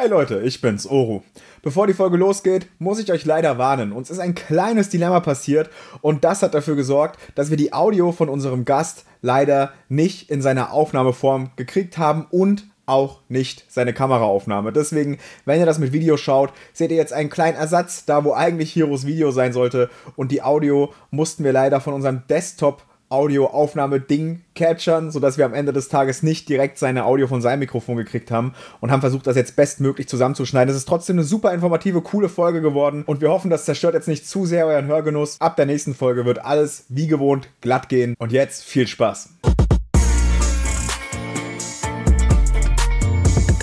[0.00, 1.20] Hey Leute, ich bin's, Oru.
[1.60, 3.92] Bevor die Folge losgeht, muss ich euch leider warnen.
[3.92, 5.68] Uns ist ein kleines Dilemma passiert
[6.00, 10.40] und das hat dafür gesorgt, dass wir die Audio von unserem Gast leider nicht in
[10.40, 14.72] seiner Aufnahmeform gekriegt haben und auch nicht seine Kameraaufnahme.
[14.72, 18.32] Deswegen, wenn ihr das mit Video schaut, seht ihr jetzt einen kleinen Ersatz, da wo
[18.32, 24.42] eigentlich Heroes Video sein sollte und die Audio mussten wir leider von unserem Desktop Audioaufnahme-Ding
[24.54, 28.30] catchern, sodass wir am Ende des Tages nicht direkt seine Audio von seinem Mikrofon gekriegt
[28.30, 30.70] haben und haben versucht, das jetzt bestmöglich zusammenzuschneiden.
[30.70, 34.06] Es ist trotzdem eine super informative, coole Folge geworden und wir hoffen, das zerstört jetzt
[34.06, 35.40] nicht zu sehr euren Hörgenuss.
[35.40, 39.30] Ab der nächsten Folge wird alles wie gewohnt glatt gehen und jetzt viel Spaß.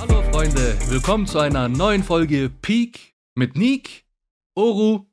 [0.01, 4.03] Hallo Freunde, willkommen zu einer neuen Folge Peak mit Nick,
[4.55, 5.05] Oru,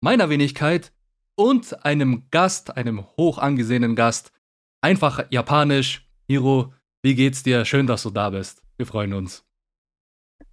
[0.00, 0.92] meiner Wenigkeit
[1.36, 4.32] und einem Gast, einem hoch angesehenen Gast.
[4.80, 6.08] Einfach japanisch.
[6.28, 7.64] Hiro, wie geht's dir?
[7.64, 8.62] Schön, dass du da bist.
[8.76, 9.44] Wir freuen uns.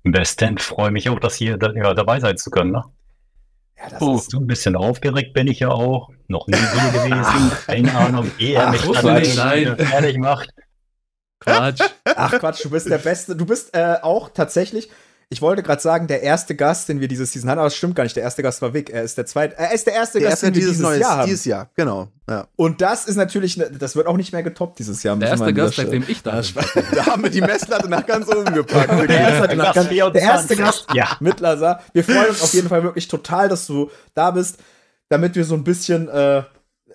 [0.03, 2.71] Besten, freue mich auch, dass hier ja, dabei sein zu können.
[2.71, 2.83] Ne?
[3.77, 4.33] Ja, das oh, ist...
[4.33, 6.09] ein bisschen aufgeregt bin ich ja auch.
[6.27, 7.51] Noch nie so gewesen.
[7.65, 10.49] Keine Ahnung, wie er mich fertig macht.
[11.39, 11.81] Quatsch.
[12.05, 13.35] Ach Quatsch, du bist der Beste.
[13.35, 14.89] Du bist äh, auch tatsächlich,
[15.31, 17.95] ich wollte gerade sagen, der erste Gast, den wir dieses Season hatten, aber das stimmt
[17.95, 18.17] gar nicht.
[18.17, 18.89] Der erste Gast war Vic.
[18.89, 19.57] Er ist der zweite.
[19.57, 21.25] Er ist der erste der Gast, den wir dieses, dieses Jahr haben.
[21.25, 22.09] Dieses Jahr, genau.
[22.29, 22.47] Ja.
[22.57, 25.15] Und das ist natürlich, ne, das wird auch nicht mehr getoppt dieses Jahr.
[25.15, 26.83] Der erste Gast, seitdem ich da bin.
[26.95, 28.91] da haben wir die Messlatte nach ganz oben gepackt.
[29.09, 31.15] der, erste, nach ganz, der erste Gast ja.
[31.21, 31.81] mit Lazar.
[31.93, 34.57] Wir freuen uns auf jeden Fall wirklich total, dass du da bist,
[35.07, 36.43] damit wir so ein bisschen äh,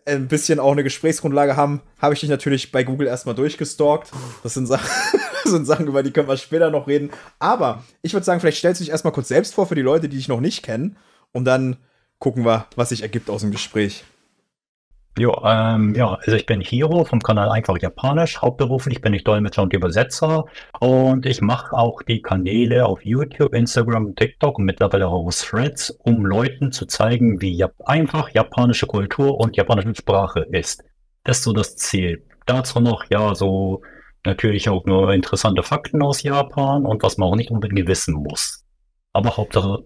[0.07, 4.13] ein bisschen auch eine Gesprächsgrundlage haben, habe ich dich natürlich bei Google erstmal durchgestalkt.
[4.43, 4.89] Das sind, Sachen,
[5.43, 7.11] das sind Sachen, über die können wir später noch reden.
[7.39, 10.09] Aber ich würde sagen, vielleicht stellst du dich erstmal kurz selbst vor für die Leute,
[10.09, 10.97] die dich noch nicht kennen.
[11.33, 11.77] Und dann
[12.19, 14.05] gucken wir, was sich ergibt aus dem Gespräch.
[15.19, 18.42] Jo, ähm, ja, also ich bin Hiro vom Kanal Einfach Japanisch.
[18.42, 20.45] Hauptberuflich bin ich Dolmetscher und Übersetzer
[20.81, 26.27] und ich mache auch die Kanäle auf YouTube, Instagram, TikTok und mittlerweile auch Threads, um
[26.27, 30.84] Leuten zu zeigen, wie Jap einfach japanische Kultur und japanische Sprache ist.
[31.24, 32.23] Das ist so das Ziel.
[32.45, 33.80] Dazu noch, ja, so
[34.23, 38.67] natürlich auch nur interessante Fakten aus Japan und was man auch nicht unbedingt wissen muss.
[39.14, 39.83] Aber Hauptsache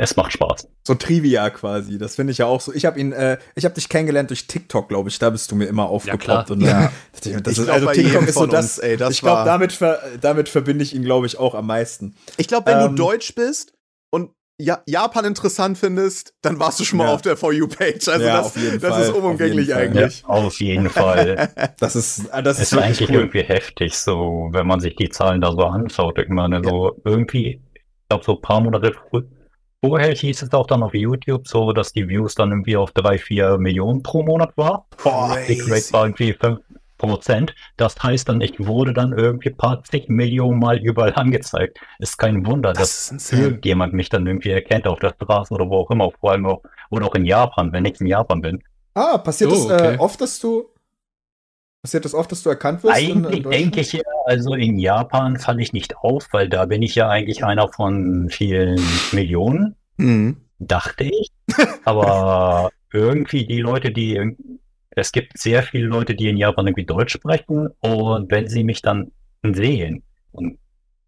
[0.00, 0.68] es macht Spaß.
[0.86, 2.72] So Trivia quasi, das finde ich ja auch so.
[2.72, 5.18] Ich habe ihn, äh, ich habe dich kennengelernt durch TikTok, glaube ich.
[5.18, 6.50] Da bist du mir immer aufgeploppt.
[6.50, 6.92] Ja, und, ja.
[7.40, 8.78] das ist, also TikTok ist so das.
[8.78, 11.66] Uns, ey, das ich glaube, damit, ver, damit verbinde ich ihn, glaube ich, auch am
[11.66, 12.14] meisten.
[12.36, 13.72] Ich glaube, wenn ähm, du Deutsch bist
[14.10, 17.14] und ja, Japan interessant findest, dann warst du schon mal ja.
[17.14, 18.06] auf der For You-Page.
[18.08, 20.22] Also ja, das, das ist unumgänglich eigentlich.
[20.22, 21.50] Ja, auf jeden Fall.
[21.80, 23.16] das ist, das ist, ist eigentlich cool.
[23.16, 26.18] irgendwie heftig, so, wenn man sich die Zahlen da so anschaut.
[26.18, 29.22] Ich meine, so irgendwie, ich glaube, so ein paar Monate früh,
[29.84, 33.18] Vorher hieß es auch dann auf YouTube so, dass die Views dann irgendwie auf 3,
[33.18, 34.86] 4 Millionen pro Monat war.
[35.02, 36.58] Boah, Rate war irgendwie 5
[36.98, 37.54] Prozent.
[37.76, 41.78] Das heißt dann, ich wurde dann irgendwie paar zig Millionen Mal überall angezeigt.
[42.00, 45.76] Ist kein Wunder, das dass irgendjemand mich dann irgendwie erkennt auf der Straße oder wo
[45.76, 48.62] auch immer, vor allem auch, oder auch in Japan, wenn ich in Japan bin.
[48.94, 49.94] Ah, passiert es oh, okay.
[49.94, 50.70] äh, oft, dass du
[51.80, 52.96] Passiert das oft, dass du erkannt wirst?
[52.96, 56.94] Eigentlich denke ich ja, also in Japan falle ich nicht auf, weil da bin ich
[56.94, 58.78] ja eigentlich einer von vielen
[59.12, 60.36] Millionen, mhm.
[60.58, 61.32] dachte ich.
[61.84, 64.36] Aber irgendwie die Leute, die,
[64.90, 68.82] es gibt sehr viele Leute, die in Japan irgendwie Deutsch sprechen und wenn sie mich
[68.82, 69.10] dann
[69.42, 70.02] sehen,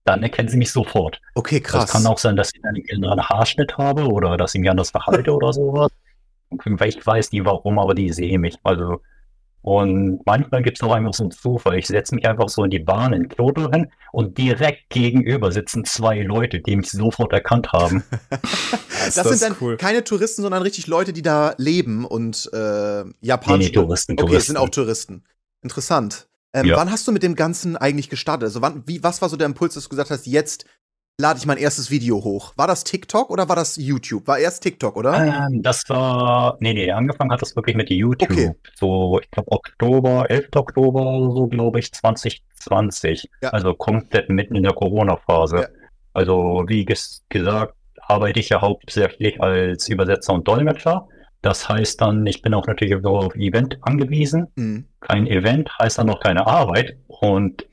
[0.04, 1.20] dann erkennen sie mich sofort.
[1.34, 1.82] Okay, krass.
[1.84, 4.90] Das kann auch sein, dass ich einen anderen Haarschnitt habe oder dass ich mich anders
[4.90, 5.90] verhalte oder sowas.
[6.66, 8.56] Ich weiß nie warum, aber die sehen mich.
[8.64, 9.00] Also
[9.62, 11.78] und manchmal gibt es auch einfach so einen Zufall.
[11.78, 15.84] Ich setze mich einfach so in die Bahn in Kyoto hin und direkt gegenüber sitzen
[15.84, 18.02] zwei Leute, die mich sofort erkannt haben.
[18.30, 19.76] das, das, sind dann cool.
[19.76, 23.58] keine Touristen, sondern richtig Leute, die da leben und äh, Japan.
[23.58, 24.46] Nee, nee, Touristen, okay, Touristen.
[24.52, 25.24] sind auch Touristen.
[25.62, 26.28] Interessant.
[26.52, 26.76] Ähm, ja.
[26.76, 28.44] Wann hast du mit dem Ganzen eigentlich gestartet?
[28.44, 30.64] Also wann, wie, was war so der Impuls, dass du gesagt hast, jetzt
[31.20, 32.52] lade ich mein erstes Video hoch.
[32.56, 34.26] War das TikTok oder war das YouTube?
[34.26, 35.46] War erst TikTok, oder?
[35.48, 38.30] Ähm, das war, nee, nee, angefangen hat das wirklich mit YouTube.
[38.30, 38.52] Okay.
[38.74, 40.48] So, ich glaube, Oktober, 11.
[40.56, 43.30] Oktober so, glaube ich, 2020.
[43.42, 43.50] Ja.
[43.50, 45.56] Also komplett mitten in der Corona-Phase.
[45.56, 45.68] Ja.
[46.12, 51.06] Also, wie ges gesagt, arbeite ich ja hauptsächlich als Übersetzer und Dolmetscher.
[51.42, 54.48] Das heißt dann, ich bin auch natürlich auf Event angewiesen.
[54.56, 54.86] Mhm.
[55.00, 56.96] Kein Event heißt dann noch keine Arbeit.
[57.06, 57.66] Und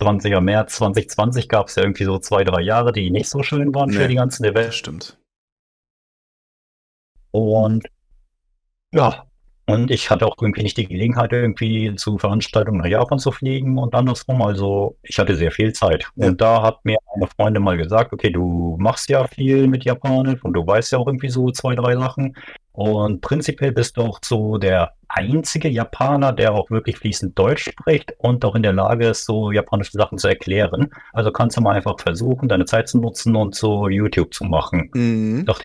[0.00, 0.40] 20.
[0.40, 3.90] März 2020 gab es ja irgendwie so zwei, drei Jahre, die nicht so schön waren
[3.90, 4.76] nee, für die ganzen Events.
[4.76, 5.18] Stimmt.
[7.32, 7.86] Und
[8.92, 9.29] ja,
[9.66, 13.78] und ich hatte auch irgendwie nicht die Gelegenheit, irgendwie zu Veranstaltungen nach Japan zu fliegen
[13.78, 14.42] und andersrum.
[14.42, 16.08] Also ich hatte sehr viel Zeit.
[16.16, 16.28] Ja.
[16.28, 20.42] Und da hat mir eine Freundin mal gesagt, okay, du machst ja viel mit Japanisch
[20.42, 22.36] und du weißt ja auch irgendwie so zwei, drei Sachen.
[22.72, 28.14] Und prinzipiell bist du auch so der einzige Japaner, der auch wirklich fließend Deutsch spricht
[28.18, 30.90] und auch in der Lage ist, so japanische Sachen zu erklären.
[31.12, 34.90] Also kannst du mal einfach versuchen, deine Zeit zu nutzen und so YouTube zu machen.
[34.94, 35.44] Mhm.
[35.46, 35.60] Doch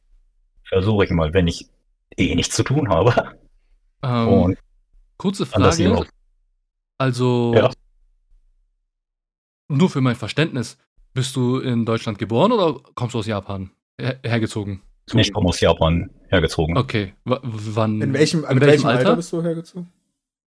[0.67, 1.69] versuche ich mal, wenn ich
[2.17, 3.35] eh nichts zu tun habe.
[4.05, 4.57] Ähm, und
[5.17, 6.05] kurze Frage.
[6.97, 7.71] Also, ja.
[9.67, 10.77] nur für mein Verständnis,
[11.13, 14.81] bist du in Deutschland geboren oder kommst du aus Japan her hergezogen?
[15.13, 16.77] Ich komme aus Japan hergezogen.
[16.77, 18.01] Okay, w wann?
[18.01, 18.99] In welchem, in welchem, welchem Alter?
[18.99, 19.91] Alter bist du hergezogen?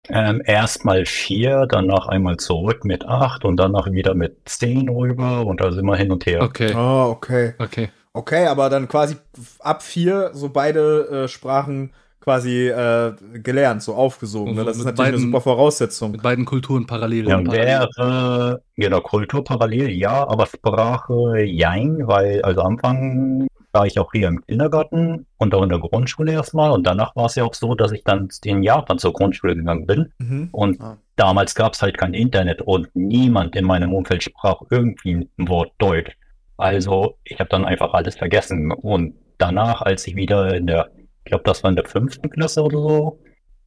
[0.09, 5.61] Ähm, Erstmal vier, danach einmal zurück mit acht und danach wieder mit zehn rüber und
[5.61, 6.43] da sind wir hin und her.
[6.43, 6.75] Okay.
[6.75, 7.55] Oh, okay.
[7.59, 7.89] Okay.
[8.12, 9.17] Okay, aber dann quasi
[9.61, 11.93] ab vier so beide äh, Sprachen
[12.25, 14.55] quasi äh, gelernt, so aufgesogen.
[14.55, 14.65] Ne?
[14.65, 16.12] Das ist natürlich beiden, eine super Voraussetzung.
[16.12, 17.29] Mit beiden Kulturen parallel.
[17.29, 24.11] Ja, wäre, genau, Kultur parallel, ja, aber Sprache, jein, weil, also Anfang war ich auch
[24.12, 26.71] hier im Kindergarten und auch in der Grundschule erstmal.
[26.71, 29.87] Und danach war es ja auch so, dass ich dann in Japan zur Grundschule gegangen
[29.87, 30.12] bin.
[30.19, 30.49] Mhm.
[30.53, 30.97] Und ah.
[31.17, 35.73] damals gab es halt kein Internet und niemand in meinem Umfeld sprach irgendwie ein Wort
[35.79, 36.17] Deutsch.
[36.56, 38.70] Also ich habe dann einfach alles vergessen.
[38.70, 40.91] Und danach, als ich wieder in der,
[41.25, 43.21] ich glaube, das war in der fünften Klasse oder so,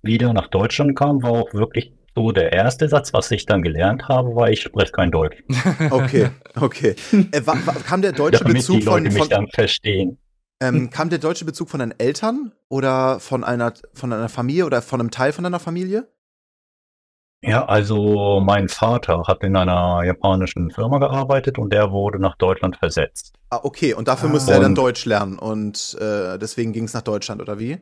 [0.03, 4.07] wieder nach Deutschland kam, war auch wirklich so der erste Satz, was ich dann gelernt
[4.07, 5.37] habe, war, ich spreche kein Deutsch.
[5.91, 6.95] Okay, okay.
[7.31, 10.17] Äh, war, war, kam der deutsche Damit Bezug die Leute von, mich von, dann verstehen.
[10.59, 14.81] Ähm, kam der deutsche Bezug von deinen Eltern oder von einer, von einer Familie oder
[14.81, 16.07] von einem Teil von deiner Familie?
[17.43, 22.77] Ja, also mein Vater hat in einer japanischen Firma gearbeitet und der wurde nach Deutschland
[22.77, 23.33] versetzt.
[23.51, 24.31] Ah, okay, und dafür ah.
[24.31, 27.77] musste er dann Deutsch lernen und äh, deswegen ging es nach Deutschland, oder wie?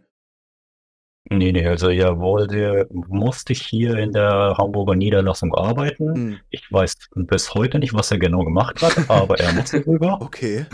[1.29, 6.13] Nee, nee, also er wollte, musste hier in der Hamburger Niederlassung arbeiten.
[6.13, 6.39] Hm.
[6.51, 10.19] Ich weiß bis heute nicht, was er genau gemacht hat, aber er musste rüber.
[10.25, 10.65] Okay.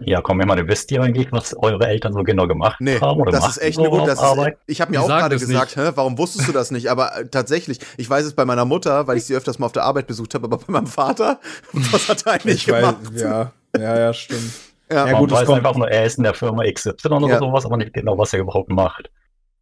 [0.00, 3.20] Ja, komm, immer, du wisst ihr eigentlich, was eure Eltern so genau gemacht nee, haben?
[3.20, 4.58] Oder das ist echt eine gute Arbeit?
[4.66, 6.90] ich habe mir auch gerade gesagt, hä, warum wusstest du das nicht?
[6.90, 9.72] Aber äh, tatsächlich, ich weiß es bei meiner Mutter, weil ich sie öfters mal auf
[9.72, 11.40] der Arbeit besucht habe, aber bei meinem Vater,
[11.72, 12.96] was hat er eigentlich gemacht?
[13.14, 14.52] ja, ja, ja, stimmt.
[14.90, 17.38] Ja, ja gut, Man weiß einfach nur, er ist in der Firma XY oder ja.
[17.38, 19.10] sowas, aber nicht genau, was er überhaupt macht.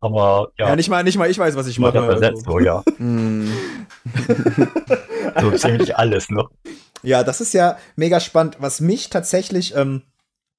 [0.00, 0.68] Aber ja.
[0.68, 2.02] Ja, nicht mal, nicht mal ich weiß, was ich mache.
[2.04, 2.58] Versetzt, also.
[2.58, 2.82] so, ja.
[2.98, 3.50] Hm.
[5.40, 6.50] so ziemlich alles noch.
[7.02, 8.56] Ja, das ist ja mega spannend.
[8.60, 10.02] Was mich tatsächlich ähm,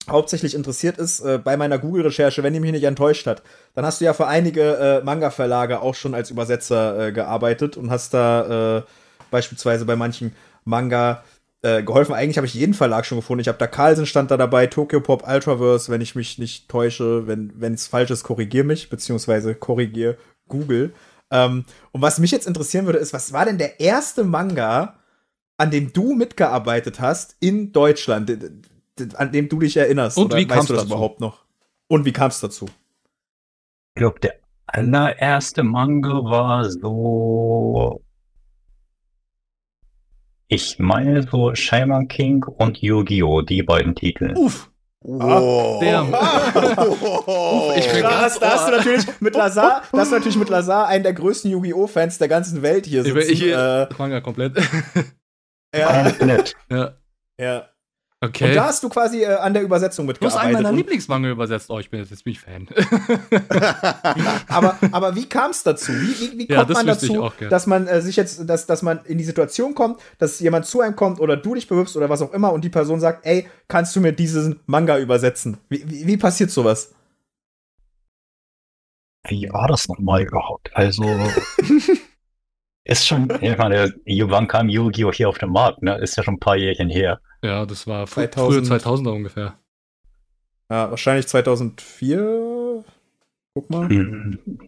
[0.10, 3.44] hauptsächlich interessiert ist, äh, bei meiner Google-Recherche, wenn die mich nicht enttäuscht hat,
[3.74, 7.90] dann hast du ja für einige äh, Manga-Verlage auch schon als Übersetzer äh, gearbeitet und
[7.90, 8.84] hast da äh,
[9.32, 11.24] beispielsweise bei manchen Manga
[11.62, 12.14] äh, geholfen.
[12.14, 13.42] Eigentlich habe ich jeden Verlag schon gefunden.
[13.42, 17.28] Ich habe da Carlsen stand da dabei, Tokyo Pop Ultraverse, wenn ich mich nicht täusche.
[17.28, 20.18] Wenn es falsch ist, korrigier mich, beziehungsweise korrigier
[20.48, 20.94] Google.
[21.32, 25.00] Ähm, und was mich jetzt interessieren würde, ist, was war denn der erste Manga,
[25.58, 28.32] an dem du mitgearbeitet hast in Deutschland,
[29.16, 30.18] an dem du dich erinnerst?
[30.18, 30.94] Und wie weißt du das dazu?
[30.94, 31.46] überhaupt noch?
[31.88, 32.66] Und wie kam es dazu?
[33.96, 34.36] Ich glaube, der
[34.68, 38.02] allererste Manga war so
[40.50, 43.42] ich meine so Shaman King und Yu-Gi-Oh!
[43.42, 44.34] die beiden Titel.
[44.38, 44.72] Uff.
[45.02, 45.82] Wow.
[47.28, 47.74] Oh.
[47.78, 51.04] ich Krass, da hast du natürlich mit Lazar, da hast du natürlich mit Lazar einen
[51.04, 51.88] der größten Yu-Gi-Oh!
[51.88, 53.18] Fans der ganzen Welt hier sitzen.
[53.18, 54.58] Ich, ich, äh, Manga komplett.
[55.76, 56.12] ja.
[56.70, 56.94] ja.
[57.40, 57.70] Ja.
[58.20, 58.50] Okay.
[58.50, 60.36] Und da hast du quasi äh, an der Übersetzung mitgearbeitet.
[60.36, 61.70] Du hast einen meiner Lieblingsmangel übersetzt.
[61.70, 62.68] Oh, ich bin jetzt, jetzt bin ich Fan.
[64.48, 65.92] aber, aber wie kam es dazu?
[65.92, 69.02] Wie, wie, wie kommt ja, man dazu, dass man äh, sich jetzt, dass, dass man
[69.06, 72.24] in die Situation kommt, dass jemand zu einem kommt oder du dich bewirbst oder was
[72.24, 75.60] auch immer und die Person sagt, ey, kannst du mir diesen Manga übersetzen?
[75.70, 76.96] Wie, wie, wie passiert sowas?
[79.28, 80.76] Wie war das nochmal überhaupt?
[80.76, 81.04] Also,
[82.84, 85.12] ist schon, ich meine, wann kam Yu-Gi-Oh!
[85.12, 85.84] hier auf den Markt?
[85.84, 86.00] Ne?
[86.00, 87.20] Ist ja schon ein paar Jährchen her.
[87.44, 89.58] Ja, das war 2000, frühe 2000er ungefähr.
[90.70, 92.84] Ja, wahrscheinlich 2004.
[93.54, 93.90] Guck mal.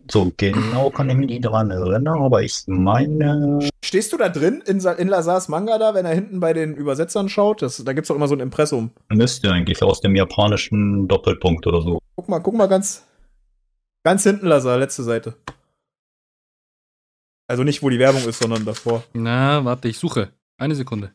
[0.09, 3.59] So genau kann ich mich nicht daran erinnern, aber ich meine.
[3.83, 7.29] Stehst du da drin in, in Lazars Manga da, wenn er hinten bei den Übersetzern
[7.29, 7.61] schaut?
[7.61, 8.91] Das, da gibt es doch immer so ein Impressum.
[9.09, 11.99] Müsste eigentlich aus dem japanischen Doppelpunkt oder so.
[12.15, 13.05] Guck mal, guck mal ganz,
[14.03, 15.35] ganz hinten, Lazar, letzte Seite.
[17.47, 19.03] Also nicht, wo die Werbung ist, sondern davor.
[19.13, 20.31] Na, warte, ich suche.
[20.57, 21.11] Eine Sekunde.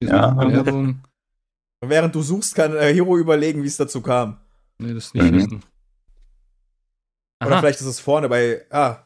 [0.00, 0.36] Ja.
[0.36, 1.02] Werbung.
[1.82, 4.38] Während du suchst, kann äh, Hero überlegen, wie es dazu kam.
[4.78, 5.36] Nee, das ist nicht mhm.
[5.36, 5.62] wissen.
[7.44, 8.66] Oder vielleicht ist es vorne bei.
[8.70, 9.04] Ah.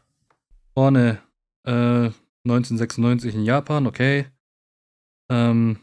[0.74, 1.18] Vorne.
[1.64, 2.10] Äh,
[2.46, 4.26] 1996 in Japan, okay.
[5.30, 5.78] Ähm,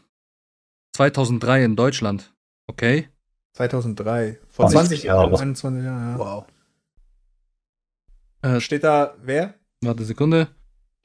[0.94, 2.32] 2003 in Deutschland,
[2.68, 3.08] okay.
[3.54, 4.38] 2003.
[4.48, 5.34] Vor 20 Jahren.
[5.34, 6.18] 21 Jahren, ja.
[6.18, 6.44] Wow.
[8.42, 9.54] Äh, Steht da wer?
[9.82, 10.48] Warte, Sekunde.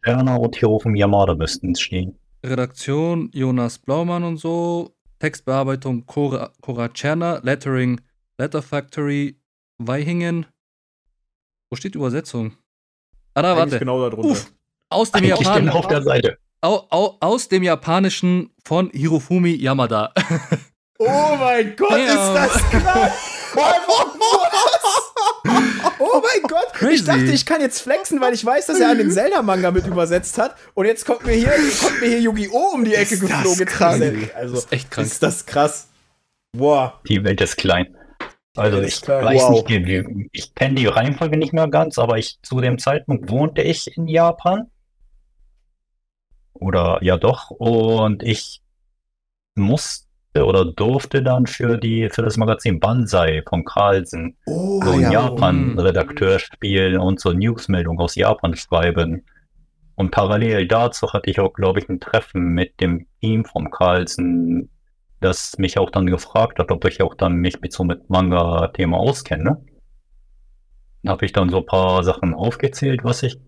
[0.04, 2.18] Werner und Hirofen Yamada müssten es stehen.
[2.46, 8.00] Redaktion Jonas Blaumann und so, Textbearbeitung Cora, Cora Czerner, Lettering
[8.38, 9.40] Letter Factory
[9.80, 10.46] Weihingen.
[11.70, 12.54] Wo steht Übersetzung?
[13.34, 13.80] Ah, warte.
[13.80, 14.30] Genau darunter.
[14.30, 14.52] Uff,
[14.90, 15.70] aus dem Japanischen.
[15.70, 16.38] auf der Seite.
[16.62, 20.14] Au, au, aus dem Japanischen von Hirofumi Yamada.
[21.00, 22.06] oh mein Gott, ja.
[22.06, 23.54] ist das krass!
[26.42, 26.74] Mein Gott!
[26.74, 26.96] Crazy.
[26.96, 30.38] Ich dachte, ich kann jetzt flexen, weil ich weiß, dass er einen Zelda-Manga mit übersetzt
[30.38, 30.56] hat.
[30.74, 31.52] Und jetzt kommt mir hier,
[31.82, 32.74] kommt mir hier Yu-Gi-Oh!
[32.74, 33.66] um die Ecke ist geflogen.
[33.66, 34.02] Das krass.
[34.36, 35.08] Also, ist echt krass.
[35.08, 35.88] Ist das krass.
[36.52, 37.00] Boah.
[37.08, 37.96] Die Welt ist klein.
[38.56, 39.70] Also ich weiß wow.
[39.70, 43.96] nicht, ich kenne die Reihenfolge nicht mehr ganz, aber ich zu dem Zeitpunkt wohnte ich
[43.96, 44.72] in Japan.
[46.54, 47.52] Oder ja doch.
[47.52, 48.64] Und ich
[49.54, 50.07] musste
[50.46, 55.12] oder durfte dann für die für das Magazin Banzai von Carlsen oh, so ein ja.
[55.12, 56.40] Japan-Redakteur mhm.
[56.40, 59.24] spielen und so Newsmeldungen aus Japan schreiben.
[59.96, 64.70] Und parallel dazu hatte ich auch, glaube ich, ein Treffen mit dem Team vom Carlsen,
[65.22, 68.98] das mich auch dann gefragt hat, ob ich auch dann mich mit so mit Manga-Thema
[68.98, 69.66] auskenne.
[71.04, 73.40] Da habe ich dann so ein paar Sachen aufgezählt, was ich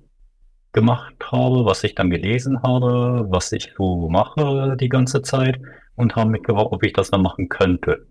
[0.71, 5.59] gemacht habe, was ich dann gelesen habe, was ich so mache die ganze Zeit
[5.95, 8.07] und haben mich gefragt, ob ich das dann machen könnte.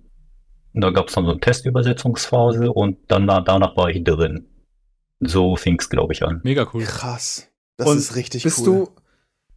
[0.74, 4.46] Und da gab es dann so eine Testübersetzungsphase und dann danach war ich drin.
[5.20, 6.40] So fing es, glaube ich, an.
[6.44, 6.82] Mega cool.
[6.82, 7.48] Krass.
[7.76, 8.64] Das und ist richtig bist cool.
[8.64, 8.88] Du,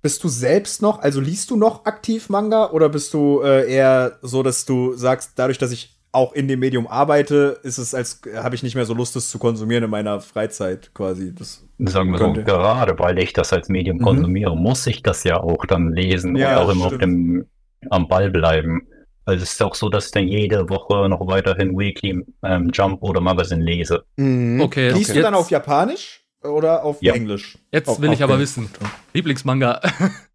[0.01, 4.17] bist du selbst noch, also liest du noch aktiv Manga oder bist du äh, eher
[4.21, 8.21] so, dass du sagst, dadurch, dass ich auch in dem Medium arbeite, ist es als
[8.35, 11.33] habe ich nicht mehr so Lust, das zu konsumieren in meiner Freizeit quasi.
[11.33, 14.03] Das Sagen wir so, gerade weil ich das als Medium mhm.
[14.03, 17.45] konsumiere, muss ich das ja auch dann lesen ja, und auch immer auf dem
[17.89, 18.87] am Ball bleiben.
[19.25, 23.01] Also es ist auch so, dass ich dann jede Woche noch weiterhin Weekly ähm, Jump
[23.01, 24.03] oder Magazine lese.
[24.17, 24.61] Mhm.
[24.61, 24.91] Okay.
[24.91, 25.19] Liest okay.
[25.19, 27.13] du dann auf Japanisch oder auf ja.
[27.13, 27.57] Englisch?
[27.71, 28.69] Jetzt auf, will auf ich aber wissen.
[29.13, 29.79] Lieblingsmanga.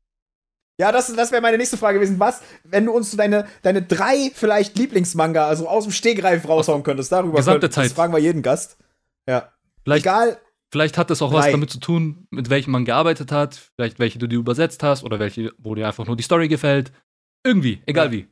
[0.79, 2.21] Ja, das, das wäre meine nächste Frage gewesen.
[2.21, 7.13] Was, wenn du uns deine, deine drei vielleicht Lieblingsmanga, also aus dem Stegreif raushauen könntest,
[7.13, 7.87] darüber Gesamte könnt, Zeit.
[7.87, 8.77] Das fragen wir jeden Gast.
[9.27, 9.53] Ja.
[9.85, 10.39] Vielleicht, Egal.
[10.71, 11.39] Vielleicht hat das auch drei.
[11.39, 15.05] was damit zu tun, mit welchem man gearbeitet hat, vielleicht welche du dir übersetzt hast
[15.05, 16.93] oder welche, wo dir einfach nur die Story gefällt.
[17.45, 18.13] Irgendwie, egal ja.
[18.13, 18.29] wie.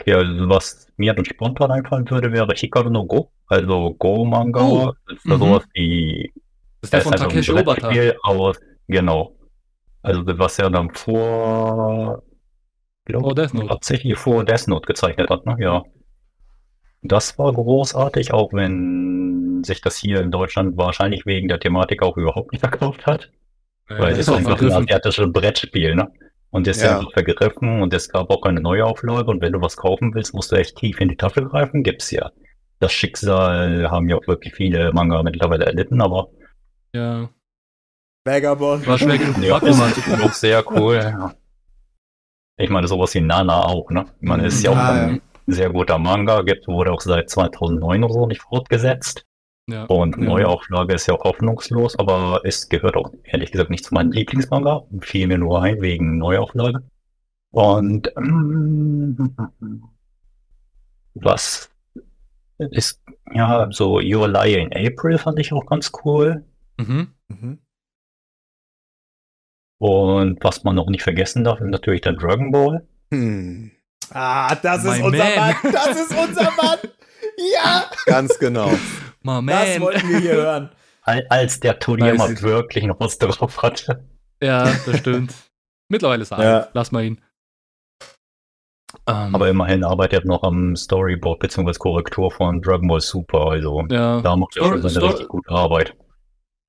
[0.00, 4.62] Okay, also was mir dann spontan einfallen würde, wäre Hikaru no Go, also Go-Manga.
[4.62, 4.92] Oh.
[5.06, 5.38] Das ist mhm.
[5.38, 6.32] sowas wie.
[6.80, 7.90] Das ist der von Takeshi Obata.
[8.22, 9.36] Aus, genau.
[10.04, 12.22] Also was er dann vor.
[13.06, 13.68] Glaub, vor Death Note.
[13.68, 15.56] Tatsächlich vor Death Note gezeichnet hat, ne?
[15.58, 15.82] Ja.
[17.02, 22.18] Das war großartig, auch wenn sich das hier in Deutschland wahrscheinlich wegen der Thematik auch
[22.18, 23.30] überhaupt nicht verkauft hat.
[23.88, 26.10] Ja, weil es ist einfach ein asiatisches Brettspiel, ne?
[26.50, 27.00] Und ist ja.
[27.00, 29.30] ja vergriffen und es gab auch keine Neuauflage.
[29.30, 31.82] Und wenn du was kaufen willst, musst du echt tief in die Tasche greifen.
[31.82, 32.30] Gibt's ja.
[32.78, 36.28] Das Schicksal haben ja auch wirklich viele Manga mittlerweile erlitten, aber.
[36.92, 37.30] Ja.
[38.24, 38.86] Vagabond.
[38.86, 39.36] War schwer genug.
[39.42, 41.32] Ja, ist auch sehr cool.
[42.56, 44.06] Ich meine, sowas wie Nana auch, ne?
[44.20, 48.04] Ich meine, es ist ja auch ein sehr guter Manga, gibt, wurde auch seit 2009
[48.04, 49.26] oder so nicht fortgesetzt.
[49.66, 49.84] Ja.
[49.84, 50.24] Und ja.
[50.24, 54.84] Neuauflage ist ja auch hoffnungslos, aber es gehört auch ehrlich gesagt nicht zu meinem Lieblingsmanga.
[55.00, 56.82] Fiel mir nur ein wegen Neuauflage.
[57.50, 59.34] Und ähm,
[61.14, 61.70] was
[62.58, 63.00] ist,
[63.32, 66.44] ja, so Your Lie in April fand ich auch ganz cool.
[66.78, 67.08] Mhm.
[67.28, 67.58] Mhm.
[69.78, 72.86] Und was man noch nicht vergessen darf, ist natürlich der Dragon Ball.
[73.12, 73.70] Hm.
[74.10, 75.36] Ah, das ist unser man.
[75.36, 75.54] Mann.
[75.72, 76.78] Das ist unser Mann.
[77.54, 77.84] ja.
[78.06, 78.70] Ganz genau.
[79.22, 79.46] My man.
[79.46, 80.70] Das wollten wir hier hören.
[81.28, 84.08] Als der Toriyama wirklich noch was drauf hatte.
[84.42, 85.34] Ja, das stimmt.
[85.88, 86.58] Mittlerweile ist er ja.
[86.60, 86.70] alt.
[86.72, 87.20] Lass mal ihn.
[89.06, 89.34] Um, ähm.
[89.34, 91.72] Aber immerhin arbeitet er noch am Storyboard bzw.
[91.74, 93.50] Korrektur von Dragon Ball Super.
[93.50, 94.20] Also ja.
[94.20, 95.94] da macht er schon seine Story richtig gute Arbeit.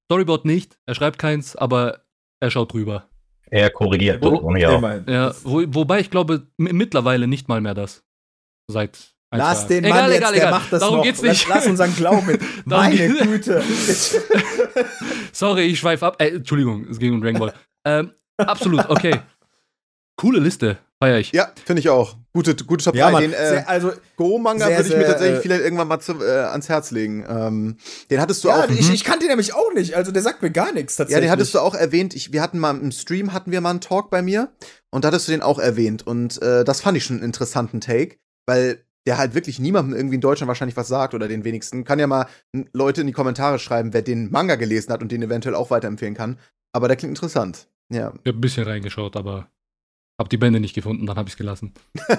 [0.06, 2.05] Storyboard nicht, er schreibt keins, aber
[2.46, 3.10] er schaut drüber.
[3.52, 5.02] Er korrigiert wo, ja.
[5.08, 8.04] ja wo, wobei ich glaube mittlerweile nicht mal mehr das.
[8.68, 10.52] Seit Lass den Mann egal, jetzt, egal, der egal.
[10.52, 11.04] macht das Darum noch.
[11.04, 11.48] geht's nicht.
[11.48, 12.40] Lass, lass unseren Glauben.
[12.66, 13.62] Meine Güte.
[15.32, 16.22] Sorry, ich schweife ab.
[16.22, 17.54] Äh, Entschuldigung, es ging um Dragon Ball.
[17.86, 19.20] ähm, absolut, okay.
[20.16, 21.32] Coole Liste, feier ich.
[21.32, 22.16] Ja, finde ich auch.
[22.36, 23.22] Gute, gute Top ja, 3.
[23.22, 26.68] Den, äh, also, Go-Manga würde ich mir tatsächlich äh, vielleicht irgendwann mal zu, äh, ans
[26.68, 27.26] Herz legen.
[27.30, 27.78] Ähm,
[28.12, 28.70] den hattest du ja, auch.
[28.70, 28.94] Ich, mhm.
[28.94, 29.96] ich kannte den nämlich auch nicht.
[29.96, 31.16] Also, der sagt mir gar nichts tatsächlich.
[31.16, 32.14] Ja, den hattest du auch erwähnt.
[32.14, 34.52] Ich, wir hatten mal im Stream hatten wir mal einen Talk bei mir
[34.92, 36.06] und da hattest du den auch erwähnt.
[36.06, 40.16] Und äh, das fand ich schon einen interessanten Take, weil der halt wirklich niemandem irgendwie
[40.16, 41.86] in Deutschland wahrscheinlich was sagt oder den wenigsten.
[41.86, 42.28] Kann ja mal
[42.74, 46.16] Leute in die Kommentare schreiben, wer den Manga gelesen hat und den eventuell auch weiterempfehlen
[46.16, 46.38] kann.
[46.74, 47.70] Aber der klingt interessant.
[47.90, 48.12] Ja.
[48.24, 49.48] Ich habe ein bisschen reingeschaut, aber
[50.18, 51.74] hab die Bände nicht gefunden, dann habe ich es gelassen.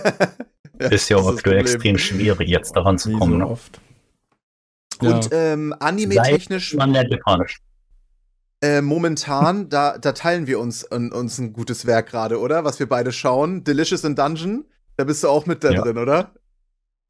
[0.80, 3.32] ja, ist ja auch aktuell extrem schwierig, jetzt daran zu kommen.
[3.32, 3.46] So ne?
[3.46, 3.80] oft.
[5.00, 5.52] Und ja.
[5.52, 6.74] ähm, anime-technisch.
[6.74, 7.60] Man lernt Japanisch.
[8.62, 12.64] Äh, momentan, da, da teilen wir uns, uns ein gutes Werk gerade, oder?
[12.64, 13.64] Was wir beide schauen.
[13.64, 14.64] Delicious in Dungeon.
[14.96, 15.82] Da bist du auch mit da ja.
[15.82, 16.32] drin, oder?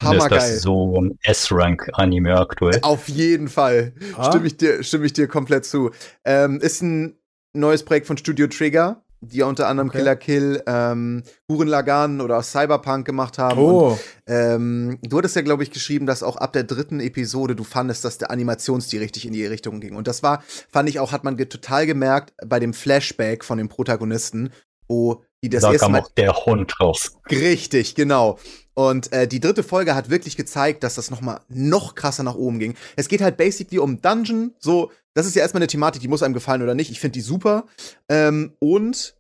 [0.03, 0.39] Hammergeil.
[0.39, 2.81] Ist das so ein S-Rank-Anime aktuell?
[2.83, 3.95] Auf jeden Fall.
[4.17, 4.31] Ah?
[4.31, 5.91] Stimme, ich dir, stimme ich dir komplett zu.
[6.25, 7.17] Ähm, ist ein
[7.53, 9.99] neues Projekt von Studio Trigger, die ja unter anderem okay.
[9.99, 13.59] Killer Kill, ähm, Huren Lagan oder Cyberpunk gemacht haben.
[13.59, 13.89] Oh.
[13.89, 17.65] Und, ähm, du hattest ja, glaube ich, geschrieben, dass auch ab der dritten Episode du
[17.65, 19.97] fandest, dass der Animationsstil richtig in die Richtung ging.
[19.97, 23.69] Und das war, fand ich auch, hat man total gemerkt bei dem Flashback von dem
[23.69, 24.51] Protagonisten,
[24.89, 27.19] wo die das da erste kam Mal auch der Hund raus.
[27.31, 28.39] Richtig, genau.
[28.75, 32.35] Und äh, die dritte Folge hat wirklich gezeigt, dass das noch mal noch krasser nach
[32.35, 32.75] oben ging.
[32.97, 34.55] Es geht halt basically um Dungeon.
[34.59, 36.91] So, das ist ja erstmal eine Thematik, die muss einem gefallen oder nicht.
[36.91, 37.65] Ich finde die super.
[38.11, 39.16] Ähm, und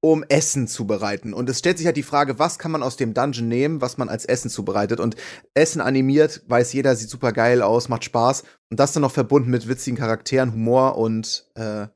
[0.00, 1.34] um Essen zu bereiten.
[1.34, 3.98] Und es stellt sich halt die Frage, was kann man aus dem Dungeon nehmen, was
[3.98, 5.00] man als Essen zubereitet.
[5.00, 5.16] Und
[5.54, 8.44] Essen animiert, weiß jeder, sieht super geil aus, macht Spaß.
[8.70, 11.88] Und das dann noch verbunden mit witzigen Charakteren, Humor und äh,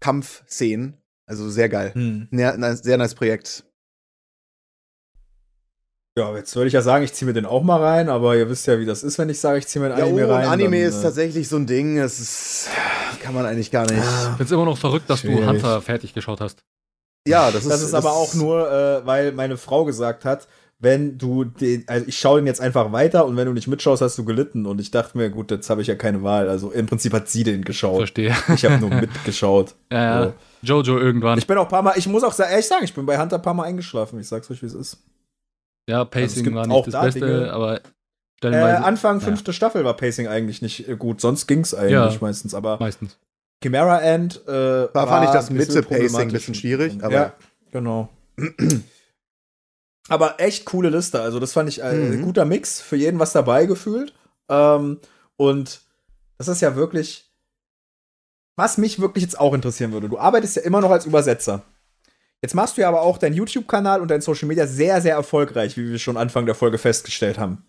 [0.00, 1.92] Kampfszenen also sehr geil.
[1.92, 2.28] Hm.
[2.30, 3.64] Ja, sehr nice Projekt.
[6.16, 8.48] Ja, jetzt würde ich ja sagen, ich ziehe mir den auch mal rein, aber ihr
[8.48, 10.32] wisst ja, wie das ist, wenn ich sage, ich ziehe mir den ja, Anime oh,
[10.32, 10.46] rein.
[10.46, 12.70] Anime dann, ist äh, tatsächlich so ein Ding, es ist,
[13.20, 13.98] kann man eigentlich gar nicht.
[13.98, 15.40] Ich finde es immer noch verrückt, dass Schwierig.
[15.40, 16.64] du Hunter fertig geschaut hast.
[17.26, 17.70] Ja, das ist.
[17.70, 21.84] Das ist das aber auch nur, äh, weil meine Frau gesagt hat, wenn du den,
[21.86, 24.66] also ich schaue den jetzt einfach weiter und wenn du nicht mitschaust, hast du gelitten.
[24.66, 26.48] Und ich dachte mir, gut, jetzt habe ich ja keine Wahl.
[26.48, 27.96] Also im Prinzip hat sie den geschaut.
[27.96, 28.34] Verstehe.
[28.54, 29.74] Ich habe nur mitgeschaut.
[29.90, 30.32] ja, ja.
[30.62, 31.38] Jojo irgendwann.
[31.38, 33.36] Ich bin auch ein paar Mal, ich muss auch ehrlich sagen, ich bin bei Hunter
[33.36, 34.18] ein paar Mal eingeschlafen.
[34.18, 34.98] Ich sag's euch, wie es ist.
[35.88, 37.80] Ja, Pacing also war nicht das da Beste, Dinge, aber
[38.42, 39.54] äh, Anfang fünfte ja.
[39.54, 41.20] Staffel war Pacing eigentlich nicht äh, gut.
[41.20, 43.16] Sonst ging's eigentlich ja, meistend, aber meistens.
[43.62, 46.98] Chimera End äh, da war fand ich das Mitte-Pacing ein bisschen schwierig.
[47.02, 47.32] Aber ja,
[47.72, 48.08] genau.
[50.08, 51.20] Aber echt coole Liste.
[51.20, 52.22] Also, das fand ich ein äh, mhm.
[52.22, 52.80] guter Mix.
[52.80, 54.14] Für jeden was dabei gefühlt.
[54.48, 55.00] Ähm,
[55.36, 55.80] und
[56.38, 57.30] das ist ja wirklich,
[58.56, 60.08] was mich wirklich jetzt auch interessieren würde.
[60.08, 61.62] Du arbeitest ja immer noch als Übersetzer.
[62.42, 65.76] Jetzt machst du ja aber auch deinen YouTube-Kanal und dein Social Media sehr, sehr erfolgreich,
[65.76, 67.64] wie wir schon Anfang der Folge festgestellt haben.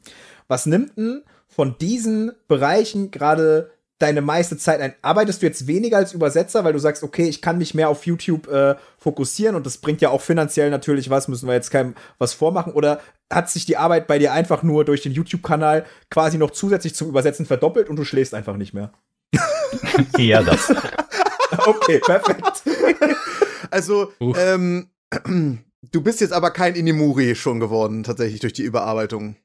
[0.47, 4.93] Was nimmt denn von diesen Bereichen gerade deine meiste Zeit ein?
[5.01, 8.05] Arbeitest du jetzt weniger als Übersetzer, weil du sagst, okay, ich kann mich mehr auf
[8.05, 11.95] YouTube äh, fokussieren und das bringt ja auch finanziell natürlich was, müssen wir jetzt keinem
[12.17, 12.73] was vormachen?
[12.73, 12.99] Oder
[13.31, 17.09] hat sich die Arbeit bei dir einfach nur durch den YouTube-Kanal quasi noch zusätzlich zum
[17.09, 18.91] Übersetzen verdoppelt und du schläfst einfach nicht mehr?
[20.17, 20.71] ja, das.
[21.65, 22.63] okay, perfekt.
[23.71, 24.89] also, ähm,
[25.91, 29.35] du bist jetzt aber kein Inimuri schon geworden, tatsächlich durch die Überarbeitung.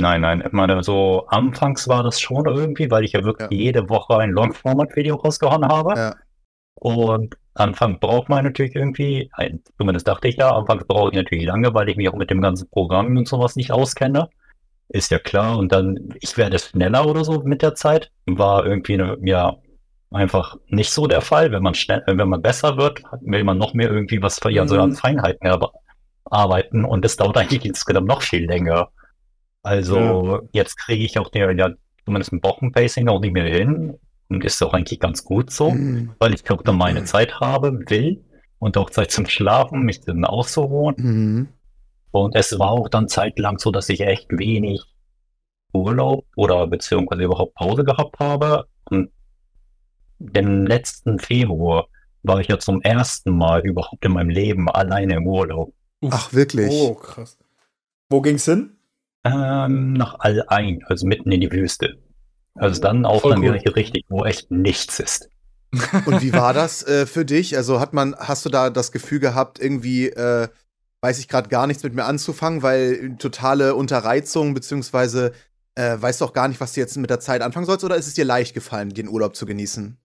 [0.00, 3.56] Nein, nein, ich meine, so anfangs war das schon irgendwie, weil ich ja wirklich ja.
[3.56, 5.94] jede Woche ein Longformat-Video rausgehauen habe.
[5.96, 6.14] Ja.
[6.74, 9.30] Und Anfang braucht man natürlich irgendwie,
[9.76, 12.40] zumindest dachte ich ja, anfangs brauche ich natürlich lange, weil ich mich auch mit dem
[12.40, 14.28] ganzen Programm und sowas nicht auskenne.
[14.88, 15.58] Ist ja klar.
[15.58, 18.10] Und dann, ich werde schneller oder so mit der Zeit.
[18.26, 19.56] War irgendwie, eine, ja,
[20.10, 21.52] einfach nicht so der Fall.
[21.52, 24.68] Wenn man schnell, wenn man besser wird, will man noch mehr irgendwie was für mhm.
[24.68, 25.48] so an Feinheiten
[26.24, 26.84] arbeiten.
[26.84, 28.90] Und das dauert eigentlich insgesamt noch viel länger.
[29.62, 30.40] Also ja.
[30.52, 31.70] jetzt kriege ich auch der, ja,
[32.04, 33.98] zumindest ein Wochenpacing auch nicht mehr hin.
[34.28, 36.12] Und ist auch eigentlich ganz gut so, mhm.
[36.20, 37.06] weil ich auch dann meine mhm.
[37.06, 38.24] Zeit habe, will
[38.60, 40.94] und auch Zeit zum Schlafen, mich dann auszuruhen.
[40.98, 41.48] Mhm.
[42.12, 44.82] Und es war auch dann zeitlang so, dass ich echt wenig
[45.72, 48.66] Urlaub oder beziehungsweise überhaupt Pause gehabt habe.
[48.84, 49.10] Und
[50.20, 51.88] den letzten Februar
[52.22, 55.72] war ich ja zum ersten Mal überhaupt in meinem Leben alleine im Urlaub.
[56.08, 56.70] Ach, wirklich?
[56.70, 57.38] Oh, krass.
[58.08, 58.76] Wo ging's hin?
[59.24, 61.98] Ähm, nach Al-Ain, also mitten in die Wüste.
[62.54, 63.58] Also dann auch Voll dann cool.
[63.74, 65.28] richtig, wo echt nichts ist.
[66.06, 67.56] Und wie war das äh, für dich?
[67.56, 70.48] Also hat man, hast du da das Gefühl gehabt, irgendwie äh,
[71.00, 75.32] weiß ich gerade gar nichts mit mir anzufangen, weil totale Unterreizung, beziehungsweise
[75.74, 77.96] äh, weißt du auch gar nicht, was du jetzt mit der Zeit anfangen sollst, oder
[77.96, 79.96] ist es dir leicht gefallen, den Urlaub zu genießen?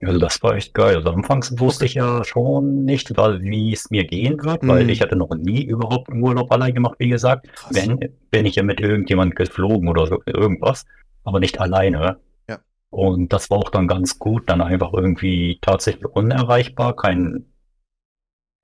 [0.00, 0.96] Also das war echt geil.
[0.96, 4.90] Also anfangs wusste ich ja schon nicht, wie es mir gehen wird, weil mhm.
[4.90, 7.48] ich hatte noch nie überhaupt einen Urlaub allein gemacht, wie gesagt.
[7.52, 7.74] Krass.
[7.74, 7.98] Wenn,
[8.30, 10.84] bin ich ja mit irgendjemand geflogen oder so, irgendwas,
[11.24, 12.18] aber nicht alleine.
[12.48, 12.60] Ja.
[12.90, 17.46] Und das war auch dann ganz gut, dann einfach irgendwie tatsächlich unerreichbar, kein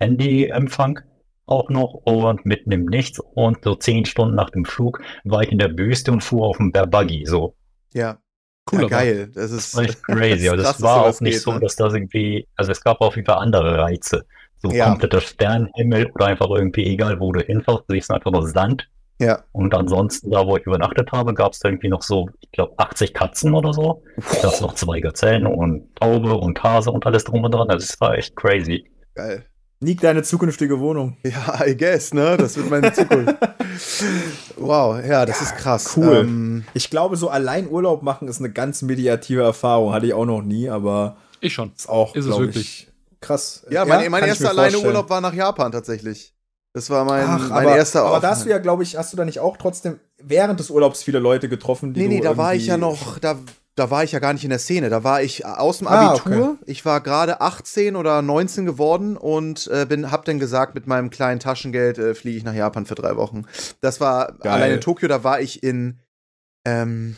[0.00, 1.00] Handyempfang
[1.46, 5.52] auch noch und mitten im Nichts und so zehn Stunden nach dem Flug war ich
[5.52, 7.54] in der Wüste und fuhr auf dem Buggy, so.
[7.92, 8.18] Ja.
[8.72, 9.30] Cool, ja, geil.
[9.34, 10.48] Das ist das crazy.
[10.48, 11.60] Aber das war auch nicht geht, so, ne?
[11.60, 14.24] dass das irgendwie, also es gab auf jeden Fall andere Reize.
[14.58, 14.88] So ja.
[14.88, 18.88] kompletter Sternenhimmel oder einfach irgendwie, egal wo du hinfährst, du siehst einfach nur Sand.
[19.20, 19.44] Ja.
[19.52, 23.14] Und ansonsten, da wo ich übernachtet habe, gab es irgendwie noch so, ich glaube, 80
[23.14, 24.02] Katzen oder so.
[24.42, 27.70] Da ist noch zwei Gazellen und Taube und Hase und alles drum und dran.
[27.70, 28.90] Also es war echt crazy.
[29.14, 29.44] Geil.
[29.84, 31.18] Nick, deine zukünftige Wohnung.
[31.24, 32.38] Ja, I guess, ne?
[32.38, 33.36] Das wird meine Zukunft.
[34.56, 35.94] wow, ja, das ja, ist krass.
[35.94, 36.16] Cool.
[36.16, 39.92] Ähm, ich glaube, so allein Urlaub machen ist eine ganz mediative Erfahrung.
[39.92, 41.16] Hatte ich auch noch nie, aber.
[41.40, 41.72] Ich schon.
[41.76, 42.88] Ist auch, ist es wirklich.
[42.88, 43.66] Ich, krass.
[43.68, 46.34] Ja, mein, ja, mein erster alleine Urlaub war nach Japan tatsächlich.
[46.72, 49.12] Das war mein, Ach, mein aber, erster Aber da hast du ja, glaube ich, hast
[49.12, 52.24] du da nicht auch trotzdem während des Urlaubs viele Leute getroffen, die Nee, nee, du
[52.24, 53.36] da war ich ja noch, da,
[53.76, 54.88] da war ich ja gar nicht in der Szene.
[54.88, 56.58] Da war ich aus dem Ah, Abitur.
[56.66, 61.10] Ich war gerade 18 oder 19 geworden und äh, bin, hab dann gesagt, mit meinem
[61.10, 63.46] kleinen Taschengeld äh, fliege ich nach Japan für drei Wochen.
[63.80, 64.52] Das war Geil.
[64.52, 65.98] allein in Tokio, da war ich in,
[66.64, 67.16] ähm,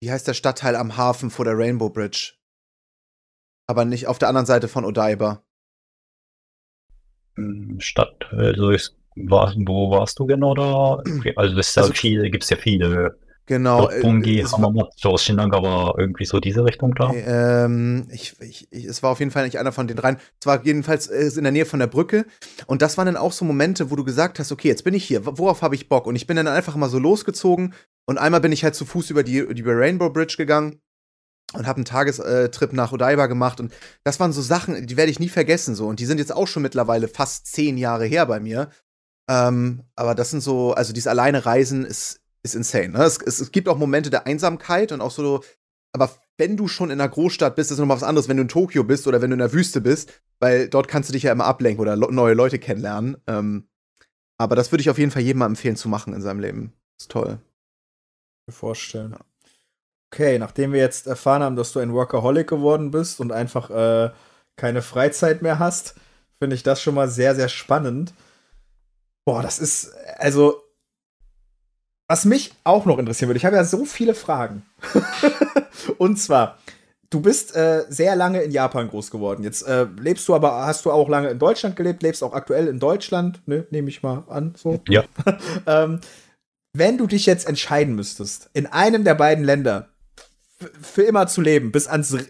[0.00, 2.34] wie heißt der Stadtteil am Hafen vor der Rainbow Bridge?
[3.66, 5.42] Aber nicht auf der anderen Seite von Odaiba.
[7.36, 10.98] Hm, Stadt, also ich, war, wo warst du genau da?
[11.18, 13.18] Okay, Also es ist ja Also- viele, gibt's ja viele.
[13.46, 13.88] Genau.
[13.90, 14.00] äh,
[14.40, 17.12] es war- Hamamatsu, Shinagawa, irgendwie so diese Richtung da.
[17.12, 20.16] Ähm, ich, ich, ich, es war auf jeden Fall nicht einer von den dreien.
[20.40, 22.24] Es war jedenfalls äh, in der Nähe von der Brücke.
[22.66, 25.04] Und das waren dann auch so Momente, wo du gesagt hast, okay, jetzt bin ich
[25.04, 26.06] hier, worauf habe ich Bock?
[26.06, 27.74] Und ich bin dann einfach mal so losgezogen.
[28.06, 30.80] Und einmal bin ich halt zu Fuß über die, über Rainbow Bridge gegangen
[31.52, 33.60] und habe einen Tagestrip nach Odaiba gemacht.
[33.60, 33.72] Und
[34.04, 35.74] das waren so Sachen, die werde ich nie vergessen.
[35.74, 35.86] So.
[35.86, 38.70] Und die sind jetzt auch schon mittlerweile fast zehn Jahre her bei mir.
[39.30, 42.90] Ähm, aber das sind so, also dieses alleine Reisen ist, ist insane.
[42.90, 43.02] Ne?
[43.02, 45.42] Es, es, es gibt auch Momente der Einsamkeit und auch so,
[45.92, 48.48] aber wenn du schon in einer Großstadt bist, ist nochmal was anderes, wenn du in
[48.48, 51.32] Tokio bist oder wenn du in der Wüste bist, weil dort kannst du dich ja
[51.32, 53.16] immer ablenken oder neue Leute kennenlernen.
[53.26, 53.68] Ähm,
[54.36, 56.72] aber das würde ich auf jeden Fall jedem mal empfehlen zu machen in seinem Leben.
[56.98, 57.38] ist toll.
[58.46, 59.16] mir vorstellen.
[60.12, 64.10] Okay, nachdem wir jetzt erfahren haben, dass du ein Workaholic geworden bist und einfach äh,
[64.56, 65.94] keine Freizeit mehr hast,
[66.38, 68.12] finde ich das schon mal sehr, sehr spannend.
[69.24, 70.63] Boah, das ist, also,
[72.14, 74.62] was mich auch noch interessieren würde, ich habe ja so viele Fragen.
[75.98, 76.58] und zwar,
[77.10, 79.42] du bist äh, sehr lange in Japan groß geworden.
[79.42, 82.68] Jetzt äh, lebst du aber, hast du auch lange in Deutschland gelebt, lebst auch aktuell
[82.68, 84.80] in Deutschland, ne, nehme ich mal an, so.
[84.88, 85.02] Ja.
[85.66, 85.98] ähm,
[86.72, 89.88] wenn du dich jetzt entscheiden müsstest, in einem der beiden Länder
[90.80, 92.22] für immer zu leben, bis ans R-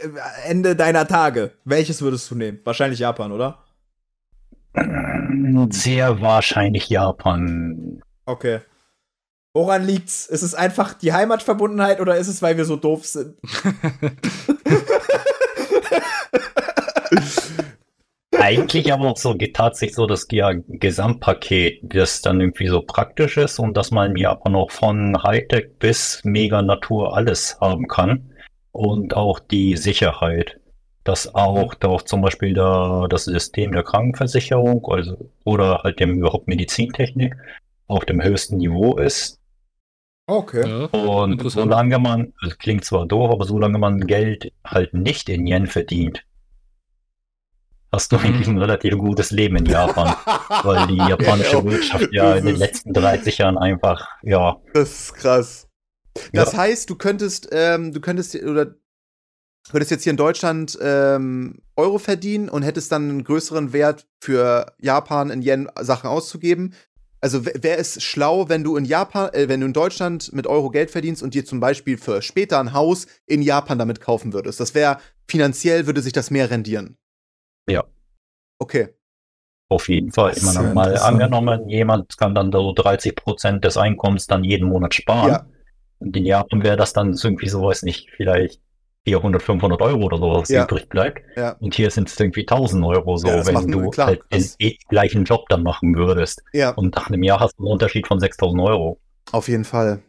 [0.47, 2.59] Ende deiner Tage, welches würdest du nehmen?
[2.65, 3.59] Wahrscheinlich Japan, oder?
[5.73, 8.01] Sehr wahrscheinlich Japan.
[8.25, 8.61] Okay.
[9.55, 10.27] Woran liegt's?
[10.27, 13.37] Ist es einfach die Heimatverbundenheit oder ist es, weil wir so doof sind?
[18.37, 23.61] Eigentlich aber auch so tatsächlich so das ja, Gesamtpaket, das dann irgendwie so praktisch ist
[23.61, 28.33] und dass man in Japan auch von Hightech bis Mega Natur alles haben kann.
[28.73, 30.59] Und auch die Sicherheit,
[31.05, 36.19] dass auch, da auch zum Beispiel da das System der Krankenversicherung, also oder halt dem
[36.19, 37.37] überhaupt Medizintechnik
[37.87, 39.39] auf dem höchsten Niveau ist.
[40.27, 40.67] Okay.
[40.67, 40.87] Ja.
[40.87, 45.67] Und solange man, das klingt zwar doof, aber solange man Geld halt nicht in Yen
[45.67, 46.25] verdient,
[47.93, 50.15] hast du eigentlich ein relativ gutes Leben in Japan.
[50.65, 55.15] weil die japanische Ja, Wirtschaft ja in den letzten 30 Jahren einfach, ja, Das ist
[55.15, 55.69] krass.
[56.33, 56.59] Das Ja.
[56.59, 58.75] heißt, du könntest, ähm, du könntest oder
[59.71, 64.73] würdest jetzt hier in Deutschland ähm, Euro verdienen und hättest dann einen größeren Wert für
[64.79, 66.75] Japan in Yen Sachen auszugeben.
[67.25, 70.69] Also wäre es schlau, wenn du in Japan, äh, wenn du in Deutschland mit Euro
[70.69, 74.61] Geld verdienst und dir zum Beispiel für später ein Haus in Japan damit kaufen würdest.
[74.61, 76.99] Das wäre finanziell würde sich das mehr rendieren.
[77.67, 77.85] Ja.
[78.59, 78.89] Okay.
[79.71, 80.33] auf jeden Fall.
[80.33, 84.69] Ich ist meine, mal angenommen, jemand kann dann so 30 Prozent des Einkommens dann jeden
[84.69, 85.31] Monat sparen.
[85.31, 85.47] Ja.
[86.01, 88.61] Und in Japan wäre das dann irgendwie so, weiß nicht, vielleicht
[89.07, 90.65] 400, 500 Euro oder so, was Ja.
[90.65, 91.23] übrig bleibt.
[91.37, 91.57] Ja.
[91.61, 94.77] Und hier sind es irgendwie 1000 Euro so, Ja, wenn du klar, halt den eh
[94.89, 96.43] gleichen Job dann machen würdest.
[96.53, 98.99] Ja, Und nach einem Jahr hast du einen Unterschied von 6000 Euro.
[99.33, 100.03] auf jeden Fall.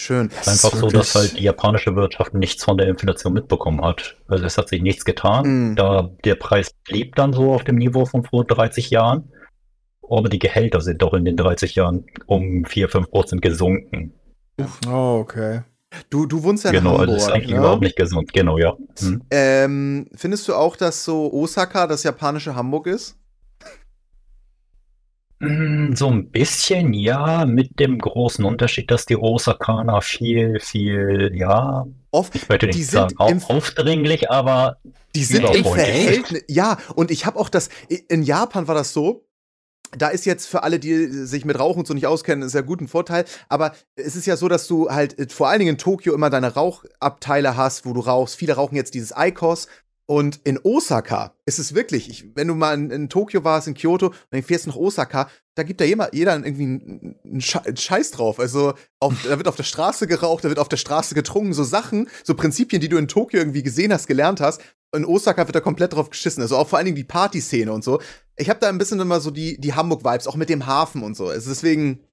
[0.00, 0.30] Schön.
[0.40, 4.16] Es ist einfach so, dass halt die japanische Wirtschaft nichts von der Inflation mitbekommen hat.
[4.26, 5.70] Also es hat sich nichts getan.
[5.70, 5.76] Mhm.
[5.76, 9.30] Da der Preis blieb dann so auf dem Niveau von vor 30 Jahren.
[10.08, 14.12] Aber die Gehälter sind doch in den 30 Jahren um 4, 5 Prozent gesunken.
[14.88, 15.60] Oh, okay.
[16.10, 17.08] Du, du wohnst ja in genau, Hamburg.
[17.08, 17.58] also ist eigentlich ne?
[17.58, 18.32] überhaupt nicht gesund.
[18.32, 18.76] Genau, ja.
[18.98, 19.22] Hm.
[19.30, 23.16] Ähm, findest du auch, dass so Osaka das japanische Hamburg ist?
[25.40, 31.86] Mm, So ein bisschen, ja, mit dem großen Unterschied, dass die Osakaner viel, viel, ja,
[32.14, 34.76] Oft, ich möchte Die nicht sind sagen, auf, aufdringlich, aber
[35.14, 35.64] die sind im.
[35.64, 36.44] Verhältnis.
[36.46, 37.70] Ja, und ich habe auch das.
[38.08, 39.24] In Japan war das so.
[39.96, 42.80] Da ist jetzt für alle, die sich mit Rauchen so nicht auskennen, ist ja gut
[42.80, 43.24] ein Vorteil.
[43.48, 46.30] Aber es ist ja so, dass du halt äh, vor allen Dingen in Tokio immer
[46.30, 48.36] deine Rauchabteile hast, wo du rauchst.
[48.36, 49.68] Viele rauchen jetzt dieses Icos.
[50.06, 53.74] Und in Osaka ist es wirklich, ich, wenn du mal in, in Tokio warst, in
[53.74, 57.40] Kyoto, und dann fährst du nach Osaka, da gibt da jeder, jeder irgendwie einen, einen
[57.40, 58.40] Scheiß drauf.
[58.40, 61.64] Also auf, da wird auf der Straße geraucht, da wird auf der Straße getrunken, so
[61.64, 64.60] Sachen, so Prinzipien, die du in Tokio irgendwie gesehen hast, gelernt hast.
[64.94, 66.42] In Osaka wird da komplett drauf geschissen.
[66.42, 68.00] Also auch vor allen Dingen die Partyszene und so.
[68.36, 71.16] Ich habe da ein bisschen immer so die, die Hamburg-Vibes, auch mit dem Hafen und
[71.16, 71.28] so.
[71.28, 72.06] Also deswegen finde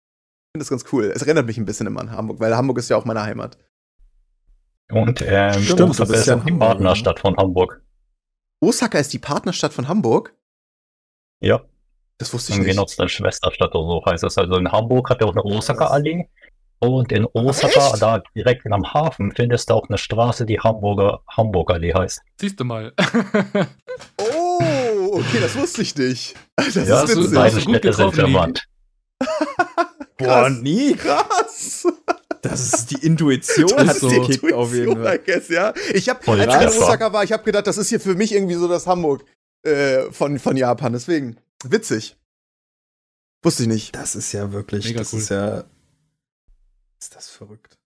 [0.56, 1.12] ich das ganz cool.
[1.16, 3.58] Es erinnert mich ein bisschen immer an Hamburg, weil Hamburg ist ja auch meine Heimat.
[4.92, 7.82] und ähm, Stimmt, Osaka ist ja die Hamburg, Partnerstadt von Hamburg.
[8.62, 10.36] Osaka ist die Partnerstadt von Hamburg.
[11.40, 11.62] Ja.
[12.18, 12.68] Das wusste ich nicht.
[12.68, 14.38] Genau, deine Schwesterstadt oder so heißt es.
[14.38, 16.28] Also in Hamburg hat er auch eine Osaka-Allee.
[16.82, 18.02] Und in Osaka, Echt?
[18.02, 22.22] da direkt am Hafen, findest du auch eine Straße, die Hamburger Hamburg-Allee heißt.
[22.40, 22.94] Siehst du mal.
[24.18, 24.39] oh,
[25.14, 26.36] okay, das wusste ich nicht.
[26.56, 27.34] Das ja, ist witzig.
[27.34, 28.68] Beide Städte sind verwandt.
[30.18, 30.96] Boah, nie.
[30.96, 31.88] Krass.
[32.42, 35.20] Das ist die Intuition, das hat so gekickt auf jeden Fall.
[35.20, 35.74] Guess, ja.
[35.94, 38.34] Ich habe, als ich in Osaka war, ich habe gedacht, das ist hier für mich
[38.34, 39.26] irgendwie so das Hamburg
[39.64, 40.94] äh, von, von Japan.
[40.94, 42.18] Deswegen, witzig.
[43.44, 43.96] Wusste ich nicht.
[43.96, 45.20] Das ist ja wirklich, Mega das cool.
[45.20, 45.64] ist ja,
[47.00, 47.78] ist das verrückt.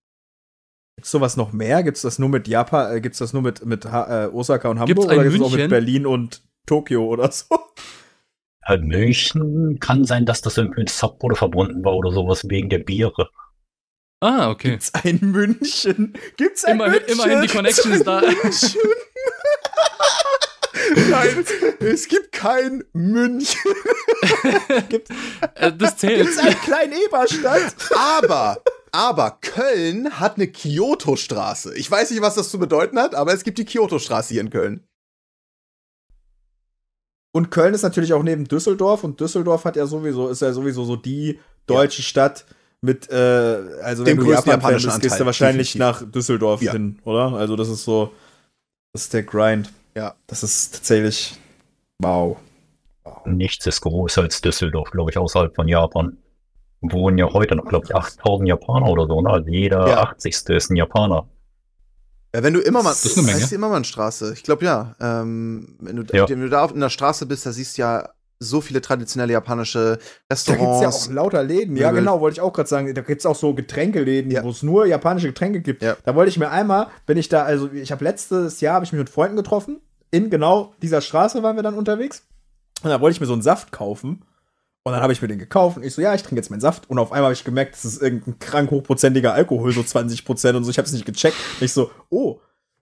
[0.95, 1.83] Gibt es sowas noch mehr?
[1.83, 4.27] Gibt es das nur mit Japan, äh, gibt es das nur mit, mit ha äh,
[4.27, 7.45] Osaka und Hamburg gibt's oder gibt es auch mit Berlin und Tokio oder so?
[8.67, 13.29] Ja, München kann sein, dass das mit Sapporo verbunden war oder sowas wegen der Biere.
[14.21, 14.69] Ah, okay.
[14.71, 16.13] Gibt's ein München?
[16.37, 17.09] Gibt's ein Immer, München?
[17.09, 18.21] Immerhin die Connection ist da.
[21.09, 21.45] Nein,
[21.81, 23.73] es gibt kein München.
[24.89, 25.09] gibt,
[25.55, 26.21] äh, das zählt.
[26.21, 27.75] Gibt's einen kleinen Eberstadt?
[27.97, 28.61] Aber,
[28.93, 31.75] aber Köln hat eine Kyoto-Straße.
[31.75, 34.51] Ich weiß nicht, was das zu bedeuten hat, aber es gibt die Kyoto-Straße hier in
[34.51, 34.87] Köln.
[37.35, 40.85] Und Köln ist natürlich auch neben Düsseldorf und Düsseldorf hat ja sowieso, ist ja sowieso
[40.85, 42.05] so die deutsche ja.
[42.05, 42.45] Stadt
[42.79, 43.15] mit, äh,
[43.81, 46.01] also Dem wenn du Japan japanischen bist, gehst du wahrscheinlich definitiv.
[46.03, 46.73] nach Düsseldorf ja.
[46.73, 47.33] hin, oder?
[47.33, 48.11] Also das ist so,
[48.91, 49.73] das ist der Grind.
[49.95, 50.13] Ja.
[50.27, 51.35] Das ist tatsächlich,
[51.97, 52.37] wow.
[53.03, 53.25] wow.
[53.25, 56.17] Nichts ist größer als Düsseldorf, glaube ich, außerhalb von Japan.
[56.81, 59.29] Wohnen ja heute noch, glaube ich, 8000 Japaner oder so, ne?
[59.29, 60.03] Also jeder ja.
[60.03, 60.49] 80.
[60.49, 61.25] ist ein Japaner.
[62.35, 63.39] Ja, wenn du immer mal, das ist eine Menge.
[63.39, 64.33] Heißt die Immermannstraße.
[64.33, 64.95] Ich glaube ja.
[64.99, 66.27] Ähm, wenn, du, ja.
[66.27, 69.99] wenn du da in der Straße bist, da siehst du ja so viele traditionelle japanische
[70.31, 70.79] Restaurants.
[70.79, 71.77] Da gibt's ja auch lauter Läden.
[71.77, 72.93] Ja, genau, wollte ich auch gerade sagen.
[72.93, 74.43] Da gibt es auch so Getränkeläden, ja.
[74.43, 75.81] wo es nur japanische Getränke gibt.
[75.81, 75.95] Ja.
[76.03, 78.91] Da wollte ich mir einmal, wenn ich da, also ich habe letztes Jahr habe ich
[78.91, 79.79] mich mit Freunden getroffen.
[80.11, 82.23] In genau dieser Straße waren wir dann unterwegs.
[82.83, 84.25] Und da wollte ich mir so einen Saft kaufen.
[84.85, 86.59] Und dann habe ich mir den gekauft und ich so, ja, ich trinke jetzt meinen
[86.59, 86.89] Saft.
[86.89, 90.57] Und auf einmal habe ich gemerkt, das ist irgendein krank hochprozentiger Alkohol, so 20 Prozent
[90.57, 90.71] und so.
[90.71, 91.37] Ich habe es nicht gecheckt.
[91.59, 92.41] Und ich so, oh,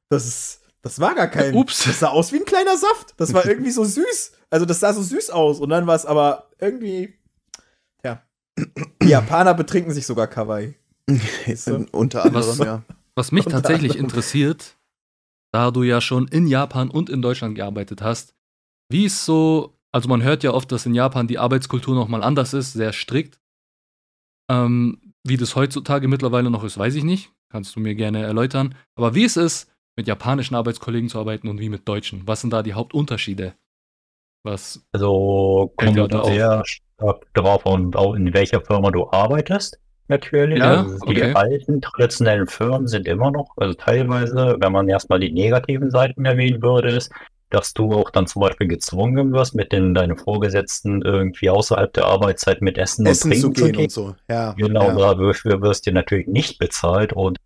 [0.09, 1.53] das ist, das war gar kein.
[1.53, 1.85] Ups.
[1.85, 3.13] Das sah aus wie ein kleiner Saft.
[3.17, 4.31] Das war irgendwie so süß.
[4.49, 5.59] Also das sah so süß aus.
[5.59, 7.13] Und dann war es aber irgendwie,
[8.03, 8.23] ja.
[8.57, 10.73] Die Japaner betrinken sich sogar Kawaii.
[11.55, 11.85] so.
[11.91, 12.83] Unter anderem, was, ja.
[13.13, 14.09] Was mich Unter tatsächlich anderem.
[14.09, 14.77] interessiert,
[15.51, 18.33] da du ja schon in Japan und in Deutschland gearbeitet hast,
[18.89, 22.53] wie ist so also man hört ja oft, dass in Japan die Arbeitskultur nochmal anders
[22.53, 23.39] ist, sehr strikt.
[24.49, 27.31] Ähm, wie das heutzutage mittlerweile noch ist, weiß ich nicht.
[27.49, 28.75] Kannst du mir gerne erläutern.
[28.95, 32.23] Aber wie ist es, mit japanischen Arbeitskollegen zu arbeiten und wie mit deutschen?
[32.25, 33.53] Was sind da die Hauptunterschiede?
[34.43, 39.77] Was also kommt sehr stark darauf und auch in welcher Firma du arbeitest,
[40.07, 40.59] natürlich.
[40.59, 41.33] Ja, also die okay.
[41.33, 46.61] alten traditionellen Firmen sind immer noch, also teilweise, wenn man erstmal die negativen Seiten erwähnen
[46.63, 47.11] würde, ist,
[47.53, 52.05] dass du auch dann zum Beispiel gezwungen wirst, mit den, deinen Vorgesetzten irgendwie außerhalb der
[52.05, 54.15] Arbeitszeit mit Essen, Essen und Trinken zu gehen, und so.
[54.29, 55.13] Ja, genau, ja.
[55.13, 57.37] dafür wirst du natürlich nicht bezahlt und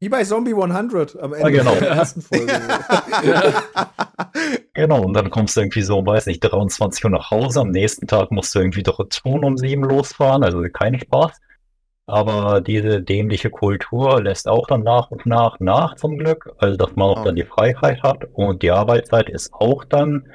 [0.00, 1.74] wie bei Zombie 100 am Ende ja, genau.
[1.74, 2.46] der ersten Folge.
[4.72, 7.60] genau, und dann kommst du irgendwie so, weiß nicht, 23 Uhr nach Hause.
[7.60, 11.40] Am nächsten Tag musst du irgendwie doch schon um 7 losfahren, also kein Spaß.
[12.08, 16.96] Aber diese dämliche Kultur lässt auch dann nach und nach nach zum Glück, also dass
[16.96, 17.24] man auch okay.
[17.26, 20.26] dann die Freiheit hat und die Arbeitszeit ist auch dann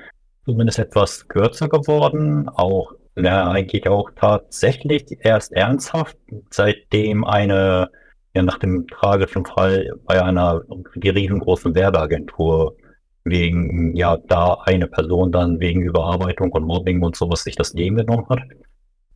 [0.45, 6.15] zumindest etwas kürzer geworden, auch ja, eigentlich auch tatsächlich erst ernsthaft,
[6.51, 7.89] seitdem eine,
[8.35, 10.61] ja nach dem tragischen Fall bei einer
[11.03, 12.77] riesengroßen Werbeagentur
[13.23, 17.95] wegen, ja, da eine Person dann wegen Überarbeitung und Mobbing und sowas sich das Leben
[17.95, 18.41] genommen hat.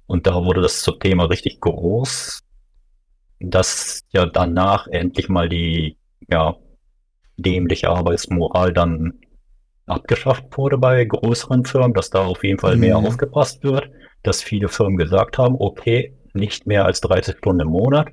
[0.08, 2.47] Und da wurde das zum Thema richtig groß
[3.40, 5.98] dass ja danach endlich mal die
[6.30, 6.56] ja,
[7.38, 9.14] dämliche Arbeitsmoral dann
[9.86, 12.82] abgeschafft wurde bei größeren Firmen, dass da auf jeden Fall mhm.
[12.82, 13.90] mehr aufgepasst wird,
[14.24, 18.10] dass viele Firmen gesagt haben, okay, nicht mehr als 30 Stunden im Monat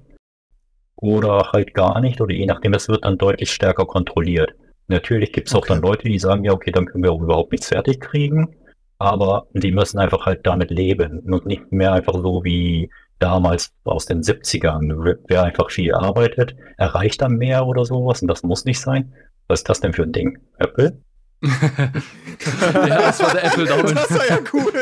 [0.96, 4.54] oder halt gar nicht oder je nachdem, es wird dann deutlich stärker kontrolliert.
[4.86, 5.62] Natürlich gibt es okay.
[5.62, 8.54] auch dann Leute, die sagen, ja, okay, dann können wir auch überhaupt nichts fertig kriegen,
[8.98, 12.90] aber die müssen einfach halt damit leben und nicht mehr einfach so wie
[13.24, 15.16] damals aus den 70ern.
[15.26, 19.14] Wer einfach viel arbeitet, erreicht dann mehr oder sowas und das muss nicht sein.
[19.48, 20.38] Was ist das denn für ein Ding?
[20.58, 20.98] Apple?
[21.44, 23.94] ja, das war der Apple Daumen.
[23.94, 24.72] Das war ja cool.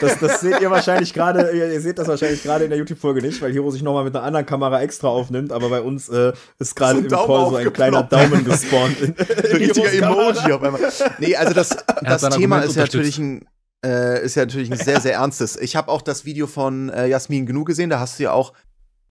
[0.00, 3.40] Das, das seht ihr wahrscheinlich gerade, ihr seht das wahrscheinlich gerade in der YouTube-Folge nicht,
[3.40, 6.76] weil Hiro sich nochmal mit einer anderen Kamera extra aufnimmt, aber bei uns äh, ist
[6.76, 9.00] gerade im Call so ein kleiner Daumen gespawnt.
[9.00, 10.80] In, in richtiger Emoji auf einmal.
[11.18, 13.46] Nee, also das, das Thema ist ja natürlich ein
[13.84, 15.56] äh, ist ja natürlich ein sehr, sehr ernstes.
[15.56, 18.52] Ich habe auch das Video von äh, Jasmin Gnu gesehen, da hast du ja auch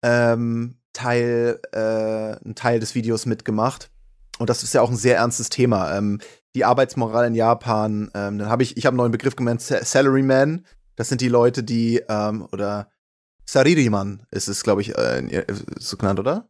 [0.03, 3.89] ähm, Teil, äh, einen Teil des Videos mitgemacht.
[4.39, 5.95] Und das ist ja auch ein sehr ernstes Thema.
[5.97, 6.19] Ähm,
[6.55, 8.09] die Arbeitsmoral in Japan.
[8.13, 10.65] Ähm, dann habe ich, ich habe einen neuen Begriff gemeint, Salaryman.
[10.95, 12.89] Das sind die Leute, die, ähm, oder
[13.45, 15.45] Saririman ist es, glaube ich, äh,
[15.77, 16.49] so genannt, oder?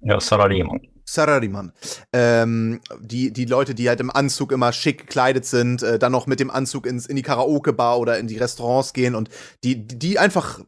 [0.00, 0.80] Ja, Sarariman.
[1.04, 1.72] Sarariman.
[2.12, 6.26] Ähm, die, die Leute, die halt im Anzug immer schick gekleidet sind, äh, dann noch
[6.26, 9.28] mit dem Anzug ins, in die Karaoke-Bar oder in die Restaurants gehen und
[9.64, 10.60] die, die einfach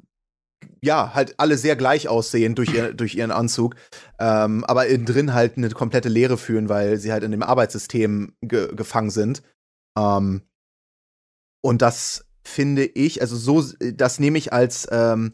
[0.85, 3.75] ja, halt alle sehr gleich aussehen durch, ihr, durch ihren Anzug,
[4.19, 8.35] ähm, aber innen drin halt eine komplette Leere fühlen, weil sie halt in dem Arbeitssystem
[8.43, 9.43] ge gefangen sind.
[9.99, 10.43] Ähm,
[11.63, 15.33] und das finde ich, also so, das nehme ich als ähm,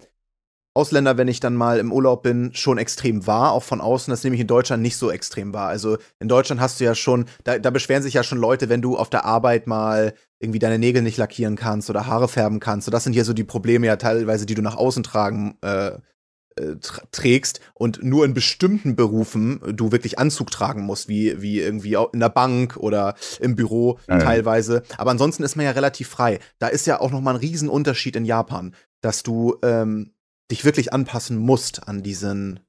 [0.73, 4.11] Ausländer, wenn ich dann mal im Urlaub bin, schon extrem wahr, auch von außen.
[4.11, 5.69] Das nehme ich in Deutschland nicht so extrem wahr.
[5.69, 8.81] Also in Deutschland hast du ja schon, da, da beschweren sich ja schon Leute, wenn
[8.81, 12.85] du auf der Arbeit mal irgendwie deine Nägel nicht lackieren kannst oder Haare färben kannst.
[12.85, 15.89] So, das sind ja so die Probleme ja teilweise, die du nach außen tragen äh,
[15.89, 16.77] äh
[17.11, 22.21] trägst und nur in bestimmten Berufen du wirklich Anzug tragen musst, wie, wie irgendwie in
[22.21, 24.19] der Bank oder im Büro ja.
[24.19, 24.85] teilweise.
[24.99, 26.39] Aber ansonsten ist man ja relativ frei.
[26.61, 30.13] Da ist ja auch noch mal ein Riesenunterschied in Japan, dass du ähm,
[30.51, 32.61] dich wirklich anpassen musst an diesen,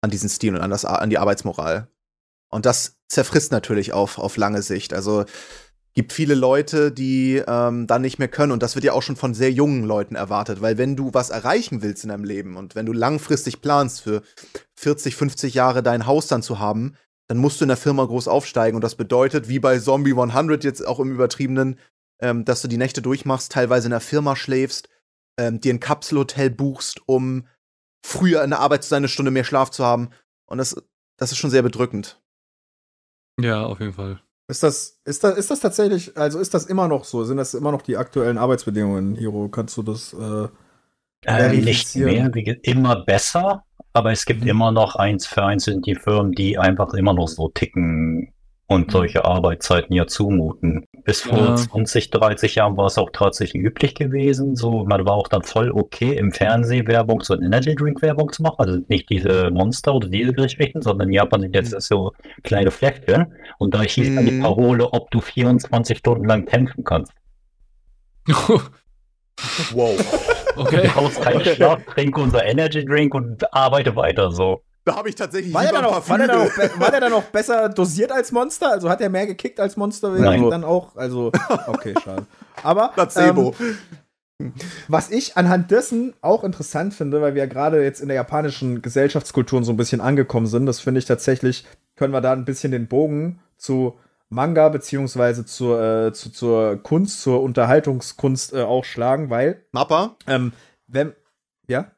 [0.00, 1.88] an diesen Stil und an, das, an die Arbeitsmoral.
[2.50, 4.94] Und das zerfrisst natürlich auf, auf lange Sicht.
[4.94, 5.24] Also
[5.94, 8.52] gibt viele Leute, die ähm, dann nicht mehr können.
[8.52, 10.60] Und das wird ja auch schon von sehr jungen Leuten erwartet.
[10.60, 14.22] Weil wenn du was erreichen willst in deinem Leben und wenn du langfristig planst, für
[14.76, 16.96] 40, 50 Jahre dein Haus dann zu haben,
[17.28, 18.76] dann musst du in der Firma groß aufsteigen.
[18.76, 21.78] Und das bedeutet, wie bei Zombie 100 jetzt auch im Übertriebenen,
[22.20, 24.88] ähm, dass du die Nächte durchmachst, teilweise in der Firma schläfst,
[25.38, 27.46] ähm, dir ein Kapselhotel buchst, um
[28.04, 30.10] früher in der Arbeit zu sein, eine Stunde mehr Schlaf zu haben.
[30.46, 30.76] Und das,
[31.16, 32.20] das ist schon sehr bedrückend.
[33.40, 34.20] Ja, auf jeden Fall.
[34.46, 37.24] Ist das, ist das, ist das tatsächlich, also ist das immer noch so?
[37.24, 39.48] Sind das immer noch die aktuellen Arbeitsbedingungen, Hiro?
[39.48, 40.48] Kannst du das äh,
[41.22, 42.30] äh, nicht mehr,
[42.62, 44.48] immer besser, aber es gibt mhm.
[44.48, 48.34] immer noch eins für eins in die Firmen, die einfach immer noch so ticken,
[48.66, 50.86] und solche Arbeitszeiten ja zumuten.
[51.04, 51.54] Bis vor ja.
[51.54, 54.56] 20, 30 Jahren war es auch tatsächlich üblich gewesen.
[54.56, 58.42] So, man war auch dann voll okay, im Fernsehen Werbung, so Energy Drink Werbung zu
[58.42, 58.56] machen.
[58.58, 61.80] Also nicht diese Monster oder diese Geschichten, sondern in Japan sind jetzt mhm.
[61.80, 62.12] so
[62.42, 63.34] kleine Fläschchen.
[63.58, 64.16] Und da hieß mhm.
[64.16, 64.42] dann die mhm.
[64.42, 67.12] Parole, ob du 24 Stunden lang kämpfen kannst.
[69.72, 70.40] wow.
[70.56, 70.82] Okay.
[70.84, 71.54] Du brauchst keinen okay.
[71.56, 74.62] Schlaf, trink unser Energy Drink und arbeite weiter so.
[74.84, 77.70] Da habe ich tatsächlich war der, noch, war, der noch, war der dann noch besser
[77.70, 78.70] dosiert als Monster?
[78.70, 80.10] Also hat er mehr gekickt als Monster?
[80.10, 80.50] Nein.
[80.50, 81.32] Dann auch, also,
[81.66, 82.26] okay, schade.
[82.62, 83.54] Aber, Placebo.
[83.58, 84.52] Ähm,
[84.88, 88.82] was ich anhand dessen auch interessant finde, weil wir ja gerade jetzt in der japanischen
[88.82, 91.64] Gesellschaftskultur so ein bisschen angekommen sind, das finde ich tatsächlich,
[91.96, 93.94] können wir da ein bisschen den Bogen zu
[94.28, 99.64] Manga beziehungsweise zur, äh, zu, zur Kunst, zur Unterhaltungskunst äh, auch schlagen, weil.
[99.72, 100.16] Mappa?
[100.26, 100.52] Ähm,
[100.88, 101.14] wenn.
[101.68, 101.92] Ja?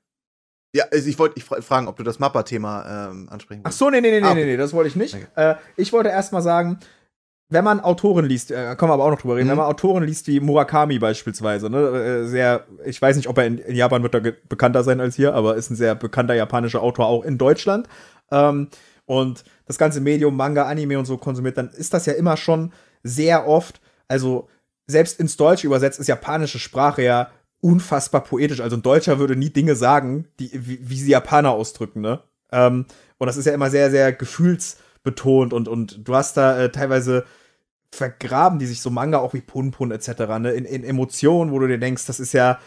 [0.76, 3.74] Ja, also ich wollte ich fragen, ob du das Mappa-Thema ähm, ansprechen willst.
[3.74, 4.40] Ach so, nee, nee, nee, ah, okay.
[4.40, 5.14] nee, nee, das wollte ich nicht.
[5.14, 5.26] Okay.
[5.34, 6.78] Äh, ich wollte erst mal sagen,
[7.48, 9.52] wenn man Autoren liest, äh, können wir aber auch noch drüber reden, mhm.
[9.52, 13.46] wenn man Autoren liest wie Murakami beispielsweise, ne, äh, sehr, ich weiß nicht, ob er
[13.46, 16.82] in, in Japan wird er bekannter sein als hier, aber ist ein sehr bekannter japanischer
[16.82, 17.88] Autor auch in Deutschland.
[18.30, 18.68] Ähm,
[19.06, 22.72] und das ganze Medium, Manga, Anime und so konsumiert, dann ist das ja immer schon
[23.02, 24.48] sehr oft, also
[24.88, 27.30] selbst ins Deutsche übersetzt ist japanische Sprache ja
[27.60, 28.60] unfassbar poetisch.
[28.60, 32.20] Also ein Deutscher würde nie Dinge sagen, die, wie, wie sie Japaner ausdrücken, ne?
[32.52, 32.86] Ähm,
[33.18, 37.24] und das ist ja immer sehr, sehr gefühlsbetont und, und du hast da äh, teilweise
[37.90, 40.08] vergraben die sich so Manga auch wie Punpun etc.
[40.38, 40.52] Ne?
[40.52, 42.58] In, in Emotionen, wo du dir denkst, das ist ja,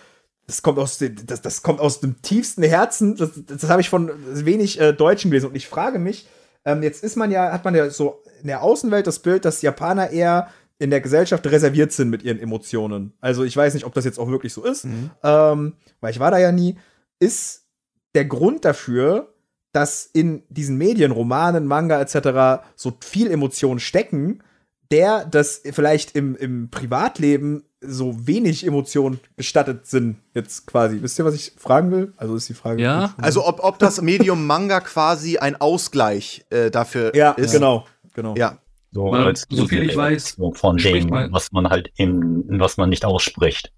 [0.47, 3.15] das kommt aus dem, das, das kommt aus dem tiefsten Herzen.
[3.15, 5.49] Das, das habe ich von wenig äh, Deutschen gelesen.
[5.49, 6.27] Und ich frage mich,
[6.65, 9.61] ähm, jetzt ist man ja, hat man ja so in der Außenwelt das Bild, dass
[9.61, 13.13] Japaner eher in der Gesellschaft reserviert sind mit ihren Emotionen.
[13.19, 15.11] Also ich weiß nicht, ob das jetzt auch wirklich so ist, mhm.
[15.23, 16.77] ähm, weil ich war da ja nie.
[17.19, 17.67] Ist
[18.15, 19.33] der Grund dafür,
[19.73, 22.63] dass in diesen Medien, Romanen, Manga etc.
[22.75, 24.41] so viel Emotionen stecken,
[24.89, 31.01] der, dass vielleicht im, im Privatleben so wenig Emotionen gestattet sind, jetzt quasi.
[31.01, 32.13] Wisst ihr, was ich fragen will?
[32.17, 32.81] Also ist die Frage.
[32.81, 33.13] Ja.
[33.17, 37.53] Also ob, ob das Medium Manga quasi ein Ausgleich äh, dafür ja, ist.
[37.53, 38.35] Ja, genau, genau.
[38.35, 38.57] Ja.
[38.91, 42.89] So, man, als so viel ich weiß, von dem, was man halt in, was man
[42.89, 43.71] nicht ausspricht.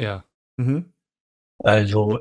[0.00, 0.24] Ja.
[0.56, 0.92] Mhm.
[1.58, 2.20] Also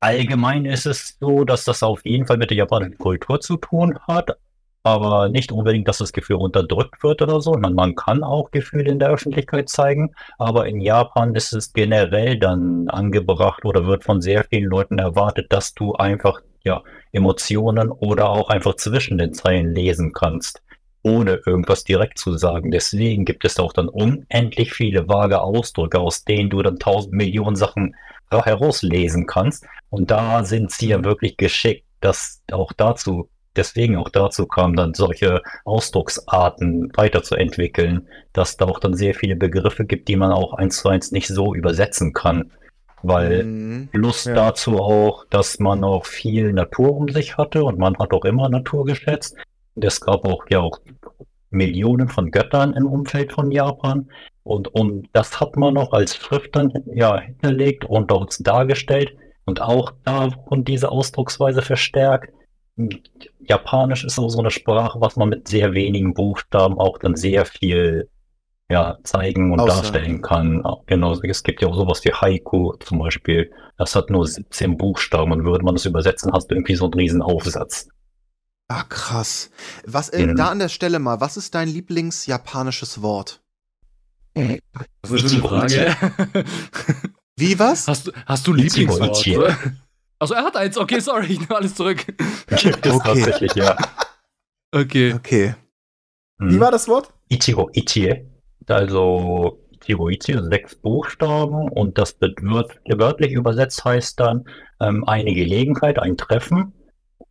[0.00, 3.98] allgemein ist es so, dass das auf jeden Fall mit der japanischen Kultur zu tun
[4.06, 4.38] hat,
[4.84, 7.52] aber nicht unbedingt, dass das Gefühl unterdrückt wird oder so.
[7.54, 12.38] Man, man kann auch Gefühle in der Öffentlichkeit zeigen, aber in Japan ist es generell
[12.38, 18.28] dann angebracht oder wird von sehr vielen Leuten erwartet, dass du einfach ja Emotionen oder
[18.28, 20.62] auch einfach zwischen den Zeilen lesen kannst
[21.06, 22.72] ohne irgendwas direkt zu sagen.
[22.72, 27.54] Deswegen gibt es auch dann unendlich viele vage Ausdrücke, aus denen du dann tausend Millionen
[27.54, 27.94] Sachen
[28.30, 29.64] herauslesen kannst.
[29.88, 34.92] Und da sind sie ja wirklich geschickt, das auch dazu deswegen auch dazu kam, dann
[34.92, 40.78] solche Ausdrucksarten weiterzuentwickeln, dass da auch dann sehr viele Begriffe gibt, die man auch eins
[40.78, 42.50] zu eins nicht so übersetzen kann.
[43.02, 43.88] Weil mhm.
[43.92, 44.34] Lust ja.
[44.34, 48.48] dazu auch, dass man auch viel Natur um sich hatte und man hat auch immer
[48.50, 49.36] Natur geschätzt.
[49.76, 50.80] Und es gab auch ja auch
[51.50, 54.08] Millionen von Göttern im Umfeld von Japan.
[54.42, 59.60] Und, und das hat man noch als Schrift dann ja hinterlegt und dort dargestellt und
[59.60, 62.32] auch da und diese Ausdrucksweise verstärkt.
[63.40, 67.46] Japanisch ist auch so eine Sprache, was man mit sehr wenigen Buchstaben auch dann sehr
[67.46, 68.08] viel
[68.68, 69.82] ja, zeigen und Aussagen.
[69.82, 70.64] darstellen kann.
[70.86, 73.50] Genau, es gibt ja auch sowas wie Haiku zum Beispiel.
[73.78, 76.94] Das hat nur 17 Buchstaben und würde man das übersetzen, hast du irgendwie so einen
[76.94, 77.88] riesen Aufsatz.
[78.68, 79.50] Ah, krass.
[79.84, 83.40] Was, äh, da an der Stelle mal, was ist dein Lieblingsjapanisches Wort?
[84.34, 85.96] Das ist eine Frage.
[87.36, 87.86] Wie was?
[87.86, 89.26] Hast, hast du Lieblingswort?
[90.18, 90.78] Also er hat eins.
[90.78, 92.06] Okay, sorry, ich nehme alles zurück.
[92.50, 92.72] okay.
[92.80, 93.76] tatsächlich, ja.
[94.72, 95.12] Okay.
[95.12, 95.54] Okay.
[96.38, 96.50] Hm.
[96.52, 97.12] Wie war das Wort?
[97.28, 98.24] Ichigo Ichie.
[98.66, 104.46] Also Ichigo Ichie, sechs Buchstaben und das wird wörtlich übersetzt heißt dann
[104.80, 106.72] ähm, eine Gelegenheit, ein Treffen.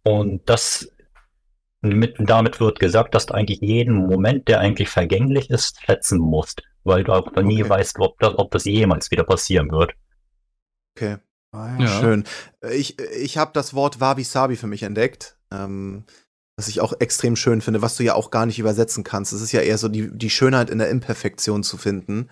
[0.04, 0.92] Und das
[1.90, 6.64] mit, damit wird gesagt, dass du eigentlich jeden Moment, der eigentlich vergänglich ist, schätzen musst,
[6.84, 7.70] weil du auch nie okay.
[7.70, 9.94] weißt, ob das, ob das jemals wieder passieren wird.
[10.96, 11.18] Okay.
[11.52, 12.00] Ah, ja, ja.
[12.00, 12.24] Schön.
[12.72, 16.04] Ich, ich habe das Wort Wabi-Sabi für mich entdeckt, ähm,
[16.58, 19.34] was ich auch extrem schön finde, was du ja auch gar nicht übersetzen kannst.
[19.34, 22.30] Es ist ja eher so die, die Schönheit in der Imperfektion zu finden.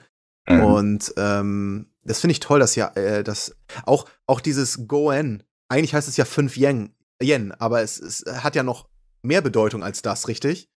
[0.47, 0.63] Mhm.
[0.63, 5.93] Und ähm, das finde ich toll, dass ja, äh, das auch, auch dieses Goen, eigentlich
[5.93, 8.87] heißt es ja 5 Yen, Yen, aber es, es hat ja noch
[9.23, 10.69] mehr Bedeutung als das, richtig?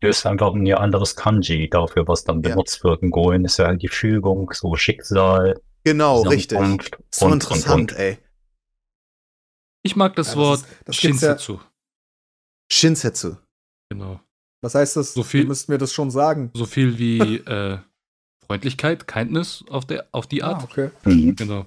[0.00, 2.90] Das ist einfach ein anderes Kanji dafür, was dann benutzt ja.
[2.90, 3.02] wird.
[3.02, 6.58] Ein Goen ist ja die Fügung, so Schicksal, Genau, richtig.
[7.12, 8.18] so interessant, und, ey.
[9.84, 11.52] Ich mag das ja, Wort das ist, das Shinsetsu.
[11.54, 11.70] Ja
[12.72, 13.36] Shinsetsu.
[13.90, 14.20] Genau.
[14.62, 15.14] Was heißt das?
[15.14, 16.50] So viel, du müsst mir das schon sagen.
[16.54, 17.78] So viel wie äh,
[18.44, 20.62] Freundlichkeit, Kindness auf, der, auf die Art.
[20.62, 20.90] Ah, okay.
[21.04, 21.36] Mhm.
[21.36, 21.66] Genau.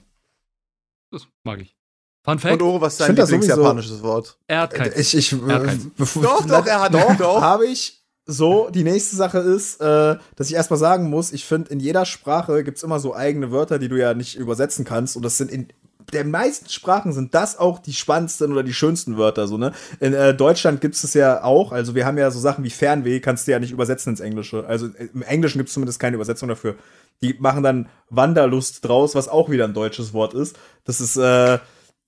[1.11, 1.77] Das mag ich.
[2.23, 2.53] Fun Fact.
[2.53, 4.37] Und Oro, was ist dein Lieblingsjapanisches Wort?
[4.47, 4.91] Er hat kein.
[4.95, 5.91] Ich, ich, er hat kein.
[5.97, 7.41] Doch, doch, er hat doch, doch.
[7.41, 11.71] Habe ich so, die nächste Sache ist, äh, dass ich erstmal sagen muss, ich finde,
[11.71, 15.15] in jeder Sprache gibt es immer so eigene Wörter, die du ja nicht übersetzen kannst.
[15.15, 15.69] Und das sind in
[16.13, 19.47] der meisten Sprachen sind das auch die spannendsten oder die schönsten Wörter.
[19.47, 19.73] So, ne?
[19.99, 21.71] In äh, Deutschland gibt es es ja auch.
[21.71, 24.65] Also wir haben ja so Sachen wie Fernweh, kannst du ja nicht übersetzen ins Englische.
[24.67, 26.75] Also im Englischen gibt es zumindest keine Übersetzung dafür.
[27.21, 30.57] Die machen dann Wanderlust draus, was auch wieder ein deutsches Wort ist.
[30.83, 31.59] Das ist, äh,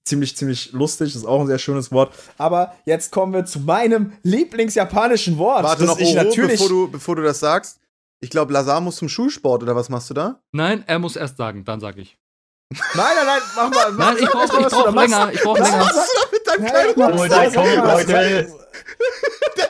[0.05, 1.13] ziemlich, ziemlich lustig.
[1.13, 2.13] Das ist auch ein sehr schönes Wort.
[2.37, 5.63] Aber jetzt kommen wir zu meinem Lieblingsjapanischen Wort.
[5.63, 7.79] Warte noch, ich Oro, natürlich bevor du, bevor du das sagst.
[8.23, 10.39] Ich glaube, Lazar muss zum Schulsport oder was machst du da?
[10.51, 12.17] Nein, er muss erst sagen, dann sage ich.
[12.93, 13.91] Nein, nein, nein, mach mal.
[13.91, 15.33] Mach nein, ich brauche brauch länger.
[15.33, 15.79] Ich brauche länger.
[15.79, 18.53] Was mit deinem Turmbeutel?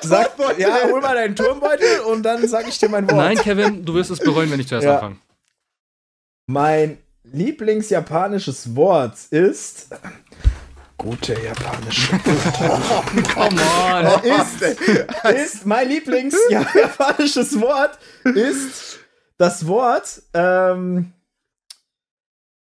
[0.01, 3.17] Sag, ja, hol mal deinen Turmbeutel und dann sag ich dir mein Wort.
[3.17, 4.95] Nein, Kevin, du wirst es bereuen, wenn ich zuerst ja.
[4.95, 5.17] anfange.
[6.47, 9.87] Mein Lieblingsjapanisches Wort ist
[10.97, 13.03] gute japanische Wörter.
[13.33, 14.23] Come on.
[14.41, 18.99] ist, ist mein Lieblingsjapanisches Wort ist
[19.37, 21.13] das Wort ähm,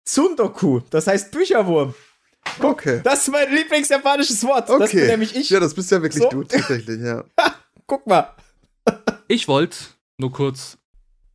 [0.04, 0.80] Tsundoku.
[0.90, 1.94] Das heißt Bücherwurm.
[2.58, 3.00] Guck, okay.
[3.02, 4.68] Das ist mein Lieblingsjapanisches Wort.
[4.68, 4.80] Okay.
[4.80, 5.50] Das bin nämlich ich.
[5.50, 6.28] Ja, das bist ja wirklich so.
[6.28, 7.24] du tatsächlich, ja.
[7.86, 8.34] Guck mal.
[9.28, 9.76] Ich wollte
[10.18, 10.78] nur kurz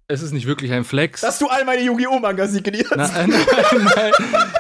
[0.07, 1.21] es ist nicht wirklich ein Flex.
[1.21, 2.19] Dass du all meine Yu-Gi-Oh!
[2.19, 2.95] Manga signierst.
[2.95, 4.11] Nein, nein, nein.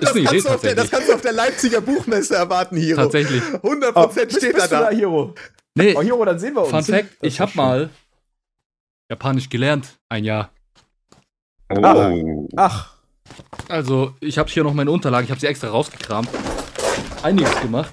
[0.00, 3.02] Das kannst, Idee, der, das, kannst du auf der Leipziger Buchmesse erwarten, Hiro.
[3.02, 3.42] Tatsächlich.
[3.42, 4.80] 100% oh, steht bist, bist da.
[4.82, 4.90] da.
[4.90, 5.34] Hiro?
[5.74, 5.94] Nee.
[5.96, 6.70] Oh, Hiro, dann sehen wir uns.
[6.70, 7.90] Fun Fact, ich habe mal
[9.08, 9.98] Japanisch gelernt.
[10.08, 10.50] Ein Jahr.
[11.70, 12.46] Oh.
[12.54, 12.94] Ach.
[13.68, 15.24] Also, ich habe hier noch meine Unterlagen.
[15.24, 16.28] Ich habe sie extra rausgekramt.
[17.22, 17.92] Einiges gemacht.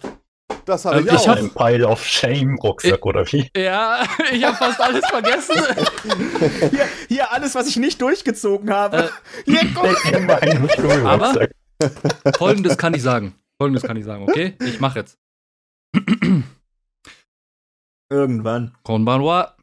[0.66, 1.36] Das habe ähm, ich, ich auch.
[1.38, 3.50] Ein Pile of Shame Rucksack, oder wie?
[3.56, 5.56] Ja, ich habe fast alles vergessen.
[6.72, 8.98] hier, hier, alles, was ich nicht durchgezogen habe.
[8.98, 9.10] Äh,
[9.46, 11.06] hier, guck.
[11.06, 11.48] Aber
[12.38, 13.36] folgendes kann ich sagen.
[13.58, 14.56] Folgendes kann ich sagen, okay?
[14.60, 15.20] Ich mache jetzt.
[18.10, 18.76] Irgendwann.
[18.84, 19.56] Konbanwa.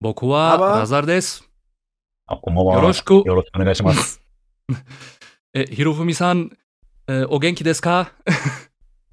[0.00, 1.44] Boku wa Razar desu.
[2.28, 3.22] Yoroshiku.
[3.24, 4.18] Yoroshiku onegaishimasu.
[5.54, 6.50] Hirofumi-san,
[7.28, 8.10] o genki desu ka?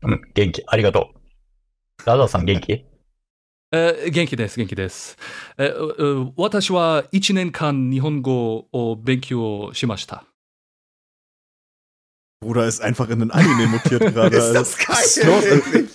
[0.01, 0.63] うん、元気。
[0.65, 2.05] ありがとう。
[2.05, 2.85] ラザーさん元気？
[3.71, 5.17] えー、元気です、元気です。
[5.57, 10.23] えー、私は1年間日本語を勉強しました。
[12.41, 14.37] Bruder ist einfach in einen Anime mutiert gerade.
[14.37, 15.89] ist das geil.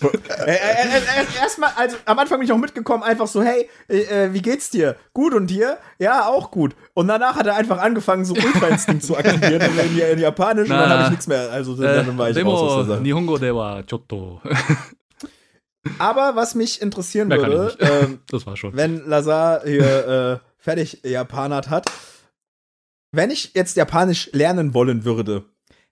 [1.41, 4.97] Erstmal, also am Anfang bin ich auch mitgekommen, einfach so, hey, äh, wie geht's dir?
[5.15, 5.79] Gut und dir?
[5.99, 6.77] Ja, auch gut.
[6.93, 10.91] Und danach hat er einfach angefangen, so Ultra-Instinkt zu aktivieren in, in Japanisch und dann
[10.91, 11.51] habe ich nichts mehr.
[11.51, 13.03] Also dann war ich raus aus der Sache.
[13.03, 14.43] Nihongo de wa chotto.
[15.99, 18.75] Aber was mich interessieren Mehr würde, ähm, Das war schon.
[18.77, 21.91] wenn Lazar hier äh, fertig Japanert hat,
[23.13, 25.45] wenn ich jetzt Japanisch lernen wollen würde,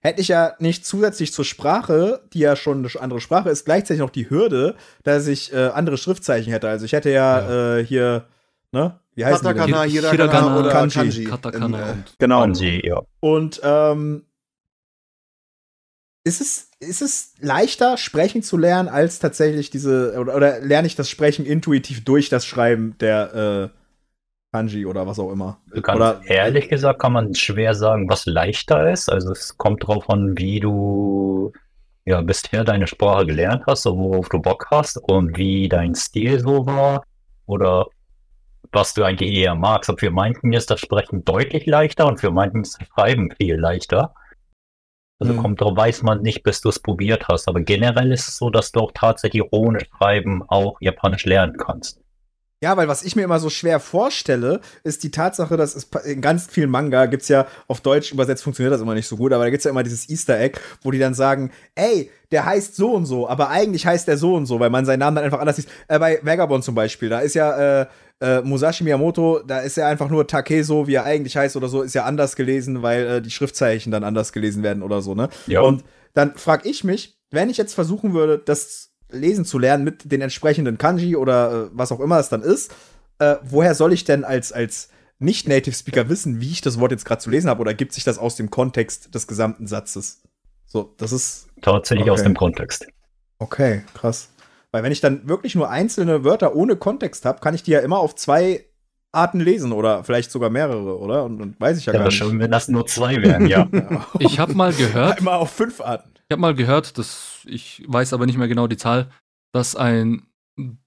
[0.03, 3.99] hätte ich ja nicht zusätzlich zur Sprache, die ja schon eine andere Sprache ist, gleichzeitig
[4.01, 6.67] noch die Hürde, dass ich äh, andere Schriftzeichen hätte.
[6.69, 8.25] Also ich hätte ja, Äh, hier,
[8.71, 8.99] ne?
[9.15, 9.47] Wie heißt die?
[9.47, 10.93] Katakana, Hi- Hiragana Hiragana, oder Kanji.
[10.95, 11.23] Kanji.
[11.25, 12.41] Katakana In, äh, und Genau.
[12.41, 13.01] Kanji, ja.
[13.21, 14.25] Und ähm,
[16.25, 20.95] ist es, ist es leichter, sprechen zu lernen, als tatsächlich diese, oder, oder lerne ich
[20.95, 23.77] das Sprechen intuitiv durch das Schreiben der äh,
[24.53, 25.57] Kanji oder was auch immer?
[25.81, 29.09] Ganz Oder- ehrlich gesagt kann man schwer sagen, was leichter ist.
[29.11, 31.51] Also es kommt drauf an, wie du
[32.05, 36.39] ja bisher deine Sprache gelernt hast, so worauf du Bock hast und wie dein Stil
[36.39, 37.03] so war
[37.47, 37.87] oder
[38.71, 39.89] was du eigentlich eher magst.
[39.89, 43.55] Und für manchen ist das Sprechen deutlich leichter und für manchen ist das Schreiben viel
[43.55, 44.13] leichter.
[45.19, 45.37] Also Mhm.
[45.37, 47.47] kommt drauf, weiß man nicht, bis du es probiert hast.
[47.47, 52.02] Aber generell ist es so, dass du auch tatsächlich ohne Schreiben auch Japanisch lernen kannst.
[52.63, 56.21] Ja, weil was ich mir immer so schwer vorstelle, ist die Tatsache, dass es in
[56.21, 59.43] ganz vielen Manga gibt's ja auf Deutsch übersetzt funktioniert das immer nicht so gut, aber
[59.43, 62.93] da gibt's ja immer dieses Easter Egg, wo die dann sagen, ey, der heißt so
[62.93, 65.41] und so, aber eigentlich heißt der so und so, weil man seinen Namen dann einfach
[65.41, 65.67] anders liest.
[65.89, 67.85] Äh, bei Vagabond zum Beispiel, da ist ja äh,
[68.21, 71.81] äh, Musashi Miyamoto, da ist ja einfach nur Takeso, wie er eigentlich heißt oder so,
[71.81, 75.27] ist ja anders gelesen, weil äh, die Schriftzeichen dann anders gelesen werden oder so, ne?
[75.47, 75.59] Ja.
[75.59, 75.83] Und
[76.13, 80.21] dann frage ich mich, wenn ich jetzt versuchen würde, das lesen zu lernen mit den
[80.21, 82.73] entsprechenden Kanji oder äh, was auch immer es dann ist,
[83.19, 84.89] äh, woher soll ich denn als, als
[85.19, 87.61] Nicht-Native-Speaker wissen, wie ich das Wort jetzt gerade zu lesen habe?
[87.61, 90.21] Oder gibt sich das aus dem Kontext des gesamten Satzes?
[90.65, 92.29] So, das ist Tatsächlich aus Okay.
[92.29, 92.87] dem Kontext.
[93.39, 94.29] okay, krass.
[94.71, 97.79] Weil wenn ich dann wirklich nur einzelne Wörter ohne Kontext habe, kann ich die ja
[97.79, 98.65] immer auf zwei
[99.11, 101.23] Arten lesen oder vielleicht sogar mehrere, oder?
[101.23, 102.23] Und, und weiß ich ja, Ja, gar das nicht.
[102.23, 103.69] schon, wenn das nur zwei wären, ja.
[104.19, 106.09] Ich habe mal gehört, Immer auf fünf Arten.
[106.33, 109.11] Ich habe mal gehört, dass ich weiß aber nicht mehr genau die Zahl,
[109.53, 110.25] dass ein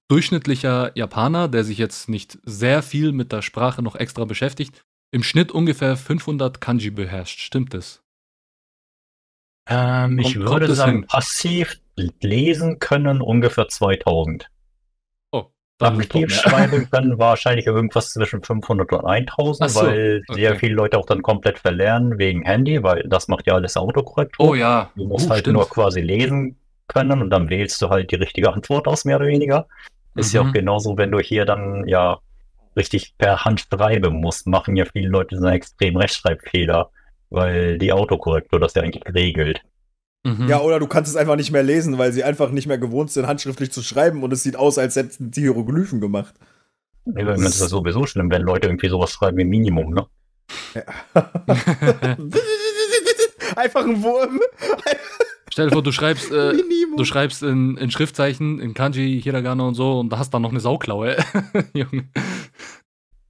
[0.08, 4.82] durchschnittlicher Japaner, der sich jetzt nicht sehr viel mit der Sprache noch extra beschäftigt,
[5.12, 7.38] im Schnitt ungefähr 500 Kanji beherrscht.
[7.38, 8.02] Stimmt das?
[9.68, 11.06] Ähm, ich Kommt- würde sagen, hin?
[11.06, 11.80] passiv
[12.20, 14.50] lesen können ungefähr 2000.
[15.80, 16.30] Mehr.
[16.30, 20.58] schreiben können wahrscheinlich irgendwas zwischen 500 und 1000, Ach so, weil sehr okay.
[20.60, 24.48] viele Leute auch dann komplett verlernen wegen Handy, weil das macht ja alles Autokorrektur.
[24.48, 24.90] Oh ja.
[24.96, 25.56] Du musst Oh, halt stimmt.
[25.56, 26.56] nur quasi lesen
[26.88, 29.66] können und dann wählst du halt die richtige Antwort aus, mehr oder weniger.
[30.14, 30.48] Ist ja Mhm.
[30.48, 32.18] auch genauso, wenn du hier dann ja
[32.76, 36.90] richtig per Hand schreiben musst, machen ja viele Leute so einen extremen Rechtschreibfehler,
[37.30, 39.60] weil die Autokorrektur das ja eigentlich regelt.
[40.26, 40.48] Mhm.
[40.48, 43.12] Ja, oder du kannst es einfach nicht mehr lesen, weil sie einfach nicht mehr gewohnt
[43.12, 46.34] sind, handschriftlich zu schreiben und es sieht aus, als hätten sie Hieroglyphen gemacht.
[47.04, 50.06] Ja, Das ist ja sowieso schlimm, wenn Leute irgendwie sowas schreiben wie Minimum, ne?
[53.56, 54.40] einfach ein Wurm.
[55.52, 56.96] Stell dir vor, du schreibst, äh, Minimum.
[56.96, 60.60] du schreibst in, in Schriftzeichen, in Kanji, Hiragana und so und hast dann noch eine
[60.60, 61.16] Sauklaue.
[61.72, 62.08] Junge.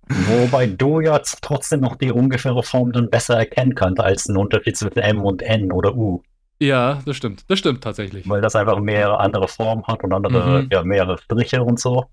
[0.09, 4.77] Wobei du ja trotzdem noch die ungefähre Form dann besser erkennen kannst als ein Unterschied
[4.77, 6.23] zwischen M und N oder U.
[6.61, 7.45] Ja, das stimmt.
[7.49, 8.29] Das stimmt tatsächlich.
[8.29, 10.69] Weil das einfach mehrere andere Formen hat und andere, Mhm.
[10.73, 12.05] ja, mehrere Striche und so.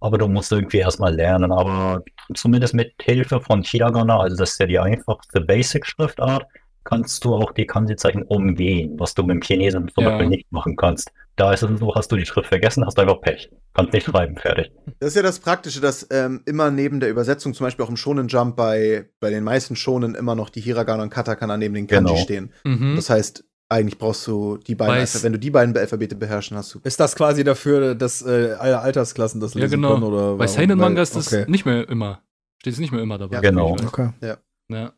[0.00, 1.52] Aber du musst irgendwie erstmal lernen.
[1.52, 2.02] Aber
[2.34, 6.44] zumindest mit Hilfe von Hiragana, also das ist ja die einfachste Basic-Schriftart,
[6.84, 10.10] kannst du auch die Kanji-Zeichen umgehen, was du mit dem Chinesen zum Ja.
[10.10, 11.10] Beispiel nicht machen kannst.
[11.36, 13.50] Da ist es so, hast du die Schrift vergessen, hast du einfach Pech.
[13.74, 14.70] Kannst nicht schreiben, fertig.
[15.00, 17.96] Das ist ja das Praktische, dass ähm, immer neben der Übersetzung, zum Beispiel auch im
[17.96, 21.86] Shonen Jump bei, bei den meisten Shonen immer noch die Hiragana und Katakana neben den
[21.86, 22.22] Kanji Genau.
[22.22, 22.52] stehen.
[22.64, 22.94] Mhm.
[22.96, 26.72] Das heißt, eigentlich brauchst du die beiden, Weiß- wenn du die beiden Alphabete beherrschen, hast
[26.74, 26.80] du.
[26.84, 29.94] Ist das quasi dafür, dass äh, alle Altersklassen das Ja, lesen genau.
[29.94, 30.04] können?
[30.04, 30.46] Oder Bei?
[30.46, 31.44] Seinen Manga Weil- ist das okay.
[31.50, 32.22] nicht mehr immer.
[32.60, 33.34] Steht es nicht mehr immer dabei.
[33.36, 33.72] Ja, genau.
[33.72, 34.10] Okay.
[34.20, 34.92] Ja.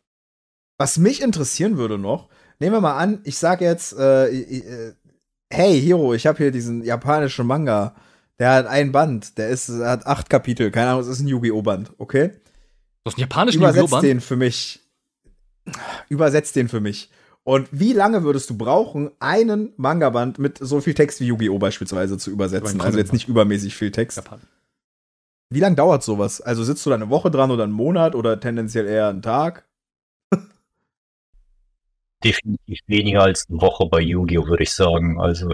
[0.79, 2.29] Was mich interessieren würde noch,
[2.61, 4.95] nehmen wir mal an, ich sag jetzt, äh, äh,
[5.51, 7.95] hey Hiro, ich habe hier diesen japanischen Manga,
[8.39, 11.63] der hat ein Band, der ist, hat acht Kapitel, keine Ahnung, es ist ein Yu-Gi-Oh!
[11.63, 12.29] Band, okay?
[12.29, 12.35] Du
[13.11, 14.01] hast einen japanischen Übersetzt Yu-Gi-Oh!
[14.03, 14.81] den für mich.
[16.09, 17.11] Übersetzt den für mich.
[17.49, 21.59] Und wie lange würdest du brauchen, einen Manga-Band mit so viel Text wie Yu-Gi-Oh!
[21.59, 22.79] beispielsweise zu übersetzen?
[22.83, 24.19] Also jetzt nicht übermäßig viel Text.
[24.19, 24.43] Japan.
[25.49, 26.43] Wie lange dauert sowas?
[26.43, 29.67] Also sitzt du da eine Woche dran oder einen Monat oder tendenziell eher einen Tag?
[32.23, 34.47] definitiv weniger als eine Woche bei Yu-Gi-Oh!
[34.47, 35.19] würde ich sagen.
[35.19, 35.51] Also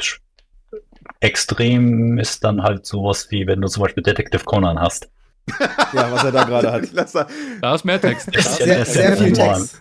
[1.21, 5.09] extrem ist dann halt sowas wie, wenn du zum Beispiel Detective Conan hast.
[5.93, 6.89] Ja, was er da gerade hat.
[7.15, 7.29] Da-
[7.61, 8.35] Da ist mehr Text.
[8.35, 9.33] Ist ja- sehr, das ist ja sehr viel.
[9.33, 9.81] Text.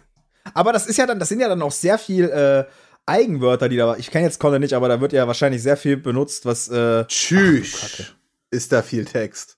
[0.54, 2.66] Aber das ist ja dann, das sind ja dann auch sehr viel äh,
[3.06, 3.96] Eigenwörter, die da.
[3.98, 6.70] Ich kenne jetzt Content nicht, aber da wird ja wahrscheinlich sehr viel benutzt, was.
[6.70, 8.14] Äh, Tschüss.
[8.52, 9.58] Ist da viel Text.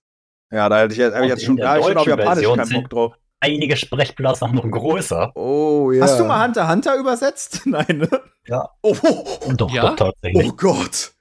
[0.52, 2.70] ja, da hätte ich jetzt, hab ich jetzt schon- da ich schon auf Japanisch keinen
[2.82, 3.14] Bock drauf.
[3.42, 5.32] Einige Sprechblasen auch noch größer.
[5.36, 6.04] Oh ja.
[6.04, 7.62] Hast du mal Hunter Hunter übersetzt?
[7.66, 8.10] Nein, ne?
[8.48, 8.70] Ja.
[8.82, 9.90] Oh, oh, Und doch, Ja?
[9.90, 10.48] doch tatsächlich.
[10.48, 11.12] oh Gott.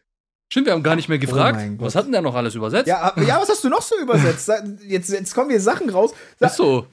[0.48, 1.58] Stimmt, wir haben gar nicht mehr gefragt.
[1.78, 2.86] Oh was hat denn der noch alles übersetzt?
[2.86, 4.50] Ja, ja, was hast du noch so übersetzt?
[4.86, 6.12] Jetzt, jetzt kommen hier Sachen raus.
[6.38, 6.86] Ist so.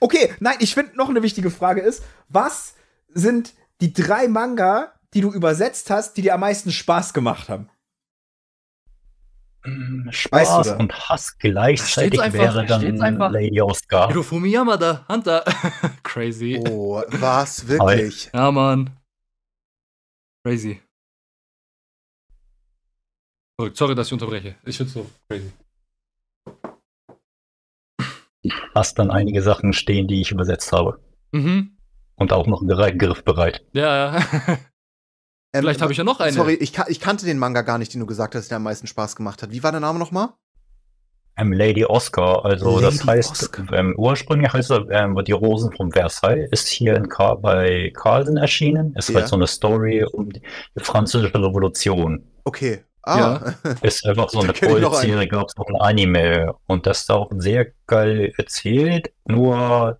[0.00, 2.74] Okay, nein, ich finde noch eine wichtige Frage ist, was
[3.08, 7.68] sind die drei Manga, die du übersetzt hast, die dir am meisten Spaß gemacht haben?
[10.10, 13.32] Spaß weißt du und Hass gleichzeitig einfach, wäre dann einfach.
[13.32, 14.08] Lady Oscar.
[14.08, 15.44] Hirofumi Yamada, Hunter.
[16.04, 16.62] Crazy.
[16.68, 17.66] Oh, was?
[17.66, 18.30] Wirklich?
[18.32, 18.96] Ja, Mann.
[20.44, 20.80] Crazy.
[23.72, 24.54] Sorry, dass ich unterbreche.
[24.64, 25.50] Ich find's so crazy.
[28.74, 30.98] Hast dann einige Sachen stehen, die ich übersetzt habe.
[31.32, 31.76] Mhm.
[32.16, 33.64] Und auch noch griffbereit.
[33.72, 34.22] Ja, ja.
[35.52, 36.32] Ähm, Vielleicht habe ich ja noch eine.
[36.32, 38.86] Sorry, ich, ich, kannte den Manga gar nicht, den du gesagt hast, der am meisten
[38.86, 39.52] Spaß gemacht hat.
[39.52, 40.30] Wie war der Name nochmal?
[41.38, 45.92] Ähm, Lady Oscar, also Lady das heißt, ähm, ursprünglich heißt er, ähm, die Rosen vom
[45.92, 48.94] Versailles, ist hier in Car bei Carlsen erschienen.
[48.96, 49.16] Ist ja.
[49.16, 52.26] halt so eine Story um die, die französische Revolution.
[52.44, 52.84] Okay.
[53.06, 53.54] Ah.
[53.64, 53.72] Ja.
[53.82, 56.54] Ist einfach so eine Polizserie, gab es noch ein Anime.
[56.66, 59.98] Und das ist auch sehr geil erzählt, nur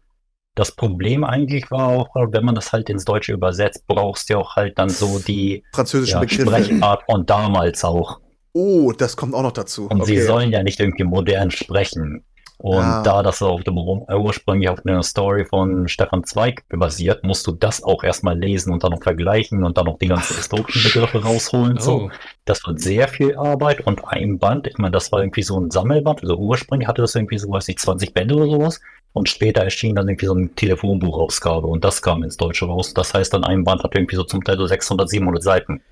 [0.57, 4.57] das Problem eigentlich war auch, wenn man das halt ins Deutsche übersetzt, brauchst du auch
[4.57, 8.21] halt dann so die französische ja, Sprechart von damals auch.
[8.53, 9.87] Oh, das kommt auch noch dazu.
[9.87, 10.17] Und okay.
[10.17, 12.25] sie sollen ja nicht irgendwie modern sprechen.
[12.59, 13.03] Und ah.
[13.03, 17.53] da das auf dem äh, ursprünglich auf einer Story von Stefan Zweig basiert, musst du
[17.53, 21.23] das auch erstmal lesen und dann noch vergleichen und dann noch die ganzen historischen Begriffe
[21.23, 21.77] rausholen.
[21.79, 21.81] Oh.
[21.81, 22.11] So.
[22.47, 25.71] Das wird sehr viel Arbeit und ein Band, ich meine, das war irgendwie so ein
[25.71, 28.81] Sammelband, also ursprünglich hatte das irgendwie so, weiß nicht, 20 Bände oder sowas.
[29.13, 32.93] Und später erschien dann irgendwie so eine Telefonbuchausgabe und das kam ins Deutsche raus.
[32.93, 35.83] Das heißt, dann ein Band hat irgendwie so zum Teil so 600, 700 Seiten.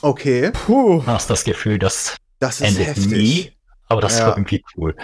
[0.00, 0.50] Okay.
[0.52, 1.02] Puh.
[1.06, 3.06] Hast das Gefühl, das, das endet heftig.
[3.06, 3.52] nie.
[3.86, 4.26] Aber das ja.
[4.26, 4.96] war irgendwie cool.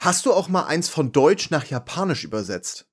[0.00, 2.86] Hast du auch mal eins von Deutsch nach Japanisch übersetzt?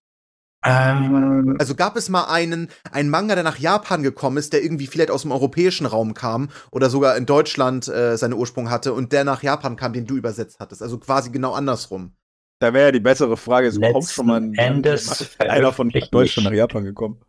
[0.64, 4.86] Ähm, also gab es mal einen, einen Manga, der nach Japan gekommen ist, der irgendwie
[4.86, 9.12] vielleicht aus dem europäischen Raum kam oder sogar in Deutschland äh, seine Ursprung hatte und
[9.12, 10.84] der nach Japan kam, den du übersetzt hattest.
[10.84, 12.14] Also quasi genau andersrum.
[12.60, 16.50] Da wäre ja die bessere Frage, ist überhaupt schon mal ein, Endes einer von Deutschland
[16.50, 17.20] nach Japan gekommen?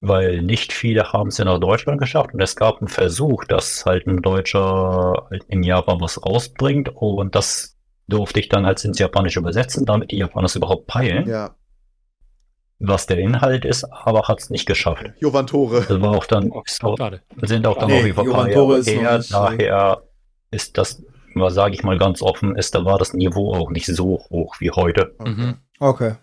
[0.00, 3.84] Weil nicht viele haben es ja nach Deutschland geschafft und es gab einen Versuch, dass
[3.84, 7.75] halt ein Deutscher in Japan was rausbringt und das
[8.08, 11.28] durfte ich dann halt ins Japanische übersetzen, damit die Japaner es überhaupt peilen.
[11.28, 11.56] Ja.
[12.78, 15.04] Was der Inhalt ist, aber hat es nicht geschafft.
[15.18, 15.86] Jovan Tore.
[15.88, 16.66] Das war auch dann, oh, auch,
[17.42, 20.02] sind auch dann nee, noch über Tore ist her, daher
[20.50, 21.02] ist das
[21.48, 24.70] sage ich mal ganz offen, ist, da war das Niveau auch nicht so hoch wie
[24.70, 25.14] heute.
[25.18, 25.30] Okay.
[25.30, 25.54] Mhm.
[25.78, 26.14] okay.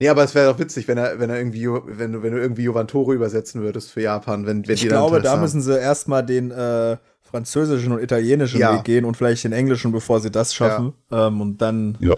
[0.00, 2.40] Nee, aber es wäre doch witzig, wenn er, wenn er irgendwie, wenn du, wenn du
[2.40, 5.76] irgendwie Jovan Tore übersetzen würdest für Japan, wenn, wenn ich die glaube, da müssen sie
[5.76, 6.96] erstmal den äh,
[7.30, 8.74] französischen und italienischen ja.
[8.74, 10.94] Weg gehen und vielleicht den englischen, bevor sie das schaffen.
[11.10, 11.28] Ja.
[11.28, 12.14] Ähm, und dann ja.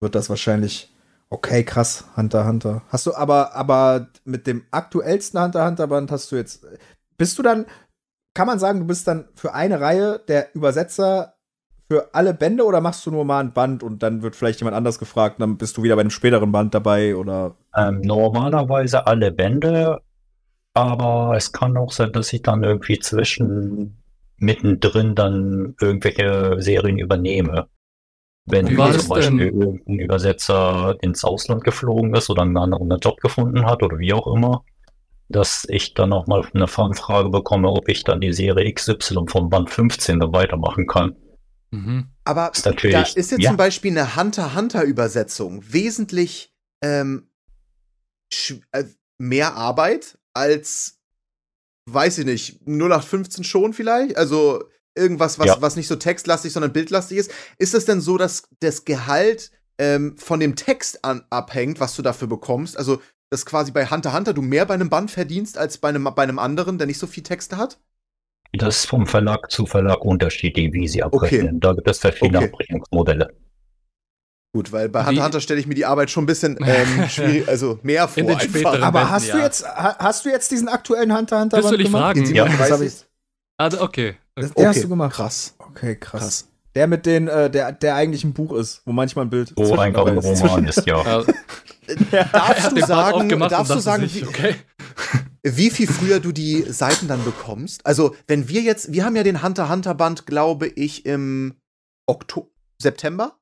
[0.00, 0.92] wird das wahrscheinlich.
[1.30, 2.82] Okay, krass, Hunter Hunter.
[2.88, 6.66] Hast du aber, aber mit dem aktuellsten Hunter Hunter Band hast du jetzt.
[7.16, 7.66] Bist du dann,
[8.34, 11.34] kann man sagen, du bist dann für eine Reihe der Übersetzer
[11.88, 14.76] für alle Bände oder machst du nur mal ein Band und dann wird vielleicht jemand
[14.76, 17.56] anders gefragt und dann bist du wieder bei einem späteren Band dabei oder?
[17.76, 20.00] Ähm, normalerweise alle Bände,
[20.74, 23.99] aber es kann auch sein, dass ich dann irgendwie zwischen
[24.40, 27.68] mittendrin dann irgendwelche Serien übernehme.
[28.46, 33.82] Wenn zum Beispiel irgendein Übersetzer ins Ausland geflogen ist oder einen anderen Job gefunden hat
[33.82, 34.64] oder wie auch immer,
[35.28, 39.48] dass ich dann auch mal eine Anfrage bekomme, ob ich dann die Serie XY vom
[39.48, 41.14] Band 15 dann weitermachen kann.
[41.70, 42.08] Mhm.
[42.24, 43.50] Aber ist da ist jetzt ja.
[43.50, 47.30] zum Beispiel eine Hunter-Hunter-Übersetzung wesentlich ähm,
[48.72, 48.84] äh,
[49.18, 50.99] mehr Arbeit als,
[51.92, 54.16] weiß ich nicht, 0815 schon vielleicht?
[54.16, 54.64] Also
[54.94, 55.56] irgendwas, was, ja.
[55.60, 57.32] was nicht so textlastig, sondern bildlastig ist.
[57.58, 62.02] Ist es denn so, dass das Gehalt ähm, von dem Text an, abhängt, was du
[62.02, 62.76] dafür bekommst?
[62.76, 66.04] Also, dass quasi bei Hunter Hunter du mehr bei einem Band verdienst als bei einem,
[66.04, 67.78] bei einem anderen, der nicht so viel Texte hat?
[68.52, 71.46] Das ist vom Verlag zu Verlag unterschiedlich, wie sie abrechnen.
[71.46, 71.58] Okay.
[71.60, 72.48] Da gibt es verschiedene okay.
[72.48, 73.32] Abrechnungsmodelle.
[74.52, 77.48] Gut, weil bei Hunter Hunter stelle ich mir die Arbeit schon ein bisschen ähm, schwierig,
[77.48, 78.18] also mehr vor.
[78.22, 79.36] In den Aber Bänden, hast ja.
[79.36, 82.16] du jetzt hast du jetzt diesen aktuellen Hunter Hunter Band gemacht?
[82.16, 82.34] Fragen?
[82.34, 82.94] Ja, das habe ich.
[83.56, 84.16] Also okay.
[84.34, 84.66] Das, der okay.
[84.66, 85.14] hast du gemacht.
[85.14, 85.54] Krass.
[85.58, 86.20] Okay, krass.
[86.20, 86.48] krass.
[86.74, 89.52] Der mit den, äh, der, der eigentlich ein Buch ist, wo manchmal ein Bild.
[89.56, 91.02] Wo einfach ein Roman ist, ja.
[92.12, 92.24] ja.
[92.32, 94.54] Darfst du sagen, darfst du sagen, wie, okay.
[95.42, 97.84] wie viel früher du die Seiten dann bekommst?
[97.84, 101.56] Also, wenn wir jetzt, wir haben ja den Hunter Hunter Band, glaube ich, im
[102.06, 102.48] Oktober,
[102.80, 103.39] September?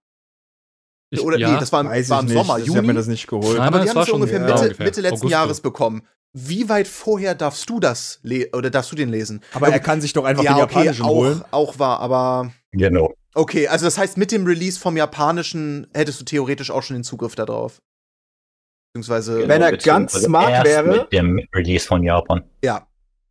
[1.10, 2.04] Ich, Oder ja, nee, das war, war im.
[2.04, 2.70] Sommer, Juni.
[2.70, 3.56] Ich habe mir das nicht geholt.
[3.56, 4.84] Nein, aber die haben es ungefähr Mitte, ungefähr.
[4.84, 5.28] Mitte letzten Augusto.
[5.28, 6.02] Jahres bekommen.
[6.34, 8.20] Wie weit vorher darfst du das
[8.52, 9.42] oder darfst du den lesen?
[9.54, 11.44] Aber er kann sich doch einfach ja, den japanischen okay, auch, holen.
[11.50, 13.14] Auch war, aber Genau.
[13.34, 17.04] Okay, also das heißt, mit dem Release vom japanischen hättest du theoretisch auch schon den
[17.04, 17.80] Zugriff darauf.
[18.92, 19.36] Beziehungsweise.
[19.36, 20.88] Genau, wenn er ganz smart wäre.
[20.88, 22.44] Mit dem Release von Japan.
[22.64, 22.86] Ja.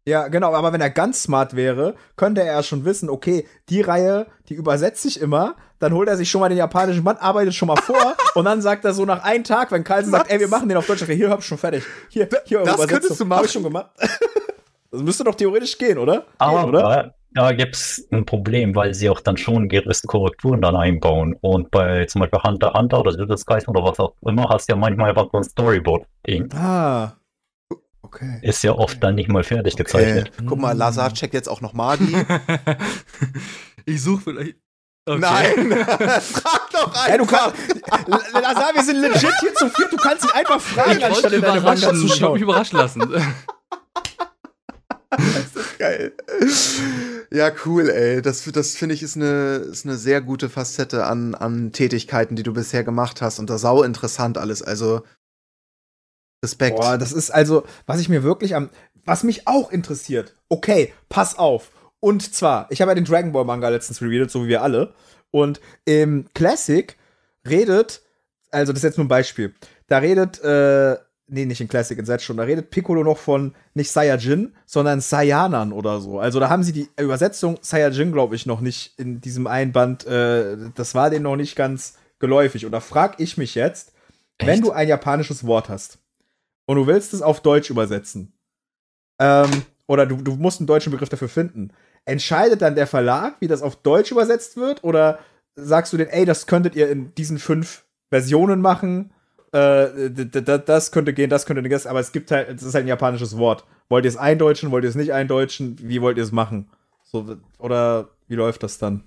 [0.07, 3.81] Ja, genau, aber wenn er ganz smart wäre, könnte er ja schon wissen, okay, die
[3.81, 7.53] Reihe, die übersetze ich immer, dann holt er sich schon mal den japanischen Band, arbeitet
[7.53, 10.39] schon mal vor und dann sagt er so nach einem Tag, wenn Carlsen sagt, ey,
[10.39, 11.83] wir machen den auf Deutsch, hier hab ich schon fertig.
[12.09, 13.39] Hier, hier Das könntest du machen.
[13.39, 13.91] Hab ich schon gemacht.
[14.89, 16.25] Das müsste doch theoretisch gehen, oder?
[16.37, 17.13] Aber Gehen, oder?
[17.33, 21.35] da gibt es ein Problem, weil sie auch dann schon gewisse Korrekturen dann einbauen.
[21.41, 24.73] Und bei zum Beispiel Hunter Hunter oder Little Skies oder was auch immer, hast du
[24.73, 26.51] ja manchmal einfach so ein Storyboard-Ding.
[26.53, 27.13] Ah.
[28.01, 28.39] Okay.
[28.41, 30.31] Ist ja oft dann nicht mal fertig gezeichnet.
[30.33, 30.45] Okay.
[30.47, 32.15] Guck mal, Lazar checkt jetzt auch noch Magi.
[33.85, 34.55] ich suche vielleicht.
[35.07, 35.19] Okay.
[35.19, 35.71] Nein,
[36.21, 37.07] frag doch einfach.
[37.07, 37.55] Ey, du kannst.
[38.33, 39.93] Lazar, wir sind legit hier zu viert.
[39.93, 43.09] Du kannst ihn einfach fragen, Ich anstatt wollte in deine Manga Ich mich überraschen lassen.
[45.79, 46.11] Geil.
[47.31, 48.21] Ja, cool, ey.
[48.21, 52.43] Das, das finde ich ist eine, ist eine sehr gute Facette an, an Tätigkeiten, die
[52.43, 53.39] du bisher gemacht hast.
[53.39, 54.61] Und das sau interessant alles.
[54.61, 55.03] Also
[56.43, 56.75] Respekt.
[56.77, 58.69] Boah, das ist also, was ich mir wirklich am.
[59.05, 60.35] Was mich auch interessiert.
[60.49, 61.71] Okay, pass auf.
[62.07, 64.93] Und zwar, ich habe ja den Dragon Ball Manga letztens rereadet, so wie wir alle.
[65.29, 66.95] Und im Classic
[67.45, 68.01] redet,
[68.49, 69.53] also das ist jetzt nur ein Beispiel.
[69.87, 70.95] Da redet, äh,
[71.27, 75.01] nee, nicht in Classic, in Set schon, da redet Piccolo noch von nicht Saiyajin, sondern
[75.01, 76.17] Saiyanan oder so.
[76.17, 80.07] Also da haben sie die Übersetzung Saiyajin, glaube ich, noch nicht in diesem einen Band,
[80.07, 82.65] äh, das war denen noch nicht ganz geläufig.
[82.65, 83.91] Und da frag ich mich jetzt,
[84.39, 84.63] wenn Echt?
[84.63, 85.97] du ein japanisches Wort hast
[86.67, 88.31] und du willst es auf Deutsch übersetzen,
[89.19, 89.51] ähm,
[89.87, 91.71] oder du, du musst einen deutschen Begriff dafür finden,
[92.07, 95.19] entscheidet dann der Verlag, wie das auf Deutsch übersetzt wird, oder
[95.55, 99.11] sagst du denen, ey, das könntet ihr in diesen fünf Versionen machen,
[99.51, 102.89] äh, das könnte gehen, das könnte nicht, aber es gibt halt, es ist halt ein
[102.89, 103.65] japanisches Wort.
[103.89, 106.69] Wollt ihr es eindeutschen, wollt ihr es nicht eindeutschen, wie wollt ihr es machen?
[107.03, 109.03] So, oder wie läuft das dann?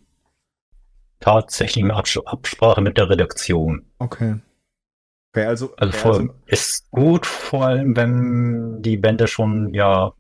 [1.21, 3.87] Tatsächlich eine Abs Absprache mit der Redaktion.
[3.99, 4.37] Okay.
[5.33, 10.13] Okay, also, Also, okay, vor, ist gut, vor allem wenn die Bände schon, ja,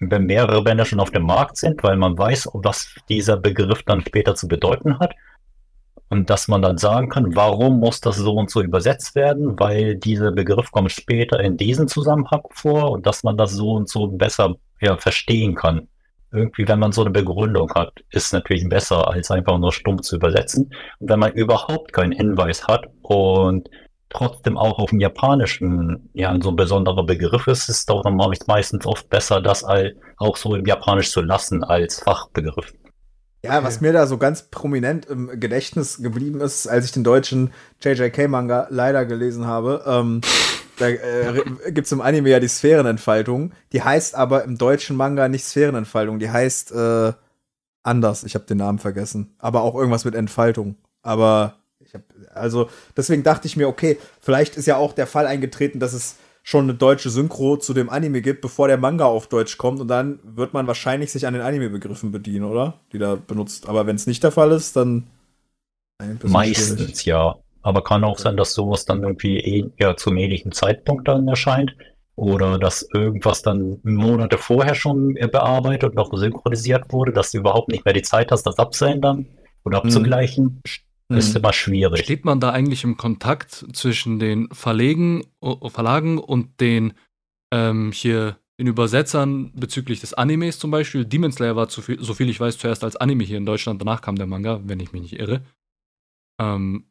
[0.00, 4.00] wenn mehrere Bände schon auf dem Markt sind, weil man weiß, was dieser Begriff dann
[4.00, 5.14] später zu bedeuten hat.
[6.10, 9.96] Und dass man dann sagen kann, warum muss das so und so übersetzt werden, weil
[9.96, 14.08] dieser Begriff kommt später in diesem Zusammenhang vor und dass man das so und so
[14.08, 15.88] besser ja, verstehen kann.
[16.30, 20.16] Irgendwie, wenn man so eine Begründung hat, ist natürlich besser, als einfach nur stumpf zu
[20.16, 20.72] übersetzen.
[20.98, 23.68] Und wenn man überhaupt keinen Hinweis hat und
[24.14, 28.86] trotzdem auch auf dem Japanischen ja so ein besonderer Begriff ist, ist doch normal meistens
[28.86, 32.72] oft besser, das all, auch so im Japanisch zu lassen als Fachbegriff.
[33.42, 37.52] Ja, was mir da so ganz prominent im Gedächtnis geblieben ist, als ich den deutschen
[37.82, 40.22] JJK-Manga leider gelesen habe, ähm,
[40.78, 43.52] da äh, gibt es im Anime ja die Sphärenentfaltung.
[43.72, 47.12] Die heißt aber im deutschen Manga nicht Sphärenentfaltung, die heißt äh,
[47.82, 48.24] anders.
[48.24, 49.34] Ich habe den Namen vergessen.
[49.38, 50.76] Aber auch irgendwas mit Entfaltung.
[51.02, 51.63] Aber
[52.34, 56.16] also deswegen dachte ich mir, okay, vielleicht ist ja auch der Fall eingetreten, dass es
[56.42, 59.88] schon eine deutsche Synchro zu dem Anime gibt, bevor der Manga auf Deutsch kommt und
[59.88, 62.80] dann wird man wahrscheinlich sich an den Anime-Begriffen bedienen, oder?
[62.92, 63.66] Die da benutzt.
[63.66, 65.04] Aber wenn es nicht der Fall ist, dann
[66.22, 67.04] Meistens schwierig.
[67.06, 67.36] ja.
[67.62, 71.74] Aber kann auch sein, dass sowas dann irgendwie eh, ja, zum ähnlichen Zeitpunkt dann erscheint.
[72.14, 77.38] Oder dass irgendwas dann Monate vorher schon äh, bearbeitet und noch synchronisiert wurde, dass du
[77.38, 79.26] überhaupt nicht mehr die Zeit hast, das abzuändern
[79.64, 80.60] oder abzugleichen.
[81.10, 81.36] Ist Mhm.
[81.36, 82.04] immer schwierig.
[82.04, 85.24] Steht man da eigentlich im Kontakt zwischen den Verlegen,
[85.66, 86.94] Verlagen und den
[87.52, 91.04] ähm, hier den Übersetzern bezüglich des Animes zum Beispiel?
[91.04, 93.80] Demon Slayer war, zu viel, so viel ich weiß, zuerst als Anime hier in Deutschland,
[93.80, 95.44] danach kam der Manga, wenn ich mich nicht irre.
[96.40, 96.86] Ähm,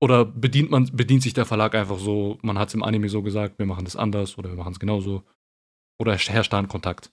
[0.00, 3.22] oder bedient man, bedient sich der Verlag einfach so, man hat es im Anime so
[3.22, 5.22] gesagt, wir machen das anders oder wir machen es genauso.
[6.00, 7.12] Oder herrscht da ein Kontakt?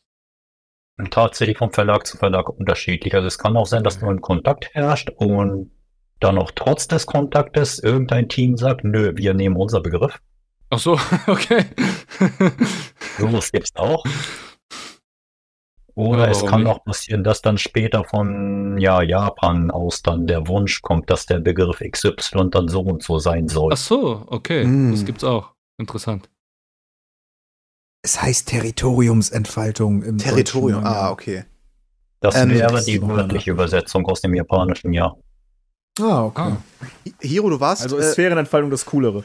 [1.09, 3.15] Tatsächlich vom Verlag zu Verlag unterschiedlich.
[3.15, 5.71] Also es kann auch sein, dass nur ein Kontakt herrscht und
[6.19, 10.19] dann auch trotz des Kontaktes irgendein Team sagt, nö, wir nehmen unser Begriff.
[10.69, 11.65] Ach so, okay.
[13.17, 14.03] Sowas gibt's auch.
[15.95, 16.69] Oder Ja, es kann nicht?
[16.71, 21.39] auch passieren, dass dann später von ja, Japan aus dann der Wunsch kommt, dass der
[21.39, 23.71] Begriff XY dann so und so sein soll.
[23.73, 24.63] Ach so, okay.
[24.63, 24.91] Mm.
[24.91, 25.53] Das gibt's auch.
[25.77, 26.29] Interessant.
[28.01, 30.85] Es heißt Territoriumsentfaltung im Territorium.
[30.85, 31.43] Ah, okay.
[32.21, 35.15] Das ähm, wäre das die wörtliche Übersetzung aus dem Japanischen, ja.
[35.99, 36.41] Ah, okay.
[36.41, 36.57] Ah.
[37.21, 37.83] Hiro, du warst.
[37.83, 39.23] Also ist äh, Sphärenentfaltung das Coolere.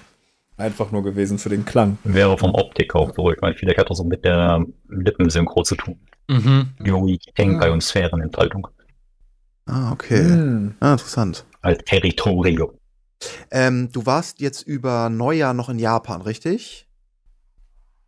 [0.56, 1.98] Einfach nur gewesen für den Klang.
[2.04, 3.30] Wäre vom Optik auch so.
[3.32, 5.98] Ich meine, vielleicht hat das so mit der Lippensynchro zu tun.
[6.28, 6.70] Mhm.
[6.84, 8.68] Yui Tenkai und Sphärenentfaltung.
[9.66, 10.22] ah, okay.
[10.22, 10.74] Hm.
[10.80, 11.44] Ah, interessant.
[11.60, 12.70] Als Territorium.
[13.50, 16.83] Ähm, du warst jetzt über Neujahr noch in Japan, richtig?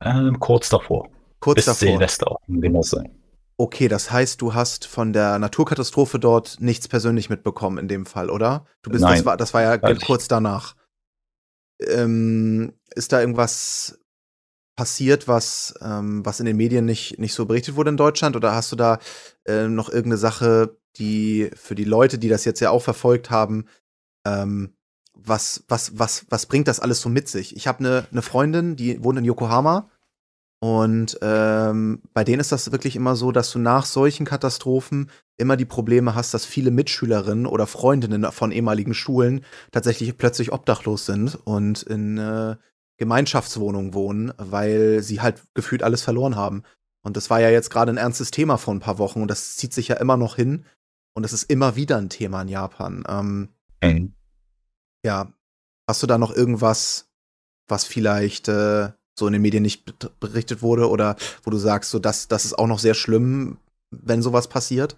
[0.01, 1.09] Ähm, kurz davor.
[1.41, 1.89] Kurz Bis davor.
[1.89, 3.17] Silvester auch Genuss sein.
[3.59, 8.29] Okay, das heißt, du hast von der Naturkatastrophe dort nichts persönlich mitbekommen in dem Fall,
[8.29, 8.67] oder?
[8.83, 9.17] Du bist, Nein.
[9.17, 10.77] das war, das war ja kurz danach.
[11.81, 13.99] Ähm, ist da irgendwas
[14.77, 18.37] passiert, was, ähm, was in den Medien nicht, nicht so berichtet wurde in Deutschland?
[18.37, 18.99] Oder hast du da
[19.47, 23.67] äh, noch irgendeine Sache, die für die Leute, die das jetzt ja auch verfolgt haben,
[24.27, 24.77] ähm,
[25.27, 27.57] was, was, was, was bringt das alles so mit sich?
[27.57, 29.89] Ich habe eine ne Freundin, die wohnt in Yokohama
[30.59, 35.57] und ähm, bei denen ist das wirklich immer so, dass du nach solchen Katastrophen immer
[35.57, 41.39] die Probleme hast, dass viele Mitschülerinnen oder Freundinnen von ehemaligen Schulen tatsächlich plötzlich obdachlos sind
[41.45, 42.57] und in äh,
[42.97, 46.63] Gemeinschaftswohnungen wohnen, weil sie halt gefühlt alles verloren haben.
[47.03, 49.57] Und das war ja jetzt gerade ein ernstes Thema vor ein paar Wochen und das
[49.57, 50.65] zieht sich ja immer noch hin.
[51.15, 53.05] Und es ist immer wieder ein Thema in Japan.
[53.09, 53.49] Ähm,
[53.83, 54.16] mhm.
[55.07, 55.29] Ja,
[55.89, 57.09] hast du da noch irgendwas,
[57.69, 59.85] was vielleicht äh, so in den Medien nicht
[60.19, 63.59] berichtet wurde oder wo du sagst, so das, das ist auch noch sehr schlimm,
[63.93, 64.97] wenn sowas passiert?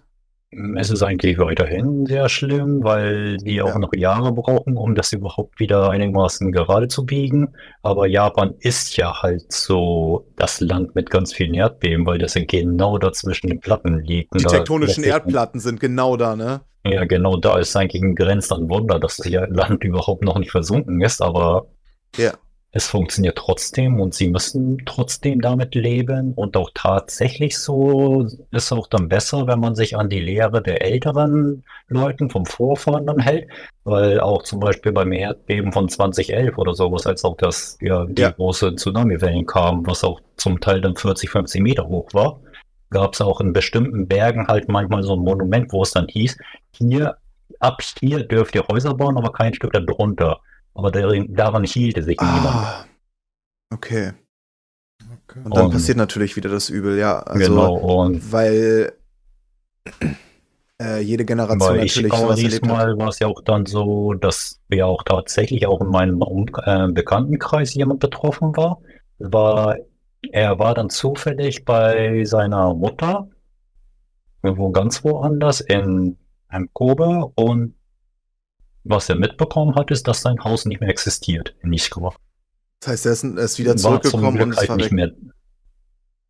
[0.77, 3.77] Es ist eigentlich weiterhin sehr schlimm, weil die auch ja.
[3.77, 7.53] noch Jahre brauchen, um das überhaupt wieder einigermaßen gerade zu biegen.
[7.83, 12.97] Aber Japan ist ja halt so das Land mit ganz vielen Erdbeben, weil das genau
[12.97, 14.33] dazwischen den Platten liegt.
[14.33, 16.61] Die tektonischen Erdplatten sind genau da, ne?
[16.85, 20.51] Ja, genau da ist eigentlich ein Grenz an Wunder, dass das Land überhaupt noch nicht
[20.51, 21.67] versunken ist, aber
[22.15, 22.33] ja
[22.71, 28.85] es funktioniert trotzdem und sie müssen trotzdem damit leben und auch tatsächlich so ist auch
[28.85, 33.47] dann besser, wenn man sich an die Lehre der älteren Leuten vom Vorfahren dann hält,
[33.85, 38.21] weil auch zum Beispiel beim Erdbeben von 2011 oder sowas, als auch das, ja, die
[38.21, 38.31] ja.
[38.31, 42.39] große Tsunamiwellen kamen, was auch zum Teil dann 40, 50 Meter hoch war,
[42.89, 46.37] gab es auch in bestimmten Bergen halt manchmal so ein Monument, wo es dann hieß,
[46.71, 47.17] hier,
[47.59, 50.39] ab hier dürft ihr Häuser bauen, aber kein Stück darunter.
[50.73, 52.87] Aber daran hielt sich ah, niemand.
[53.73, 54.13] Okay.
[55.27, 55.39] okay.
[55.43, 57.19] Und dann und, passiert natürlich wieder das Übel, ja.
[57.19, 58.93] Also, genau, und weil
[60.81, 64.61] äh, jede Generation natürlich ich, sowas erlebt Mal war es ja auch dann so, dass
[64.69, 68.79] wir auch tatsächlich auch in meinem äh, Bekanntenkreis jemand betroffen war.
[69.17, 69.75] war.
[70.21, 73.29] Er war dann zufällig bei seiner Mutter,
[74.43, 76.17] irgendwo ganz woanders in
[76.47, 77.75] einem Kobe und
[78.83, 82.15] was er mitbekommen hat, ist, dass sein Haus nicht mehr existiert in Nischkova.
[82.79, 85.11] Das heißt, er ist, er ist wieder zurückgekommen und halt nicht mehr.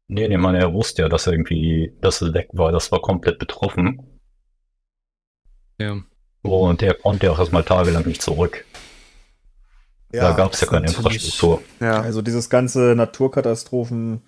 [0.08, 2.72] Nee, nee, man, er wusste ja, dass er irgendwie, dass er weg war.
[2.72, 4.20] Das war komplett betroffen.
[5.80, 6.02] Ja.
[6.42, 8.66] Und er konnte auch erstmal tagelang nicht zurück.
[10.12, 11.62] Ja, da gab es ja keine Infrastruktur.
[11.80, 12.02] Ja.
[12.02, 14.22] Also dieses ganze Naturkatastrophen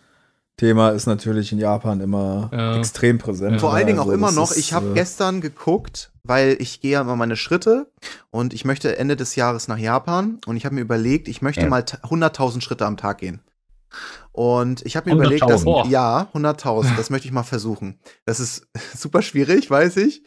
[0.57, 2.77] Thema ist natürlich in Japan immer ja.
[2.77, 3.59] extrem präsent.
[3.59, 6.91] Vor allen Dingen auch also immer noch, ich habe äh, gestern geguckt, weil ich gehe
[6.91, 7.91] ja immer meine Schritte
[8.29, 11.61] und ich möchte Ende des Jahres nach Japan und ich habe mir überlegt, ich möchte
[11.61, 11.67] ja.
[11.67, 13.41] mal 100.000 Schritte am Tag gehen.
[14.31, 17.99] Und ich habe mir überlegt, dass, ja, 100.000, das möchte ich mal versuchen.
[18.25, 20.23] Das ist super schwierig, weiß ich.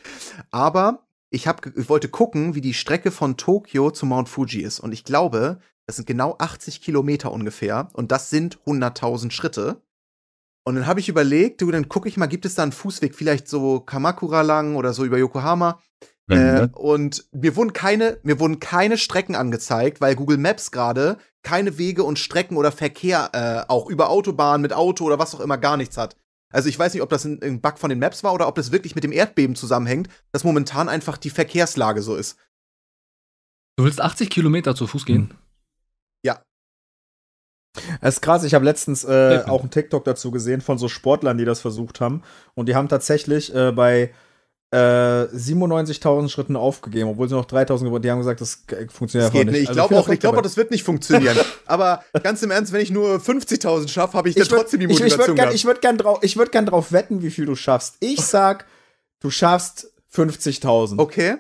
[0.51, 1.04] Aber
[1.35, 4.79] ich, hab, ich wollte gucken, wie die Strecke von Tokio zu Mount Fuji ist.
[4.79, 7.89] Und ich glaube, das sind genau 80 Kilometer ungefähr.
[7.93, 9.83] Und das sind 100.000 Schritte.
[10.65, 13.15] Und dann habe ich überlegt, du, dann gucke ich mal, gibt es da einen Fußweg,
[13.15, 15.81] vielleicht so Kamakura lang oder so über Yokohama.
[16.29, 16.37] Mhm.
[16.37, 21.77] Äh, und mir wurden keine, mir wurden keine Strecken angezeigt, weil Google Maps gerade keine
[21.77, 25.59] Wege und Strecken oder Verkehr äh, auch über Autobahnen mit Auto oder was auch immer
[25.59, 26.17] gar nichts hat.
[26.55, 28.55] Also ich weiß nicht, ob das ein, ein Bug von den Maps war oder ob
[28.55, 32.39] das wirklich mit dem Erdbeben zusammenhängt, dass momentan einfach die Verkehrslage so ist.
[33.77, 35.35] Du willst 80 Kilometer zu Fuß gehen?
[38.01, 41.39] Es ist krass, ich habe letztens äh, auch einen TikTok dazu gesehen von so Sportlern,
[41.39, 42.23] die das versucht haben.
[42.55, 44.13] Und die haben tatsächlich äh, bei
[44.75, 49.33] äh, 97.000 Schritten aufgegeben, obwohl sie noch 3.000 geworden Die haben gesagt, das funktioniert das
[49.33, 49.63] geht nicht.
[49.63, 51.37] Ich also glaube auch, ich glaube auch, das wird nicht funktionieren.
[51.67, 54.89] Aber ganz im Ernst, wenn ich nur 50.000 schaffe, habe ich, ich dann trotzdem die
[54.89, 55.21] Motivation.
[55.55, 57.97] Ich, würde gern, würd gern, würd gern drauf wetten, wie viel du schaffst.
[58.01, 58.67] Ich sag,
[59.21, 60.99] du schaffst 50.000.
[60.99, 61.37] Okay.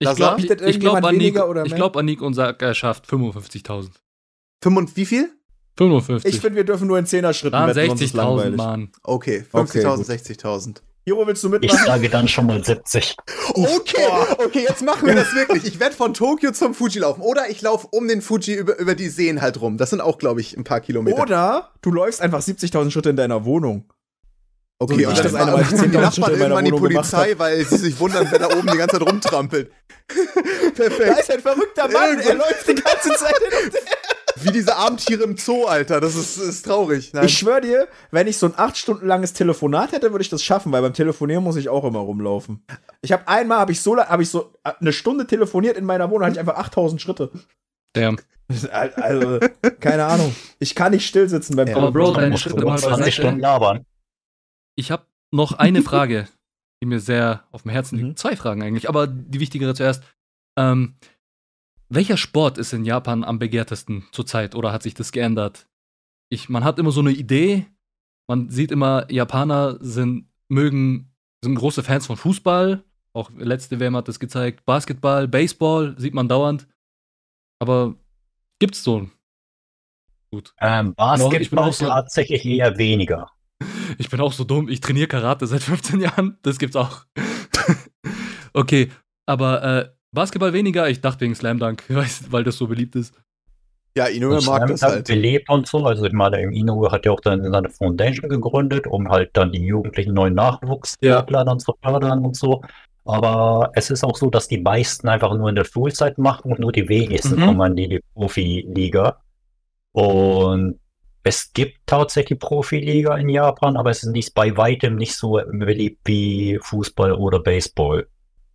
[0.00, 3.90] Ich glaube, ich, glaube, Anik, ich glaub, Anik und sagt, er schafft 55.000.
[4.96, 5.30] Wie viel?
[5.78, 6.34] 55.
[6.34, 8.90] Ich finde, wir dürfen nur in 10er Schritten Dann 60.000, Mann.
[9.04, 10.78] Okay, 50.000, okay, 60.000.
[11.04, 11.76] Hiro, willst du mitmachen?
[11.76, 13.16] Ich sage dann schon mal 70.
[13.54, 14.06] Okay,
[14.38, 15.64] okay, jetzt machen wir das wirklich.
[15.64, 17.22] Ich werde von Tokio zum Fuji laufen.
[17.22, 19.78] Oder ich laufe um den Fuji über, über die Seen halt rum.
[19.78, 21.20] Das sind auch, glaube ich, ein paar Kilometer.
[21.20, 23.84] Oder du läufst einfach 70.000 Schritte in deiner Wohnung.
[24.78, 28.26] Okay, so, und das eine Mal die Nachbarn irgendwann die Polizei, weil sie sich wundern,
[28.30, 29.70] wer da oben die ganze Zeit rumtrampelt.
[30.74, 31.08] Perfekt.
[31.08, 34.11] Da ist ein verrückter Mann, er läuft die ganze Zeit hin und her.
[34.44, 36.00] Wie diese Abendtiere im Zoo, Alter.
[36.00, 37.12] Das ist, ist traurig.
[37.12, 37.26] Nein.
[37.26, 40.42] Ich schwöre dir, wenn ich so ein acht Stunden langes Telefonat hätte, würde ich das
[40.42, 42.64] schaffen, weil beim Telefonieren muss ich auch immer rumlaufen.
[43.00, 46.24] Ich habe einmal, habe ich so, habe ich so eine Stunde telefoniert in meiner Wohnung,
[46.26, 47.30] hatte ich einfach 8000 Schritte.
[47.92, 48.18] Damn.
[48.96, 49.40] Also,
[49.80, 50.34] keine Ahnung.
[50.58, 53.84] Ich kann nicht still sitzen beim ja, Aber Bro, deine Schritte mal beiseite.
[54.74, 56.28] Ich habe noch eine Frage,
[56.82, 58.08] die mir sehr auf dem Herzen liegt.
[58.08, 58.16] Mhm.
[58.16, 60.02] Zwei Fragen eigentlich, aber die wichtigere zuerst.
[60.58, 60.96] Ähm,
[61.94, 65.66] welcher Sport ist in Japan am begehrtesten zurzeit oder hat sich das geändert?
[66.32, 67.66] ich, man hat immer so eine Idee.
[68.26, 71.12] Man sieht immer, Japaner sind, mögen,
[71.44, 72.82] sind große Fans von Fußball.
[73.12, 74.64] Auch letzte WM hat das gezeigt.
[74.64, 76.66] Basketball, Baseball sieht man dauernd.
[77.58, 77.96] Aber
[78.58, 79.10] gibt's so?
[80.30, 80.54] Gut.
[80.58, 83.30] Ähm, Basketball so, tatsächlich eher weniger.
[83.98, 84.70] Ich bin auch so dumm.
[84.70, 86.38] Ich trainiere Karate seit 15 Jahren.
[86.42, 87.04] Das gibt's auch.
[88.54, 88.90] okay,
[89.26, 90.88] aber äh, Basketball weniger.
[90.88, 91.84] Ich dachte wegen Slam Dunk,
[92.30, 93.14] weil das so beliebt ist.
[93.94, 95.06] Ja, Inoue mag das halt.
[95.06, 95.84] belebt und so.
[95.84, 99.66] Also ich meine, Inoue hat ja auch dann seine Foundation gegründet, um halt dann die
[99.66, 101.20] jugendlichen neuen Nachwuchs ja.
[101.22, 102.62] dann zu fördern und so.
[103.04, 106.60] Aber es ist auch so, dass die meisten einfach nur in der Schulzeit machen und
[106.60, 107.44] nur die wenigsten mhm.
[107.44, 109.20] kommen in die Profiliga.
[109.92, 110.78] Und
[111.24, 116.00] es gibt tatsächlich Profiliga in Japan, aber es ist nicht bei weitem nicht so beliebt
[116.04, 118.06] wie Fußball oder Baseball.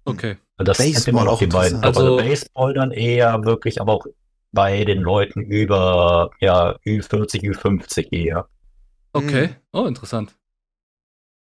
[0.05, 0.37] Okay.
[0.57, 1.83] Das Baseball immer noch die beiden.
[1.83, 4.05] Also, also Baseball dann eher wirklich, aber auch
[4.51, 8.47] bei den Leuten über ja, Ü40, Ü50 eher.
[9.13, 9.55] Okay.
[9.71, 10.35] Oh, interessant.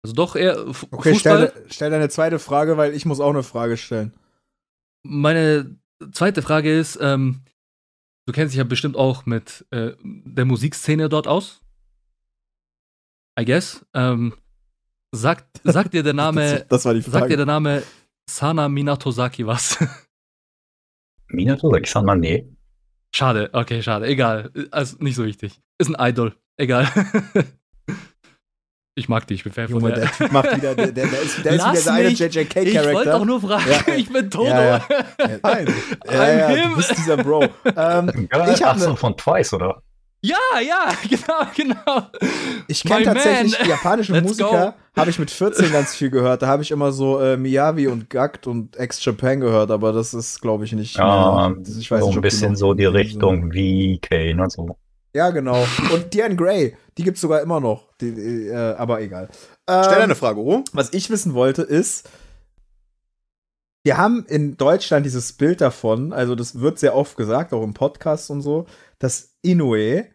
[0.04, 1.50] Also doch eher F Okay, Fußball.
[1.52, 4.14] Stell, stell deine zweite Frage, weil ich muss auch eine Frage stellen.
[5.04, 5.78] Meine
[6.12, 7.42] zweite Frage ist, ähm,
[8.26, 11.62] du kennst dich ja bestimmt auch mit äh, der Musikszene dort aus.
[13.40, 13.86] I guess.
[13.94, 14.34] Ähm,
[15.12, 17.20] sagt, sagt dir der Name, das, das war die Frage.
[17.20, 17.84] sagt dir der Name
[18.30, 19.78] Sana Minatosaki was?
[21.30, 22.48] Minatosaki, Sana, nee.
[23.14, 24.08] Schade, okay, schade.
[24.08, 24.52] Egal.
[24.72, 25.62] Also nicht so wichtig.
[25.78, 26.36] Ist ein Idol.
[26.58, 26.88] Egal.
[28.98, 30.00] Ich mag dich, ich bin Fan Junge, von der.
[30.06, 32.82] der Typ macht wieder, der, der, der ist, der ist wieder der eine JJK-Charakter.
[32.82, 34.46] Ich wollte doch nur fragen, ja, ich bin Toto.
[34.48, 34.86] Ja, ja.
[35.44, 35.68] Nein,
[36.10, 37.44] ja, ja, du bist dieser Bro.
[37.76, 39.84] Ähm, ich Ach so, von Twice, oder?
[40.26, 42.08] Ja, ja, genau, genau.
[42.68, 46.42] Ich kenne tatsächlich die japanischen Musiker, habe ich mit 14 ganz viel gehört.
[46.42, 50.42] Da habe ich immer so äh, Miyavi und Gakt und Ex-Japan gehört, aber das ist,
[50.42, 50.98] glaube ich, nicht.
[50.98, 54.78] Ja, mehr, ich weiß so nicht, ein bisschen so die Richtung wie Kane und so.
[55.14, 55.66] Ja, genau.
[55.94, 57.88] Und Diane Gray, die gibt es sogar immer noch.
[58.02, 59.30] Die, äh, aber egal.
[59.68, 60.64] Ähm, Stell eine Frage, Uro.
[60.74, 62.10] Was ich wissen wollte, ist,
[63.84, 67.76] wir haben in Deutschland dieses Bild davon, also das wird sehr oft gesagt, auch im
[67.76, 68.66] Podcast und so,
[68.98, 70.15] dass Inoue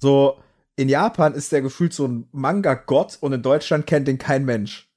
[0.00, 0.38] so
[0.76, 4.88] in Japan ist der gefühlt so ein Manga-Gott und in Deutschland kennt den kein Mensch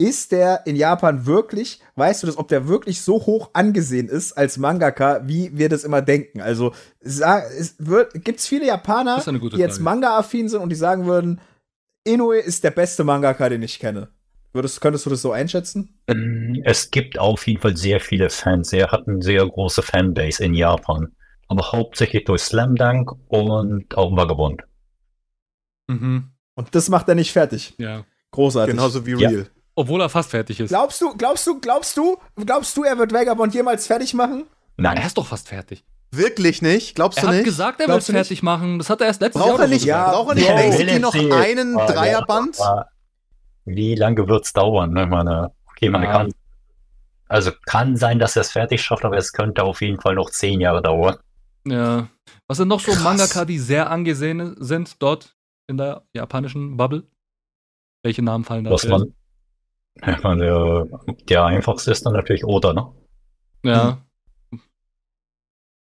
[0.00, 4.32] ist der in Japan wirklich, weißt du das, ob der wirklich so hoch angesehen ist
[4.32, 6.40] als Mangaka, wie wir das immer denken?
[6.40, 11.40] Also gibt es viele Japaner, die jetzt Manga-affin sind und die sagen würden,
[12.04, 14.08] Inoue ist der beste Mangaka, den ich kenne.
[14.54, 16.00] Würdest, könntest du das so einschätzen?
[16.08, 18.72] Ähm, es gibt auf jeden Fall sehr viele Fans.
[18.72, 21.12] Er hat eine sehr große Fanbase in Japan.
[21.50, 24.62] Aber hauptsächlich durch Slam Dunk und auch Vagabond.
[25.88, 26.30] Mhm.
[26.54, 27.74] Und das macht er nicht fertig.
[27.76, 28.04] Ja.
[28.30, 28.76] Großartig.
[28.76, 29.34] Genauso wie Real.
[29.34, 29.44] Ja.
[29.74, 30.68] Obwohl er fast fertig ist.
[30.68, 34.44] Glaubst du, glaubst du, glaubst du, glaubst du, er wird Vagabond jemals fertig machen?
[34.76, 35.82] Nein, er ist doch fast fertig.
[36.12, 36.94] Wirklich nicht?
[36.94, 37.36] Glaubst er du nicht?
[37.36, 38.42] Er hat gesagt, er wird fertig nicht?
[38.44, 38.78] machen.
[38.78, 41.14] Das hat er erst letztes braucht Jahr er nicht, ja, Braucht er nicht basically noch
[41.14, 42.58] einen Dreierband?
[43.64, 44.92] Wie lange wird es dauern?
[44.92, 45.06] Ne?
[45.06, 46.12] Meine, okay, man ja.
[46.12, 46.32] kann.
[47.26, 50.30] Also kann sein, dass er es fertig schafft, aber es könnte auf jeden Fall noch
[50.30, 51.16] zehn Jahre dauern.
[51.66, 52.08] Ja.
[52.46, 53.02] Was sind noch so Krass.
[53.02, 55.36] Mangaka, die sehr angesehen sind dort
[55.68, 57.04] in der japanischen Bubble?
[58.02, 58.70] Welche Namen fallen da?
[58.70, 59.12] Was man,
[60.02, 60.86] ja, der,
[61.28, 62.92] der einfachste ist dann natürlich Oda, ne?
[63.64, 64.02] Ja.
[64.50, 64.60] Hm.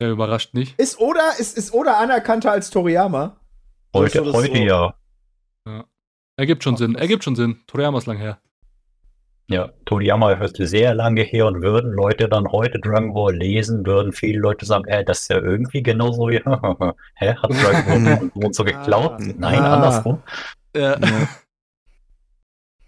[0.00, 0.78] Der überrascht nicht.
[0.78, 3.40] Ist Oda, ist, ist Oda anerkannter als Toriyama?
[3.94, 4.62] Heute, heute so?
[4.62, 4.94] ja.
[5.66, 5.84] ja.
[6.36, 7.60] Ergibt schon Ach, Sinn, ergibt schon Sinn.
[7.66, 8.40] Toriyama ist lang her.
[9.50, 14.12] Ja, Toriyama ist sehr lange her und würden Leute dann heute Dragon Ball lesen, würden
[14.12, 16.36] viele Leute sagen, äh, das ist ja irgendwie genauso wie,
[17.14, 19.12] hä, hat Dragon Ball und so geklaut?
[19.12, 19.74] Ah, Nein, ah.
[19.76, 20.22] andersrum.
[20.76, 20.98] Ja.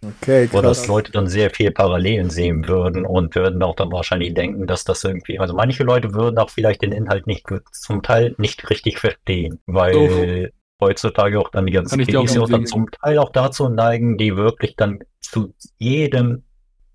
[0.03, 0.53] Okay, krass.
[0.53, 4.67] Wo das Leute dann sehr viel Parallelen sehen würden und würden auch dann wahrscheinlich denken,
[4.67, 8.69] dass das irgendwie, also manche Leute würden auch vielleicht den Inhalt nicht zum Teil nicht
[8.69, 10.87] richtig verstehen, weil oh.
[10.87, 15.01] heutzutage auch dann die ganzen auch dann zum Teil auch dazu neigen, die wirklich dann
[15.21, 16.45] zu jedem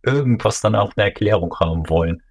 [0.06, 2.22] irgendwas dann auch eine Erklärung haben wollen.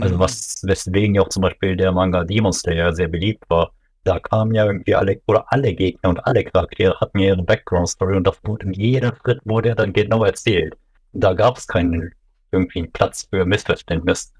[0.00, 0.18] Also mhm.
[0.18, 3.72] was, weswegen ja auch zum Beispiel der Manga Demon Slayer sehr beliebt war,
[4.04, 8.16] da kamen ja irgendwie alle, oder alle Gegner und alle Charaktere hatten ja ihre Background-Story
[8.16, 10.76] und das wurde in jeder Schritt wurde dann genau erzählt.
[11.12, 12.12] Da gab es keinen
[12.52, 14.32] irgendwie einen Platz für Missverständnis.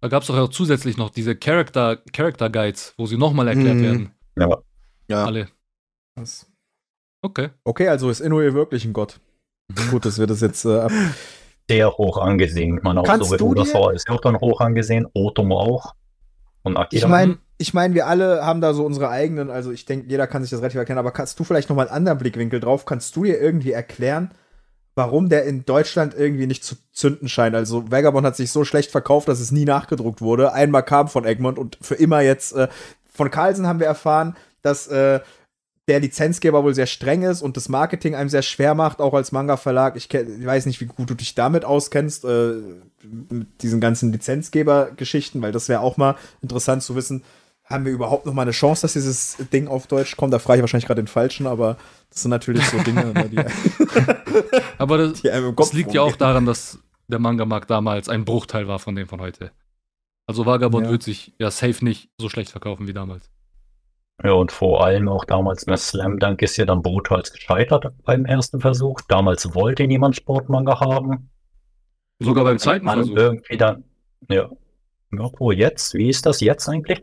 [0.00, 3.82] Da gab es auch zusätzlich noch diese Character, Character Guides, wo sie nochmal erklärt mhm.
[3.82, 4.10] werden.
[4.36, 4.58] Ja.
[5.08, 5.24] ja.
[5.24, 5.48] Alle.
[6.16, 6.50] Was?
[7.22, 7.50] Okay.
[7.64, 9.20] Okay, also ist Inoue wirklich ein Gott.
[9.90, 10.92] Gut, dass wir das jetzt äh, ab
[11.70, 12.80] Sehr hoch angesehen.
[12.82, 15.06] Man auch Kannst so, das war, ist auch dann hoch angesehen.
[15.14, 15.94] Otomo auch.
[16.62, 17.04] Und Akira.
[17.04, 20.26] Ich meine, ich meine, wir alle haben da so unsere eigenen, also ich denke, jeder
[20.26, 22.86] kann sich das relativ erkennen, aber kannst du vielleicht nochmal einen anderen Blickwinkel drauf?
[22.86, 24.32] Kannst du dir irgendwie erklären,
[24.94, 27.54] warum der in Deutschland irgendwie nicht zu zünden scheint?
[27.54, 30.52] Also Vagabond hat sich so schlecht verkauft, dass es nie nachgedruckt wurde.
[30.52, 32.68] Einmal kam von Egmont und für immer jetzt äh,
[33.12, 35.20] von Carlsen haben wir erfahren, dass äh,
[35.90, 39.32] der Lizenzgeber wohl sehr streng ist und das Marketing einem sehr schwer macht, auch als
[39.32, 39.96] Manga-Verlag.
[39.96, 42.52] Ich, ich, weiß nicht, wie gut du dich damit auskennst, äh,
[43.02, 47.24] mit diesen ganzen Lizenzgeber-Geschichten, weil das wäre auch mal interessant zu wissen,
[47.64, 50.32] haben wir überhaupt noch mal eine Chance, dass dieses Ding auf Deutsch kommt?
[50.32, 51.76] Da frage ich wahrscheinlich gerade den Falschen, aber
[52.10, 53.38] das sind natürlich so Dinge, ne, die,
[54.78, 55.22] Aber das,
[55.56, 56.78] das liegt ja auch daran, dass
[57.08, 59.50] der Manga-Markt damals ein Bruchteil war von dem von heute.
[60.28, 60.92] Also Vagabond ja.
[60.92, 63.28] wird sich ja safe nicht so schlecht verkaufen wie damals.
[64.22, 68.26] Ja, und vor allem auch damals mit Slam Dunk ist ja dann brutal gescheitert beim
[68.26, 69.00] ersten Versuch.
[69.08, 71.30] Damals wollte niemand Sportmanga haben.
[72.18, 73.16] Sogar beim zweiten Versuch.
[73.16, 73.84] Irgendwie dann,
[74.28, 74.50] ja.
[75.12, 75.30] ja.
[75.38, 75.94] Wo jetzt?
[75.94, 77.02] Wie ist das jetzt eigentlich?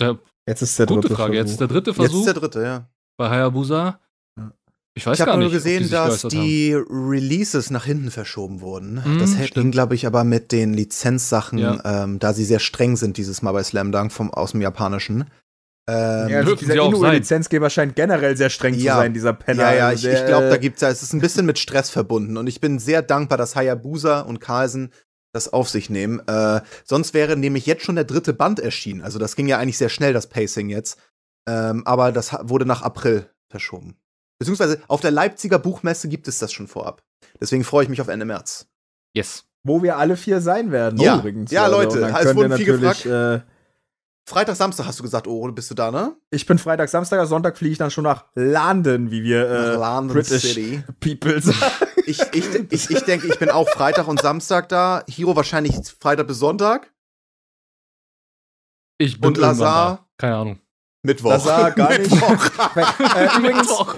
[0.00, 1.34] Der, jetzt ist der dritte Gute Frage.
[1.34, 1.50] Versuch.
[1.50, 2.12] Jetzt der dritte Versuch.
[2.12, 2.88] Jetzt ist der dritte, ja.
[3.16, 4.00] Bei Hayabusa.
[4.94, 5.46] Ich weiß ich gar nicht.
[5.54, 8.96] Ich habe nur gesehen, dass die Releases nach hinten verschoben wurden.
[8.96, 11.80] Mm, das hängt, glaube ich, aber mit den Lizenzsachen, ja.
[11.84, 15.30] ähm, da sie sehr streng sind, dieses Mal bei Slam Dunk vom, aus dem Japanischen.
[15.88, 19.64] Ähm, ja, also dieser Inu-Lizenzgeber scheint generell sehr streng ja, zu sein, dieser Penner.
[19.64, 21.90] Ja, ja, also ich, ich glaube, da gibt's ja, es ist ein bisschen mit Stress
[21.90, 24.92] verbunden und ich bin sehr dankbar, dass Hayabusa und Carlsen
[25.32, 26.20] das auf sich nehmen.
[26.28, 29.00] Äh, sonst wäre nämlich jetzt schon der dritte Band erschienen.
[29.00, 30.98] Also das ging ja eigentlich sehr schnell, das Pacing jetzt.
[31.48, 33.96] Ähm, aber das wurde nach April verschoben.
[34.38, 37.02] Beziehungsweise auf der Leipziger Buchmesse gibt es das schon vorab.
[37.40, 38.66] Deswegen freue ich mich auf Ende März.
[39.14, 39.44] Yes.
[39.64, 41.18] Wo wir alle vier sein werden, ja.
[41.18, 41.50] übrigens.
[41.50, 43.06] Ja, also, Leute, es wurden viel gefragt.
[43.06, 43.40] Äh,
[44.24, 46.16] Freitag, Samstag hast du gesagt, oh, bist du da, ne?
[46.30, 50.14] Ich bin Freitag, Samstag, Sonntag fliege ich dann schon nach London, wie wir äh, London
[50.14, 50.84] British City.
[51.00, 51.58] People sagen.
[52.06, 55.04] Ich, ich, ich, ich denke, ich bin auch Freitag und Samstag da.
[55.08, 56.92] Hiro wahrscheinlich Freitag bis Sonntag.
[58.98, 60.08] Ich bin und Lazar.
[60.18, 60.60] Keine Ahnung.
[61.04, 61.30] Mittwoch.
[61.30, 62.12] Lazar gar nicht.
[62.12, 62.76] Mittwoch.
[62.76, 63.96] äh, übrigens, Mittwoch.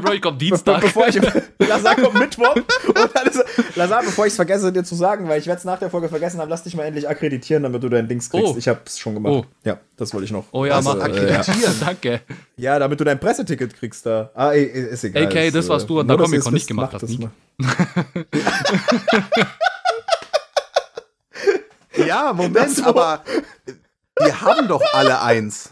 [0.00, 0.80] Bro, ich komm Dienstag.
[0.80, 1.16] Be bevor ich,
[1.58, 2.54] Lazar kommt Mittwoch.
[2.54, 5.64] Und dann ist, Lazar, bevor ich es vergesse, dir zu sagen, weil ich werde es
[5.64, 8.54] nach der Folge vergessen haben, lass dich mal endlich akkreditieren, damit du dein Dings kriegst.
[8.54, 8.56] Oh.
[8.56, 9.32] Ich hab's schon gemacht.
[9.32, 9.44] Oh.
[9.64, 10.44] Ja, das wollte ich noch.
[10.52, 11.72] Oh ja, also, mach akkreditieren.
[11.72, 12.20] Äh, Danke.
[12.56, 14.30] Ja, damit du dein Presseticket kriegst da.
[14.34, 15.24] Ah, ist egal.
[15.24, 17.18] AK, das, was du an der Comic-Con nicht gemacht hast.
[22.06, 23.24] ja, Moment, aber
[24.20, 25.70] wir haben doch alle eins.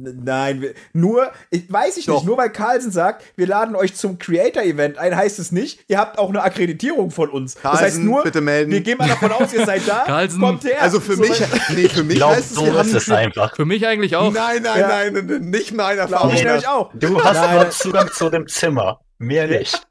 [0.00, 2.14] Nein, nur, ich weiß ich Doch.
[2.14, 5.98] nicht, nur weil Carlsen sagt, wir laden euch zum Creator-Event ein, heißt es nicht, ihr
[5.98, 7.56] habt auch eine Akkreditierung von uns.
[7.56, 8.70] Carlsen, das heißt nur, bitte melden.
[8.70, 10.40] wir gehen mal davon aus, ihr seid da, Carlsen.
[10.40, 10.80] kommt her.
[10.80, 11.42] Also für so mich,
[11.74, 13.56] nee, für mich glaub, heißt es, so wir haben es einfach.
[13.56, 14.32] Für mich eigentlich auch.
[14.32, 14.88] Nein, nein, ja.
[14.88, 16.32] nein, nicht meine Erfahrung.
[16.32, 16.92] Ich nämlich auch.
[16.94, 17.56] Du hast nein.
[17.56, 19.84] nur Zugang zu dem Zimmer, mehr nicht.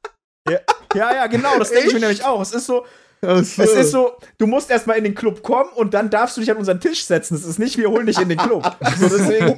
[0.50, 0.60] Ja,
[0.96, 2.42] ja, ja genau, das denke ich mir nämlich auch.
[2.42, 2.86] Es ist so,
[3.22, 3.32] so.
[3.32, 6.52] Es ist so, du musst erstmal in den Club kommen und dann darfst du dich
[6.52, 7.36] an unseren Tisch setzen.
[7.36, 8.64] Es ist nicht, wir holen dich in den Club.
[9.00, 9.58] so, deswegen,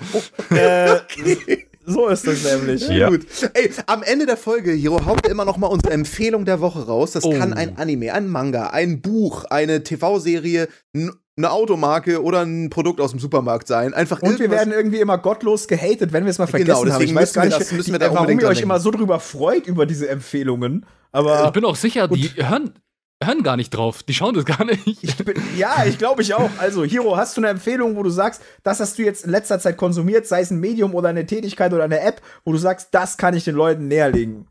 [0.51, 1.66] äh, okay.
[1.86, 2.88] So ist das nämlich.
[2.88, 3.10] Ja.
[3.10, 3.26] Gut.
[3.53, 7.12] Ey, am Ende der Folge, Hiro, haut immer noch mal unsere Empfehlung der Woche raus.
[7.12, 7.32] Das oh.
[7.32, 13.12] kann ein Anime, ein Manga, ein Buch, eine TV-Serie, eine Automarke oder ein Produkt aus
[13.12, 13.93] dem Supermarkt sein.
[13.93, 16.93] Einfach Und wir werden irgendwie immer gottlos gehatet, wenn wir es mal genau, vergessen genau,
[16.95, 17.03] haben.
[17.03, 19.66] Ich weiß gar nicht, das, müssen wir da warum ihr euch immer so drüber freut
[19.66, 20.86] über diese Empfehlungen.
[21.12, 22.74] Aber ich bin auch sicher, die hören,
[23.24, 24.03] hören gar nicht drauf.
[24.03, 25.03] Die schauen das gar nicht.
[25.03, 26.49] Ich bin, ja, ich glaube ich auch.
[26.57, 29.59] Also, Hiro, hast du eine Empfehlung, wo du sagst, das hast du jetzt in letzter
[29.59, 32.89] Zeit konsumiert, sei es ein Medium oder eine Tätigkeit oder eine App, wo du sagst,
[32.91, 34.47] das kann ich den Leuten näherlegen?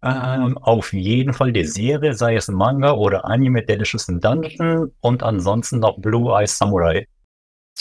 [0.00, 5.22] Ähm, auf jeden Fall die Serie, sei es ein Manga oder Anime Delicious Dungeon und
[5.24, 7.08] ansonsten noch Blue Eyes Samurai.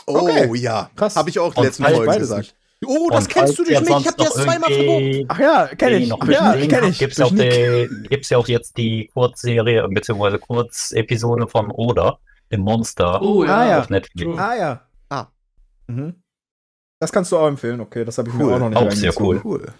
[0.08, 0.50] Oh okay.
[0.56, 1.16] ja, krass.
[1.16, 2.56] Habe ich auch letzten Folge gesagt.
[2.86, 3.90] Oh, das und kennst du dich nicht.
[3.90, 5.26] Ich hab dir das zweimal verboten.
[5.30, 6.10] Ach ja, kenn ich.
[6.10, 7.00] Noch ja, kenn ich.
[7.00, 12.20] Gibt's, auch die, gibt's ja auch jetzt die Kurzserie, beziehungsweise Kurzepisode von Oda,
[12.52, 13.58] dem Monster oh, ja.
[13.58, 13.80] Ah, ja.
[13.80, 14.38] auf Netflix.
[14.38, 14.82] Ah ja.
[15.10, 15.28] Ah.
[15.88, 16.22] Mhm.
[17.00, 18.06] Das kannst du auch empfehlen, okay.
[18.06, 18.46] Das habe ich cool.
[18.46, 19.42] mir auch noch nicht Auch sehr cool.
[19.44, 19.74] cool.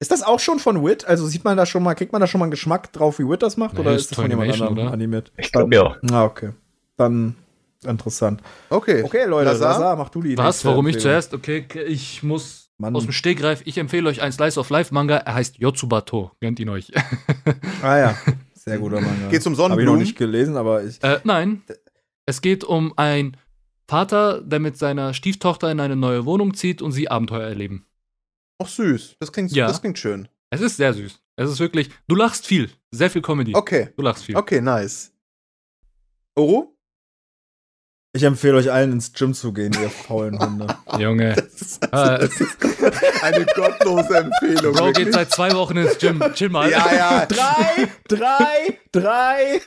[0.00, 1.04] Ist das auch schon von Wit?
[1.06, 3.28] Also sieht man da schon mal, kriegt man da schon mal einen Geschmack drauf, wie
[3.28, 3.74] Wit das macht?
[3.74, 5.32] Nee, oder ist das von jemand anderem animiert?
[5.36, 5.96] Ich glaube ja.
[6.10, 6.52] Ah, okay.
[6.96, 7.36] Dann
[7.84, 8.42] Interessant.
[8.68, 9.02] Okay.
[9.02, 10.64] Okay, Leute, Lazar, Lazar mach du die Was?
[10.64, 11.32] Warum ich zuerst?
[11.32, 12.94] Okay, ich muss Mann.
[12.94, 16.32] aus dem Stegreif, ich empfehle euch einen Slice of Life Manga, er heißt Yotsubato.
[16.40, 16.92] Kennt ihn euch?
[17.82, 18.18] ah ja,
[18.54, 19.28] sehr guter Manga.
[19.30, 19.70] Geht's um Sonnenblumen?
[19.70, 21.02] Habe ich noch nicht gelesen, aber ich.
[21.02, 21.62] Äh, nein.
[22.26, 23.36] Es geht um einen
[23.88, 27.86] Vater, der mit seiner Stieftochter in eine neue Wohnung zieht und sie Abenteuer erleben.
[28.62, 29.66] Ach süß, das klingt, ja.
[29.66, 30.28] das klingt schön.
[30.50, 31.18] Es ist sehr süß.
[31.36, 33.54] Es ist wirklich, du lachst viel, sehr viel Comedy.
[33.54, 33.88] Okay.
[33.96, 34.36] Du lachst viel.
[34.36, 35.12] Okay, nice.
[36.34, 36.76] Oro?
[38.12, 40.66] Ich empfehle euch allen ins Gym zu gehen, ihr faulen Hunde.
[40.98, 41.34] Junge.
[41.36, 44.74] Das ist, also, das ist eine gottlose Empfehlung.
[44.74, 46.20] Bro geht seit zwei Wochen ins Gym.
[46.34, 46.68] Chill mal.
[46.68, 47.26] Ja, ja.
[47.28, 49.60] drei, drei, drei.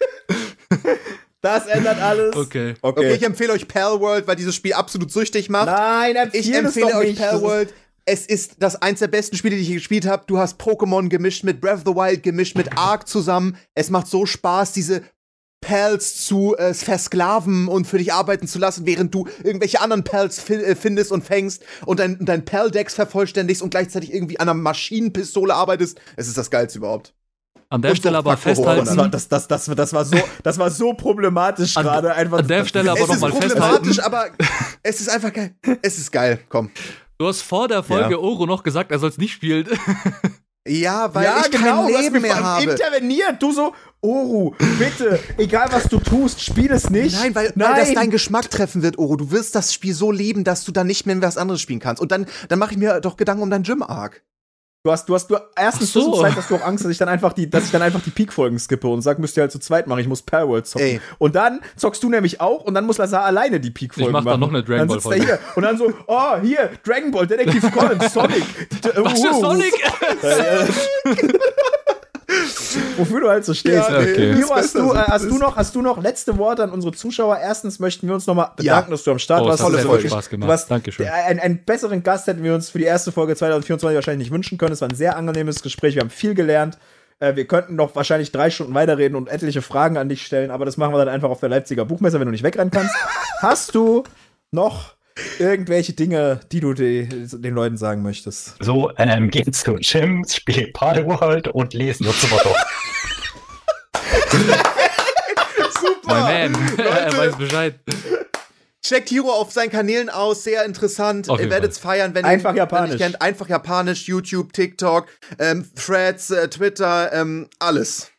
[1.40, 2.36] Das ändert alles.
[2.36, 2.74] Okay.
[2.82, 3.00] okay.
[3.00, 5.68] Okay, ich empfehle euch Palworld, weil dieses Spiel absolut süchtig macht.
[5.68, 7.74] Nein, ich empfehle euch Palworld.
[8.06, 10.26] Es ist das eins der besten Spiele, die ich gespielt habe.
[10.28, 13.56] Du hast Pokémon gemischt mit Breath of the Wild gemischt mit Ark zusammen.
[13.76, 15.04] Es macht so Spaß, diese
[15.64, 20.50] Pals zu äh, versklaven und für dich arbeiten zu lassen, während du irgendwelche anderen Pals
[20.50, 25.54] äh, findest und fängst und dein, dein Pal-Dex vervollständigst und gleichzeitig irgendwie an einer Maschinenpistole
[25.56, 26.00] arbeitest.
[26.18, 27.14] Es ist das Geilste überhaupt.
[27.70, 28.86] An der Stelle aber festhalten.
[28.86, 32.14] Das war, das, das, das, das, war so, das war so problematisch gerade.
[32.14, 32.40] Einfach.
[32.40, 33.90] An der Stelle aber nochmal festhalten.
[33.90, 34.26] Es ist problematisch, aber
[34.84, 35.56] es ist einfach geil.
[35.82, 36.70] Es ist geil, komm.
[37.18, 38.18] Du hast vor der Folge ja.
[38.18, 39.68] Oro noch gesagt, er soll es nicht spielen.
[40.68, 42.64] Ja, weil ja, ich genau, kein Leben mehr habe.
[42.64, 43.42] interveniert.
[43.42, 47.18] Du so, Oru, bitte, egal was du tust, spiel es nicht.
[47.18, 47.72] Nein, weil, Nein.
[47.72, 49.18] weil das deinen Geschmack treffen wird, Oru.
[49.18, 52.02] Du wirst das Spiel so lieben, dass du dann nicht mehr was anderes spielen kannst.
[52.02, 54.24] Und dann, dann mache ich mir doch Gedanken um dein Gym-Arc.
[54.86, 56.22] Du hast, du hast, du, erstens so.
[56.22, 58.10] Zeit, dass du auch Angst, dass ich dann einfach die, dass ich dann einfach die
[58.10, 60.86] Peak-Folgen skippe und sag, müsst ihr halt zu zweit machen, ich muss Parallel zocken.
[60.86, 61.02] Ey.
[61.20, 64.24] Und dann zockst du nämlich auch und dann muss Lazar alleine die Peak-Folgen machen.
[64.24, 65.40] Ich mach dann noch eine Dragon Ball Folge.
[65.56, 68.44] Und dann so, oh, hier, Dragon Ball, Detektiv Conan, Sonic.
[68.98, 69.74] Was für Sonic?
[72.98, 73.90] Wofür du halt so stehst.
[73.90, 74.34] Ja, okay.
[74.34, 77.38] Miro, hast, du, äh, hast, du noch, hast du noch letzte Worte an unsere Zuschauer?
[77.38, 78.96] Erstens möchten wir uns nochmal bedanken, ja.
[78.96, 79.62] dass du am Start oh, warst.
[79.62, 80.10] Tolle Folge.
[80.10, 80.50] Spaß gemacht.
[80.50, 81.08] Was, Dankeschön.
[81.08, 84.58] Einen, einen besseren Gast hätten wir uns für die erste Folge 2024 wahrscheinlich nicht wünschen
[84.58, 84.74] können.
[84.74, 85.96] Es war ein sehr angenehmes Gespräch.
[85.96, 86.78] Wir haben viel gelernt.
[87.20, 90.66] Äh, wir könnten noch wahrscheinlich drei Stunden weiterreden und etliche Fragen an dich stellen, aber
[90.66, 92.94] das machen wir dann einfach auf der Leipziger Buchmesse, wenn du nicht wegrennen kannst.
[93.42, 94.04] hast du
[94.52, 94.96] noch
[95.40, 98.56] irgendwelche Dinge, die du die, den Leuten sagen möchtest?
[98.60, 101.94] So, ähm, geht zu Gym, spielt Palworld und immer
[102.44, 102.56] doch.
[105.80, 106.16] Super.
[106.16, 107.80] My man, er weiß Bescheid.
[108.82, 111.28] Checkt Hiro auf seinen Kanälen aus, sehr interessant.
[111.30, 112.98] Ihr werdet es feiern, wenn Einfach ihr Japanisch.
[112.98, 113.22] kennt.
[113.22, 115.08] Einfach Japanisch, YouTube, TikTok,
[115.40, 118.12] ähm, Threads, äh, Twitter, ähm, alles.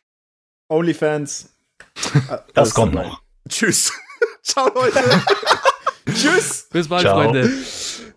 [0.67, 1.49] Onlyfans.
[2.55, 3.21] das kommt noch.
[3.47, 3.93] Tschüss.
[4.41, 5.03] Ciao, Leute.
[6.13, 6.67] Tschüss.
[6.71, 7.21] Bis bald, Ciao.
[7.21, 7.49] Freunde.